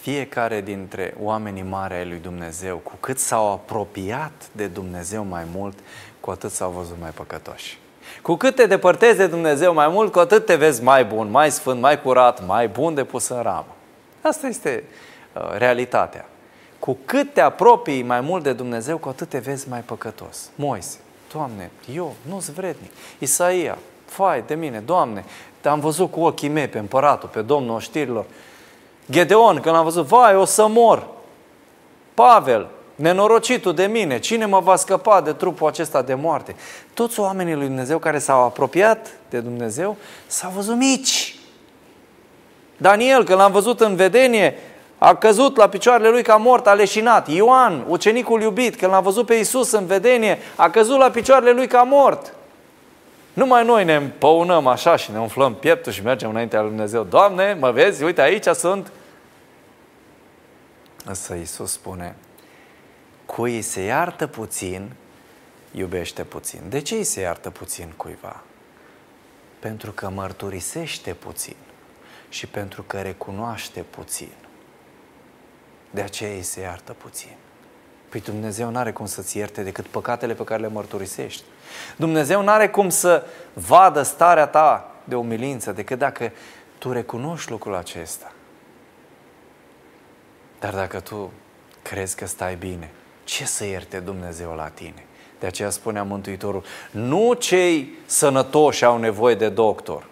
fiecare 0.00 0.60
dintre 0.60 1.14
oamenii 1.20 1.62
mari 1.62 1.94
ai 1.94 2.08
lui 2.08 2.18
Dumnezeu, 2.18 2.76
cu 2.76 2.92
cât 3.00 3.18
s-au 3.18 3.52
apropiat 3.52 4.48
de 4.52 4.66
Dumnezeu 4.66 5.24
mai 5.24 5.44
mult, 5.54 5.78
cu 6.20 6.30
atât 6.30 6.50
s-au 6.50 6.70
văzut 6.70 6.96
mai 7.00 7.10
păcătoși. 7.10 7.78
Cu 8.22 8.36
cât 8.36 8.54
te 8.54 8.66
depărtezi 8.66 9.16
de 9.16 9.26
Dumnezeu 9.26 9.74
mai 9.74 9.88
mult, 9.88 10.12
cu 10.12 10.18
atât 10.18 10.46
te 10.46 10.54
vezi 10.54 10.82
mai 10.82 11.04
bun, 11.04 11.30
mai 11.30 11.50
sfânt, 11.50 11.80
mai 11.80 12.00
curat, 12.02 12.46
mai 12.46 12.68
bun 12.68 12.94
de 12.94 13.04
pus 13.04 13.28
în 13.28 13.42
ramă. 13.42 13.76
Asta 14.20 14.46
este 14.46 14.84
uh, 15.32 15.56
realitatea. 15.56 16.28
Cu 16.78 16.98
cât 17.04 17.32
te 17.32 17.40
apropii 17.40 18.02
mai 18.02 18.20
mult 18.20 18.42
de 18.42 18.52
Dumnezeu, 18.52 18.98
cu 18.98 19.08
atât 19.08 19.28
te 19.28 19.38
vezi 19.38 19.68
mai 19.68 19.80
păcătos. 19.80 20.50
Moise, 20.54 20.98
Doamne, 21.32 21.70
eu 21.94 22.14
nu-s 22.28 22.48
vrednic. 22.48 22.90
Isaia, 23.18 23.78
fai 24.04 24.44
de 24.46 24.54
mine, 24.54 24.78
Doamne, 24.78 25.24
te-am 25.60 25.80
văzut 25.80 26.10
cu 26.10 26.20
ochii 26.20 26.48
mei 26.48 26.68
pe 26.68 26.78
împăratul, 26.78 27.28
pe 27.28 27.42
domnul 27.42 27.74
oștirilor. 27.74 28.24
Gedeon, 29.10 29.60
când 29.60 29.76
am 29.76 29.84
văzut, 29.84 30.06
vai, 30.06 30.36
o 30.36 30.44
să 30.44 30.66
mor. 30.66 31.06
Pavel, 32.14 32.68
nenorocitul 32.94 33.74
de 33.74 33.84
mine, 33.86 34.18
cine 34.18 34.46
mă 34.46 34.60
va 34.60 34.76
scăpa 34.76 35.20
de 35.20 35.32
trupul 35.32 35.68
acesta 35.68 36.02
de 36.02 36.14
moarte? 36.14 36.56
Toți 36.94 37.20
oamenii 37.20 37.54
lui 37.54 37.66
Dumnezeu 37.66 37.98
care 37.98 38.18
s-au 38.18 38.42
apropiat 38.42 39.08
de 39.30 39.40
Dumnezeu 39.40 39.96
s-au 40.26 40.50
văzut 40.50 40.76
mici. 40.76 41.38
Daniel, 42.76 43.24
când 43.24 43.38
l-am 43.38 43.52
văzut 43.52 43.80
în 43.80 43.96
vedenie, 43.96 44.58
a 44.98 45.14
căzut 45.14 45.56
la 45.56 45.68
picioarele 45.68 46.08
lui 46.08 46.22
ca 46.22 46.36
mort, 46.36 46.66
a 46.66 46.74
leșinat. 46.74 47.28
Ioan, 47.28 47.84
ucenicul 47.88 48.42
iubit, 48.42 48.76
când 48.76 48.92
l-a 48.92 49.00
văzut 49.00 49.26
pe 49.26 49.34
Isus 49.34 49.70
în 49.70 49.86
vedenie, 49.86 50.38
a 50.56 50.70
căzut 50.70 50.98
la 50.98 51.10
picioarele 51.10 51.50
lui 51.50 51.66
ca 51.66 51.82
mort. 51.82 52.34
Numai 53.32 53.64
noi 53.64 53.84
ne 53.84 53.94
împăunăm 53.94 54.66
așa 54.66 54.96
și 54.96 55.10
ne 55.10 55.20
umflăm 55.20 55.54
pieptul 55.54 55.92
și 55.92 56.02
mergem 56.02 56.30
înaintea 56.30 56.60
lui 56.60 56.68
Dumnezeu. 56.68 57.02
Doamne, 57.02 57.56
mă 57.60 57.70
vezi? 57.70 58.02
Uite, 58.02 58.20
aici 58.20 58.46
sunt. 58.46 58.92
Însă 61.04 61.34
Iisus 61.34 61.72
spune, 61.72 62.16
cui 63.26 63.62
se 63.62 63.80
iartă 63.80 64.26
puțin, 64.26 64.90
iubește 65.70 66.24
puțin. 66.24 66.60
De 66.68 66.80
ce 66.80 66.94
îi 66.94 67.04
se 67.04 67.20
iartă 67.20 67.50
puțin 67.50 67.92
cuiva? 67.96 68.42
Pentru 69.58 69.90
că 69.90 70.10
mărturisește 70.14 71.12
puțin 71.12 71.56
și 72.28 72.46
pentru 72.46 72.82
că 72.82 73.00
recunoaște 73.00 73.84
puțin. 73.90 74.32
De 75.96 76.02
aceea 76.02 76.30
îi 76.30 76.42
se 76.42 76.60
iartă 76.60 76.92
puțin. 76.92 77.36
Păi 78.08 78.20
Dumnezeu 78.20 78.70
nu 78.70 78.78
are 78.78 78.92
cum 78.92 79.06
să-ți 79.06 79.36
ierte 79.36 79.62
decât 79.62 79.86
păcatele 79.86 80.34
pe 80.34 80.44
care 80.44 80.60
le 80.60 80.68
mărturisești. 80.68 81.42
Dumnezeu 81.96 82.42
nu 82.42 82.50
are 82.50 82.68
cum 82.68 82.88
să 82.88 83.26
vadă 83.52 84.02
starea 84.02 84.46
ta 84.46 84.94
de 85.04 85.14
umilință 85.14 85.72
decât 85.72 85.98
dacă 85.98 86.32
tu 86.78 86.92
recunoști 86.92 87.50
lucrul 87.50 87.74
acesta. 87.74 88.32
Dar 90.58 90.74
dacă 90.74 91.00
tu 91.00 91.32
crezi 91.82 92.16
că 92.16 92.26
stai 92.26 92.54
bine, 92.54 92.90
ce 93.24 93.44
să 93.44 93.64
ierte 93.64 93.98
Dumnezeu 93.98 94.54
la 94.54 94.68
tine? 94.68 95.04
De 95.38 95.46
aceea 95.46 95.70
spunea 95.70 96.02
Mântuitorul, 96.02 96.64
nu 96.90 97.32
cei 97.32 97.98
sănătoși 98.06 98.84
au 98.84 98.98
nevoie 98.98 99.34
de 99.34 99.48
doctor 99.48 100.06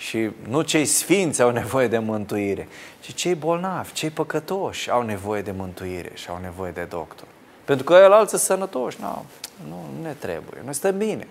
și 0.00 0.30
nu 0.48 0.62
cei 0.62 0.84
sfinți 0.84 1.42
au 1.42 1.50
nevoie 1.50 1.88
de 1.88 1.98
mântuire, 1.98 2.68
ci 3.00 3.14
cei 3.14 3.34
bolnavi, 3.34 3.92
cei 3.92 4.10
păcătoși 4.10 4.90
au 4.90 5.02
nevoie 5.02 5.42
de 5.42 5.50
mântuire 5.50 6.10
și 6.14 6.28
au 6.28 6.38
nevoie 6.38 6.70
de 6.70 6.84
doctor. 6.84 7.26
Pentru 7.64 7.84
că 7.84 7.94
el 7.94 8.12
alții 8.12 8.38
sănătoși, 8.38 9.00
nu, 9.00 9.24
nu, 9.68 9.84
nu 9.96 10.02
ne 10.02 10.12
trebuie, 10.12 10.60
noi 10.64 10.74
stăm 10.74 10.98
bine. 10.98 11.26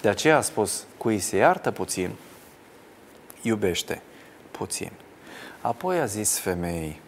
De 0.00 0.08
aceea 0.08 0.36
a 0.36 0.40
spus, 0.40 0.84
cui 0.96 1.18
se 1.18 1.36
iartă 1.36 1.70
puțin, 1.70 2.10
iubește 3.42 4.02
puțin. 4.50 4.90
Apoi 5.60 6.00
a 6.00 6.06
zis 6.06 6.38
femeii, 6.38 7.00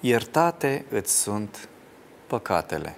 iertate 0.00 0.84
îți 0.90 1.20
sunt 1.20 1.68
păcatele. 2.26 2.96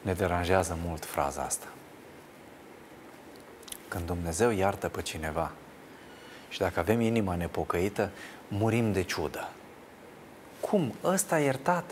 Ne 0.00 0.12
deranjează 0.12 0.78
mult 0.86 1.04
fraza 1.04 1.42
asta. 1.42 1.66
Când 3.88 4.06
Dumnezeu 4.06 4.50
iartă 4.50 4.88
pe 4.88 5.02
cineva 5.02 5.50
și 6.48 6.58
dacă 6.58 6.80
avem 6.80 7.00
inima 7.00 7.34
nepocăită, 7.34 8.10
murim 8.48 8.92
de 8.92 9.02
ciudă. 9.02 9.48
Cum? 10.60 10.94
Ăsta 11.04 11.38
iertat, 11.38 11.84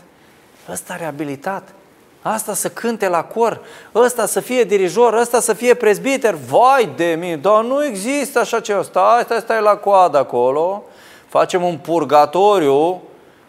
ăsta 0.69 0.95
reabilitat, 0.95 1.73
asta 2.21 2.53
să 2.53 2.69
cânte 2.69 3.07
la 3.07 3.23
cor, 3.23 3.61
ăsta 3.95 4.25
să 4.25 4.39
fie 4.39 4.63
dirijor, 4.63 5.13
ăsta 5.13 5.39
să 5.39 5.53
fie 5.53 5.73
prezbiter, 5.73 6.33
vai 6.33 6.89
de 6.95 7.15
mine, 7.19 7.37
dar 7.37 7.63
nu 7.63 7.85
există 7.85 8.39
așa 8.39 8.59
ceva, 8.59 8.83
stai, 8.83 9.21
stai, 9.23 9.39
stai 9.39 9.61
la 9.61 9.75
coadă 9.75 10.17
acolo, 10.17 10.83
facem 11.27 11.63
un 11.63 11.77
purgatoriu 11.77 13.01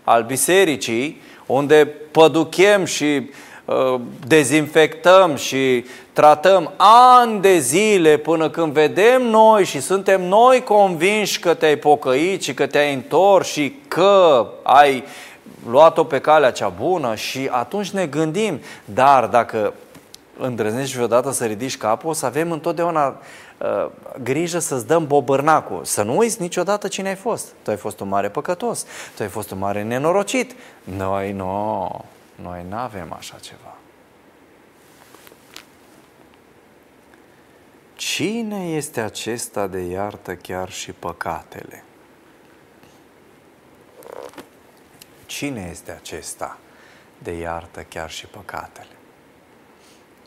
al 0.04 0.22
bisericii, 0.22 1.22
unde 1.46 1.86
păduchem 1.86 2.84
și 2.84 3.28
uh, 3.28 3.34
dezinfectăm 4.26 5.36
și 5.36 5.84
tratăm 6.12 6.72
ani 7.16 7.40
de 7.40 7.58
zile 7.58 8.16
până 8.16 8.50
când 8.50 8.72
vedem 8.72 9.22
noi 9.22 9.64
și 9.64 9.80
suntem 9.80 10.22
noi 10.22 10.62
convinși 10.62 11.40
că 11.40 11.54
te-ai 11.54 11.76
pocăit 11.76 12.42
și 12.42 12.54
că 12.54 12.66
te-ai 12.66 12.94
întors 12.94 13.48
și 13.48 13.76
că 13.88 14.46
ai 14.62 15.04
luat-o 15.68 16.04
pe 16.04 16.18
calea 16.18 16.50
cea 16.50 16.68
bună 16.68 17.14
și 17.14 17.48
atunci 17.50 17.90
ne 17.90 18.06
gândim, 18.06 18.60
dar 18.84 19.26
dacă 19.26 19.74
îndrăznești 20.38 20.94
vreodată 20.94 21.32
să 21.32 21.44
ridici 21.44 21.76
capul, 21.76 22.10
o 22.10 22.12
să 22.12 22.26
avem 22.26 22.52
întotdeauna 22.52 23.06
uh, 23.58 23.86
grijă 24.22 24.58
să-ți 24.58 24.86
dăm 24.86 25.06
bobărnacul, 25.06 25.80
să 25.84 26.02
nu 26.02 26.16
uiți 26.16 26.40
niciodată 26.40 26.88
cine 26.88 27.08
ai 27.08 27.14
fost. 27.14 27.46
Tu 27.62 27.70
ai 27.70 27.76
fost 27.76 28.00
un 28.00 28.08
mare 28.08 28.28
păcătos, 28.28 28.86
tu 29.16 29.22
ai 29.22 29.28
fost 29.28 29.50
un 29.50 29.58
mare 29.58 29.82
nenorocit. 29.82 30.54
Noi 30.84 31.32
nu, 31.32 32.04
noi 32.42 32.64
nu 32.68 32.76
avem 32.76 33.12
așa 33.12 33.38
ceva. 33.38 33.76
Cine 37.94 38.70
este 38.70 39.00
acesta 39.00 39.66
de 39.66 39.80
iartă 39.80 40.36
chiar 40.36 40.70
și 40.70 40.92
păcatele? 40.92 41.84
Cine 45.26 45.68
este 45.70 45.90
acesta 45.90 46.58
de 47.18 47.32
iartă 47.32 47.82
chiar 47.82 48.10
și 48.10 48.26
păcatele? 48.26 48.96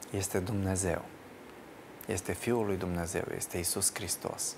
Este 0.10 0.40
Dumnezeu. 0.40 1.02
Este 2.06 2.34
Fiul 2.34 2.66
lui 2.66 2.78
Dumnezeu, 2.78 3.24
este 3.36 3.58
Isus 3.58 3.94
Hristos, 3.94 4.56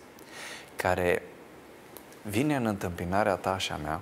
care 0.76 1.24
vine 2.22 2.56
în 2.56 2.66
întâmpinarea 2.66 3.36
ta 3.36 3.58
și 3.58 3.72
a 3.72 3.76
mea 3.76 4.02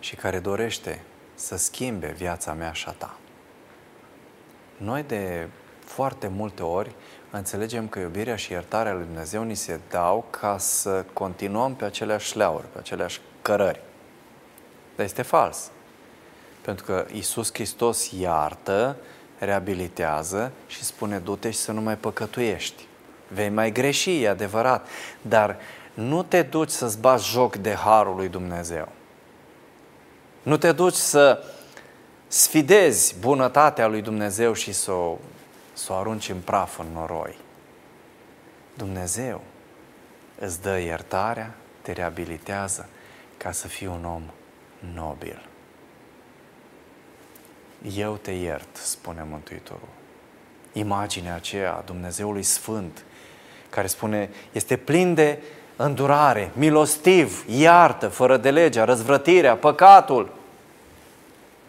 și 0.00 0.16
care 0.16 0.38
dorește 0.38 1.02
să 1.34 1.56
schimbe 1.56 2.14
viața 2.16 2.52
mea 2.52 2.72
și 2.72 2.84
a 2.88 2.90
ta. 2.90 3.16
Noi 4.76 5.02
de 5.02 5.48
foarte 5.84 6.28
multe 6.28 6.62
ori 6.62 6.90
înțelegem 7.30 7.88
că 7.88 7.98
iubirea 7.98 8.36
și 8.36 8.52
iertarea 8.52 8.92
lui 8.92 9.04
Dumnezeu 9.04 9.42
ni 9.42 9.54
se 9.54 9.80
dau 9.90 10.24
ca 10.30 10.58
să 10.58 11.04
continuăm 11.12 11.74
pe 11.74 11.84
aceleași 11.84 12.36
leauri, 12.36 12.66
pe 12.72 12.78
aceleași 12.78 13.20
cărări. 13.42 13.80
Dar 14.96 15.04
este 15.04 15.22
fals. 15.22 15.70
Pentru 16.60 16.84
că 16.84 17.06
Isus 17.12 17.50
Hristos 17.52 18.10
iartă, 18.10 18.96
reabilitează 19.38 20.52
și 20.66 20.84
spune 20.84 21.18
du-te 21.18 21.50
și 21.50 21.58
să 21.58 21.72
nu 21.72 21.80
mai 21.80 21.96
păcătuiești. 21.96 22.86
Vei 23.28 23.48
mai 23.48 23.72
greși, 23.72 24.22
e 24.22 24.28
adevărat, 24.28 24.88
dar 25.22 25.56
nu 25.94 26.22
te 26.22 26.42
duci 26.42 26.70
să-ți 26.70 27.00
bați 27.00 27.28
joc 27.28 27.56
de 27.56 27.74
harul 27.74 28.16
lui 28.16 28.28
Dumnezeu. 28.28 28.88
Nu 30.42 30.56
te 30.56 30.72
duci 30.72 30.94
să 30.94 31.44
sfidezi 32.26 33.14
bunătatea 33.18 33.86
lui 33.86 34.02
Dumnezeu 34.02 34.52
și 34.52 34.72
să 34.72 34.92
o 34.92 35.18
să 35.72 35.92
o 35.92 35.96
arunci 35.96 36.28
în 36.28 36.40
praf 36.40 36.78
în 36.78 36.86
noroi. 36.92 37.36
Dumnezeu 38.74 39.40
îți 40.38 40.62
dă 40.62 40.78
iertarea, 40.78 41.54
te 41.82 41.92
reabilitează 41.92 42.88
ca 43.36 43.52
să 43.52 43.68
fii 43.68 43.86
un 43.86 44.04
om 44.04 44.22
nobil. 44.94 45.48
Eu 47.96 48.16
te 48.16 48.30
iert, 48.30 48.76
spune 48.76 49.26
Mântuitorul. 49.30 49.88
Imaginea 50.72 51.34
aceea 51.34 51.72
a 51.74 51.82
Dumnezeului 51.86 52.42
Sfânt, 52.42 53.04
care 53.70 53.86
spune, 53.86 54.30
este 54.52 54.76
plin 54.76 55.14
de 55.14 55.42
îndurare, 55.82 56.50
milostiv, 56.54 57.44
iartă, 57.48 58.08
fără 58.08 58.36
de 58.36 58.50
legea, 58.50 58.84
răzvrătirea, 58.84 59.56
păcatul, 59.56 60.32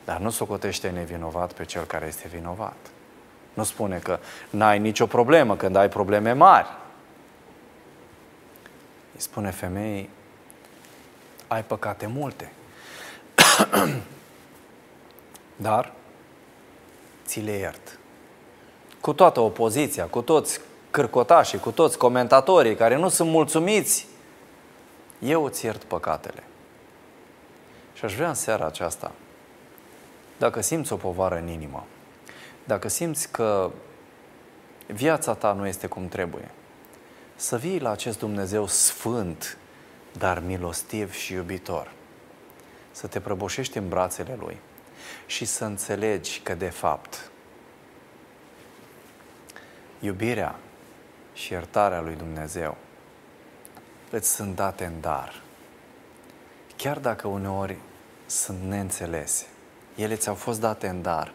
dar 0.06 0.18
nu 0.18 0.30
socotește 0.30 0.90
nevinovat 0.90 1.54
pe 1.54 1.66
cel 1.66 1.84
care 1.84 2.06
este 2.08 2.28
vinovat. 2.28 2.76
Nu 3.54 3.64
spune 3.64 3.98
că 3.98 4.20
n-ai 4.50 4.80
nicio 4.80 5.06
problemă 5.06 5.56
când 5.56 5.76
ai 5.76 5.90
probleme 5.90 6.34
mari. 6.34 6.68
Îi 9.14 9.22
spune 9.22 9.52
femeii, 9.52 10.10
ai 11.48 11.64
păcate 11.64 12.06
multe. 12.06 12.52
Dar 15.56 15.92
ți 17.26 17.40
le 17.40 17.52
iert. 17.52 18.00
Cu 19.02 19.14
toată 19.14 19.40
opoziția, 19.40 20.06
cu 20.06 20.22
toți 20.22 20.62
cârcotașii, 20.92 21.60
cu 21.60 21.72
toți 21.72 21.98
comentatorii 21.98 22.76
care 22.76 22.96
nu 22.96 23.10
sunt 23.10 23.30
mulțumiți, 23.30 24.08
eu 25.20 25.44
îți 25.44 25.66
iert 25.66 25.84
păcatele. 25.84 26.44
Și 27.94 28.06
aș 28.06 28.16
vrea 28.16 28.28
în 28.28 28.34
seara 28.34 28.66
aceasta, 28.66 29.12
dacă 30.38 30.62
simți 30.62 30.94
o 30.94 30.96
povară 30.96 31.38
în 31.38 31.48
inimă, 31.48 31.86
dacă 32.64 32.88
simți 32.88 33.32
că 33.32 33.72
viața 34.88 35.34
ta 35.34 35.54
nu 35.54 35.68
este 35.68 35.88
cum 35.88 36.08
trebuie, 36.08 36.52
să 37.36 37.58
vii 37.58 37.80
la 37.80 37.92
acest 37.92 38.20
Dumnezeu 38.20 38.68
sfânt, 38.68 39.58
dar 40.18 40.40
milostiv 40.46 41.14
și 41.14 41.34
iubitor. 41.34 41.92
Să 42.92 43.08
te 43.08 43.20
prăbușești 43.20 43.78
în 43.78 43.90
brațele 43.90 44.38
Lui 44.40 44.58
și 45.26 45.46
să 45.46 45.66
înțelegi 45.66 46.40
că, 46.44 46.54
de 46.54 46.70
fapt, 46.70 47.32
iubirea 50.00 50.56
și 51.42 51.54
iertarea 51.54 52.02
lui 52.02 52.16
Dumnezeu 52.16 52.78
îți 54.10 54.30
sunt 54.30 54.56
date 54.56 54.86
în 54.86 55.02
dar. 55.02 55.42
Chiar 56.76 57.00
dacă 57.00 57.28
uneori 57.28 57.78
sunt 58.26 58.62
neînțelese, 58.62 59.46
ele 59.96 60.16
ți-au 60.16 60.36
fost 60.36 60.60
date 60.60 60.88
în 60.88 61.02
dar 61.02 61.34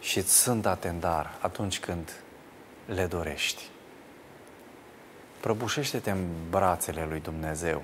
și 0.00 0.18
îți 0.18 0.38
sunt 0.38 0.62
date 0.62 0.88
în 0.88 1.00
dar 1.00 1.38
atunci 1.40 1.80
când 1.80 2.12
le 2.86 3.06
dorești. 3.06 3.62
Prăbușește-te 5.40 6.10
în 6.10 6.26
brațele 6.50 7.06
lui 7.08 7.20
Dumnezeu 7.20 7.82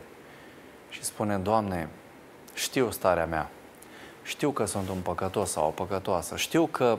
și 0.90 1.02
spune, 1.02 1.38
Doamne, 1.38 1.88
știu 2.54 2.90
starea 2.90 3.26
mea, 3.26 3.50
știu 4.22 4.50
că 4.50 4.64
sunt 4.64 4.88
un 4.88 5.00
păcătos 5.00 5.50
sau 5.50 5.66
o 5.66 5.70
păcătoasă, 5.70 6.36
știu 6.36 6.66
că 6.66 6.98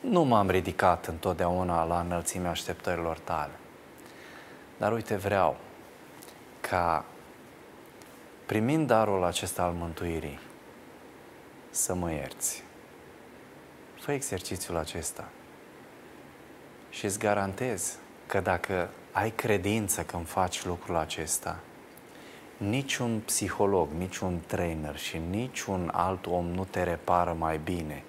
nu 0.00 0.22
m-am 0.22 0.50
ridicat 0.50 1.06
întotdeauna 1.06 1.84
la 1.84 2.00
înălțimea 2.00 2.50
așteptărilor 2.50 3.18
tale. 3.18 3.52
Dar 4.76 4.92
uite, 4.92 5.16
vreau 5.16 5.56
ca 6.60 7.04
primind 8.46 8.86
darul 8.86 9.24
acesta 9.24 9.62
al 9.62 9.72
mântuirii, 9.72 10.38
să 11.70 11.94
mă 11.94 12.12
ierți. 12.12 12.64
Fă 14.00 14.12
exercițiul 14.12 14.76
acesta 14.76 15.28
și 16.90 17.04
îți 17.04 17.18
garantez 17.18 17.98
că 18.26 18.40
dacă 18.40 18.88
ai 19.12 19.30
credință 19.30 20.02
când 20.02 20.26
faci 20.26 20.64
lucrul 20.64 20.96
acesta, 20.96 21.58
niciun 22.56 23.20
psiholog, 23.24 23.88
niciun 23.98 24.40
trainer 24.46 24.96
și 24.96 25.20
niciun 25.30 25.90
alt 25.94 26.26
om 26.26 26.46
nu 26.46 26.64
te 26.64 26.82
repară 26.82 27.32
mai 27.38 27.58
bine 27.58 28.04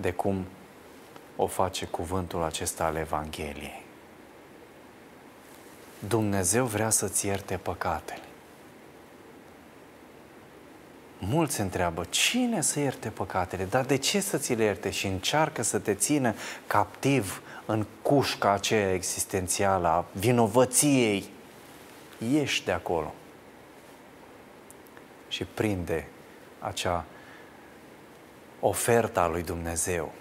de 0.00 0.12
cum 0.12 0.44
o 1.36 1.46
face 1.46 1.86
cuvântul 1.86 2.42
acesta 2.42 2.84
al 2.84 2.96
Evangheliei. 2.96 3.84
Dumnezeu 6.08 6.64
vrea 6.64 6.90
să-ți 6.90 7.26
ierte 7.26 7.56
păcatele. 7.56 8.22
Mulți 11.18 11.54
se 11.54 11.62
întreabă, 11.62 12.04
cine 12.10 12.60
să 12.60 12.80
ierte 12.80 13.08
păcatele? 13.08 13.64
Dar 13.64 13.84
de 13.84 13.96
ce 13.96 14.20
să 14.20 14.38
ți 14.38 14.54
le 14.54 14.64
ierte? 14.64 14.90
Și 14.90 15.06
încearcă 15.06 15.62
să 15.62 15.78
te 15.78 15.94
țină 15.94 16.34
captiv 16.66 17.42
în 17.66 17.86
cușca 18.02 18.50
aceea 18.50 18.92
existențială 18.92 19.88
a 19.88 20.04
vinovăției. 20.12 21.24
Ieși 22.32 22.64
de 22.64 22.72
acolo 22.72 23.14
și 25.28 25.44
prinde 25.44 26.08
acea 26.58 27.04
oferta 28.60 29.28
lui 29.28 29.42
Dumnezeu 29.42 30.12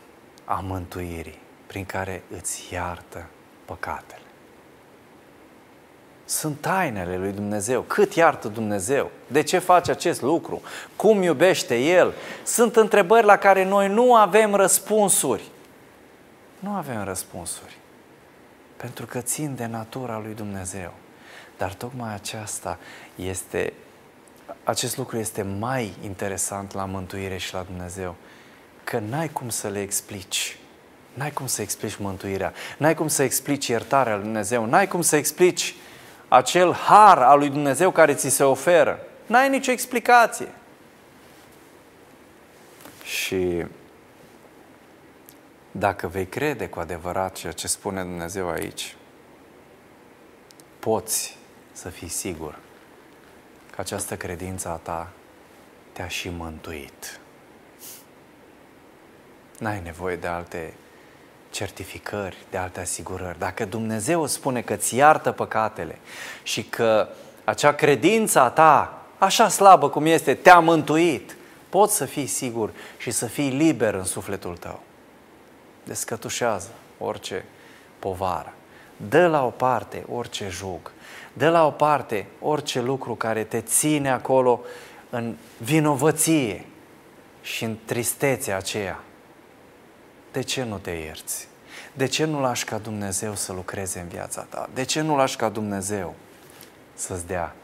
a 0.46 0.60
mântuirii 0.64 1.40
prin 1.68 1.86
care 1.86 2.24
îți 2.38 2.74
iartă 2.74 3.26
păcatele. 3.66 4.22
Sunt 6.26 6.62
tainele 6.62 7.18
lui 7.18 7.32
Dumnezeu. 7.32 7.82
Cât 7.82 8.14
iartă 8.14 8.48
Dumnezeu? 8.48 9.12
De 9.28 9.44
ce 9.44 9.58
face 9.58 9.92
acest 9.92 10.22
lucru? 10.22 10.62
Cum 10.96 11.22
iubește 11.22 11.78
El? 11.78 12.14
Sunt 12.44 12.76
întrebări 12.76 13.26
la 13.26 13.38
care 13.38 13.64
noi 13.64 13.88
nu 13.88 14.16
avem 14.16 14.56
răspunsuri. 14.56 15.44
Nu 16.60 16.72
avem 16.72 17.04
răspunsuri. 17.04 17.78
Pentru 18.78 19.06
că 19.06 19.20
țin 19.20 19.56
de 19.56 19.66
natura 19.66 20.20
lui 20.24 20.34
Dumnezeu. 20.34 20.94
Dar 21.58 21.74
tocmai 21.74 22.14
aceasta 22.14 22.80
este, 23.16 23.74
acest 24.68 24.98
lucru 24.98 25.18
este 25.18 25.42
mai 25.42 25.94
interesant 26.04 26.74
la 26.74 26.86
mântuire 26.86 27.38
și 27.38 27.54
la 27.54 27.62
Dumnezeu. 27.62 28.16
Că 28.84 29.00
n-ai 29.00 29.30
cum 29.30 29.50
să 29.50 29.68
le 29.68 29.82
explici. 29.82 30.58
N-ai 31.14 31.32
cum 31.32 31.48
să 31.48 31.62
explici 31.62 31.96
mântuirea, 31.96 32.54
n-ai 32.78 32.96
cum 32.96 33.08
să 33.08 33.24
explici 33.24 33.68
iertarea 33.68 34.14
lui 34.14 34.24
Dumnezeu, 34.24 34.66
n-ai 34.66 34.88
cum 34.88 35.02
să 35.02 35.16
explici 35.16 35.76
acel 36.28 36.74
har 36.74 37.18
al 37.18 37.38
lui 37.38 37.50
Dumnezeu 37.50 37.92
care 37.92 38.14
ți 38.14 38.30
se 38.30 38.44
oferă. 38.44 39.00
N-ai 39.26 39.50
nicio 39.50 39.72
explicație. 39.72 40.50
Și 43.04 43.66
dacă 45.72 46.08
vei 46.08 46.28
crede 46.28 46.68
cu 46.68 46.80
adevărat 46.80 47.36
ceea 47.36 47.52
ce 47.52 47.68
spune 47.68 48.02
Dumnezeu 48.02 48.50
aici, 48.50 48.96
poți 50.80 51.38
să 51.72 51.90
fii 51.90 52.08
sigur 52.08 52.66
că 53.78 53.84
această 53.84 54.16
credință 54.16 54.70
a 54.70 54.76
ta 54.76 55.10
te-a 55.92 56.08
și 56.08 56.30
mântuit. 56.30 57.20
N-ai 59.60 59.82
nevoie 59.84 60.16
de 60.16 60.28
alte 60.28 60.74
certificări, 61.50 62.38
de 62.50 62.58
alte 62.58 62.80
asigurări. 62.80 63.40
Dacă 63.40 63.66
Dumnezeu 63.66 64.26
spune 64.26 64.62
că 64.62 64.76
ți 64.76 64.96
iartă 64.96 65.32
păcatele 65.32 66.00
și 66.44 66.64
că 66.64 67.08
acea 67.44 67.74
credință 67.74 68.40
a 68.40 68.50
ta, 68.50 69.02
așa 69.18 69.48
slabă 69.48 69.90
cum 69.90 70.06
este, 70.06 70.34
te-a 70.34 70.60
mântuit, 70.60 71.36
poți 71.70 71.96
să 71.96 72.06
fii 72.06 72.28
sigur 72.28 72.72
și 72.98 73.12
să 73.12 73.26
fii 73.26 73.50
liber 73.50 73.94
în 73.94 74.04
sufletul 74.04 74.58
tău. 74.58 74.80
Descătușează 75.84 76.70
orice 76.98 77.46
povară. 78.00 78.54
Dă 79.10 79.28
la 79.28 79.46
o 79.46 79.50
parte 79.50 80.06
orice 80.12 80.48
jug. 80.50 80.92
Dă 81.34 81.50
la 81.50 81.66
o 81.66 81.72
parte 81.72 82.28
orice 82.40 82.82
lucru 82.82 83.16
care 83.16 83.44
te 83.44 83.62
ține 83.62 84.12
acolo 84.12 84.62
în 85.10 85.36
vinovăție 85.58 86.66
și 87.42 87.64
în 87.64 87.78
tristețea 87.86 88.58
aceea 88.58 89.00
de 90.32 90.42
ce 90.42 90.64
nu 90.64 90.78
te 90.78 90.92
ierți? 90.92 91.48
De 91.94 92.06
ce 92.06 92.26
nu 92.26 92.42
lași 92.42 92.66
ca 92.66 92.78
Dumnezeu 92.78 93.36
să 93.36 93.54
lucreze 93.54 94.00
în 94.00 94.08
viața 94.08 94.42
ta? 94.42 94.70
De 94.74 94.84
ce 94.84 95.02
nu 95.02 95.16
lași 95.16 95.36
ca 95.36 95.50
Dumnezeu 95.50 96.16
să-ți 96.94 97.28
dea 97.28 97.56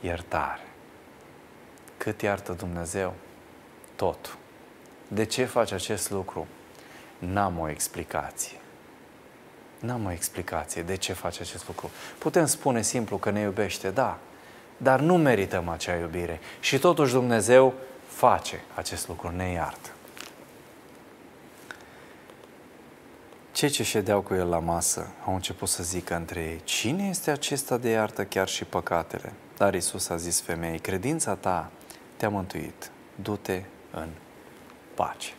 iertare? 0.00 0.68
Cât 1.96 2.22
iartă 2.22 2.52
Dumnezeu? 2.52 3.14
Totul. 3.96 4.36
De 5.08 5.24
ce 5.24 5.44
faci 5.44 5.72
acest 5.72 6.10
lucru? 6.10 6.46
N-am 7.18 7.58
o 7.58 7.68
explicație. 7.68 8.59
N-am 9.80 10.04
o 10.04 10.10
explicație 10.10 10.82
de 10.82 10.96
ce 10.96 11.12
face 11.12 11.42
acest 11.42 11.66
lucru. 11.66 11.90
Putem 12.18 12.46
spune 12.46 12.82
simplu 12.82 13.16
că 13.16 13.30
ne 13.30 13.40
iubește, 13.40 13.90
da, 13.90 14.18
dar 14.76 15.00
nu 15.00 15.16
merităm 15.16 15.68
acea 15.68 15.96
iubire. 15.96 16.40
Și 16.60 16.78
totuși 16.78 17.12
Dumnezeu 17.12 17.74
face 18.08 18.64
acest 18.74 19.08
lucru, 19.08 19.30
ne 19.36 19.50
iartă. 19.50 19.90
Cei 23.52 23.68
ce 23.68 23.82
ședeau 23.82 24.20
cu 24.20 24.34
el 24.34 24.48
la 24.48 24.58
masă 24.58 25.10
au 25.26 25.34
început 25.34 25.68
să 25.68 25.82
zică 25.82 26.14
între 26.14 26.40
ei, 26.40 26.60
cine 26.64 27.08
este 27.08 27.30
acesta 27.30 27.76
de 27.76 27.88
iartă 27.88 28.24
chiar 28.24 28.48
și 28.48 28.64
păcatele? 28.64 29.32
Dar 29.56 29.74
Isus 29.74 30.08
a 30.08 30.16
zis 30.16 30.40
femeii, 30.40 30.78
credința 30.78 31.34
ta 31.34 31.70
te-a 32.16 32.28
mântuit, 32.28 32.90
du-te 33.14 33.62
în 33.90 34.08
pace. 34.94 35.32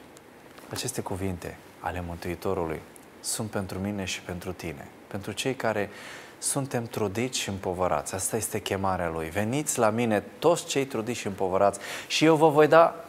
Aceste 0.70 1.02
cuvinte 1.02 1.58
ale 1.80 2.04
Mântuitorului 2.08 2.82
sunt 3.22 3.50
pentru 3.50 3.80
mine 3.80 4.06
și 4.06 4.22
pentru 4.22 4.52
tine, 4.52 4.88
pentru 5.08 5.32
cei 5.32 5.56
care 5.56 5.90
suntem 6.38 6.86
trudiți 6.86 7.40
și 7.40 7.50
împovărați. 7.50 8.16
Asta 8.16 8.36
este 8.36 8.62
chemarea 8.62 9.10
Lui. 9.10 9.30
Veniți 9.30 9.80
la 9.80 9.90
mine 9.90 10.24
toți 10.40 10.66
cei 10.66 10.86
trudiți 10.86 11.20
și 11.20 11.28
împovărați 11.28 11.80
și 12.08 12.26
eu 12.26 12.36
vă 12.36 12.50
voi 12.50 12.68
da 12.68 13.06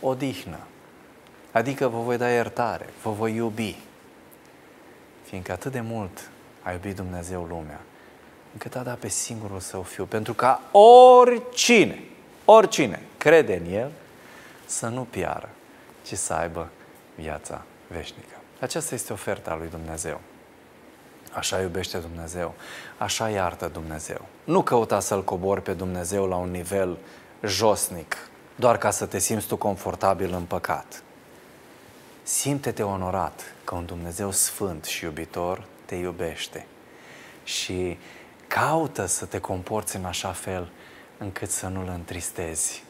odihnă. 0.00 0.58
Adică 1.52 1.88
vă 1.88 1.98
voi 1.98 2.16
da 2.16 2.30
iertare, 2.30 2.88
vă 3.02 3.10
voi 3.10 3.34
iubi, 3.34 3.76
fiindcă 5.24 5.52
atât 5.52 5.72
de 5.72 5.80
mult 5.80 6.30
a 6.62 6.72
iubit 6.72 6.96
Dumnezeu 6.96 7.42
lumea, 7.42 7.80
încât 8.52 8.76
a 8.76 8.82
dat 8.82 8.98
pe 8.98 9.08
singurul 9.08 9.60
său 9.60 9.82
fiu, 9.82 10.04
pentru 10.04 10.34
ca 10.34 10.62
oricine, 10.72 12.02
oricine 12.44 13.02
crede 13.18 13.62
în 13.64 13.72
El, 13.72 13.90
să 14.66 14.86
nu 14.86 15.06
piară, 15.10 15.48
ci 16.06 16.12
să 16.12 16.32
aibă 16.32 16.68
viața 17.14 17.62
veșnică. 17.86 18.33
Aceasta 18.64 18.94
este 18.94 19.12
oferta 19.12 19.56
lui 19.56 19.68
Dumnezeu. 19.68 20.20
Așa 21.32 21.60
iubește 21.60 21.98
Dumnezeu, 21.98 22.54
așa 22.98 23.30
iartă 23.30 23.68
Dumnezeu. 23.68 24.26
Nu 24.44 24.62
căuta 24.62 25.00
să-L 25.00 25.24
cobori 25.24 25.62
pe 25.62 25.72
Dumnezeu 25.72 26.26
la 26.26 26.36
un 26.36 26.50
nivel 26.50 26.98
josnic, 27.42 28.16
doar 28.56 28.78
ca 28.78 28.90
să 28.90 29.06
te 29.06 29.18
simți 29.18 29.46
tu 29.46 29.56
confortabil 29.56 30.32
în 30.32 30.42
păcat. 30.42 31.02
Simte-te 32.22 32.82
onorat 32.82 33.54
că 33.64 33.74
un 33.74 33.86
Dumnezeu 33.86 34.30
sfânt 34.30 34.84
și 34.84 35.04
iubitor 35.04 35.64
te 35.84 35.94
iubește 35.94 36.66
și 37.42 37.98
caută 38.48 39.06
să 39.06 39.24
te 39.24 39.38
comporți 39.38 39.96
în 39.96 40.04
așa 40.04 40.32
fel 40.32 40.70
încât 41.18 41.50
să 41.50 41.66
nu-L 41.66 41.88
întristezi, 41.94 42.84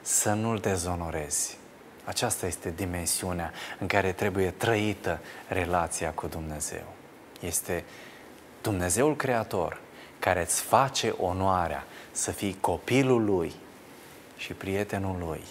să 0.00 0.32
nu-L 0.32 0.58
dezonorezi. 0.58 1.59
Aceasta 2.04 2.46
este 2.46 2.72
dimensiunea 2.76 3.52
în 3.78 3.86
care 3.86 4.12
trebuie 4.12 4.50
trăită 4.50 5.20
relația 5.48 6.10
cu 6.10 6.26
Dumnezeu. 6.26 6.94
Este 7.40 7.84
Dumnezeul 8.62 9.16
Creator 9.16 9.80
care 10.18 10.40
îți 10.40 10.60
face 10.60 11.08
onoarea 11.08 11.84
să 12.12 12.30
fii 12.30 12.56
copilul 12.60 13.24
Lui 13.24 13.54
și 14.36 14.52
prietenul 14.52 15.16
Lui. 15.18 15.42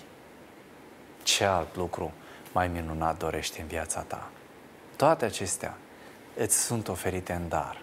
Ce 1.24 1.44
alt 1.44 1.76
lucru 1.76 2.12
mai 2.52 2.68
minunat 2.68 3.18
dorești 3.18 3.60
în 3.60 3.68
viața 3.68 4.02
ta. 4.02 4.30
Toate 4.96 5.26
acestea 5.26 5.78
îți 6.36 6.64
sunt 6.64 6.88
oferite 6.88 7.34
în 7.34 7.48
dar. 7.48 7.82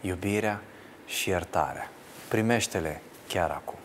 Iubirea 0.00 0.60
și 1.06 1.28
iertarea. 1.28 1.90
Primește-le 2.28 3.00
chiar 3.28 3.50
acum. 3.50 3.78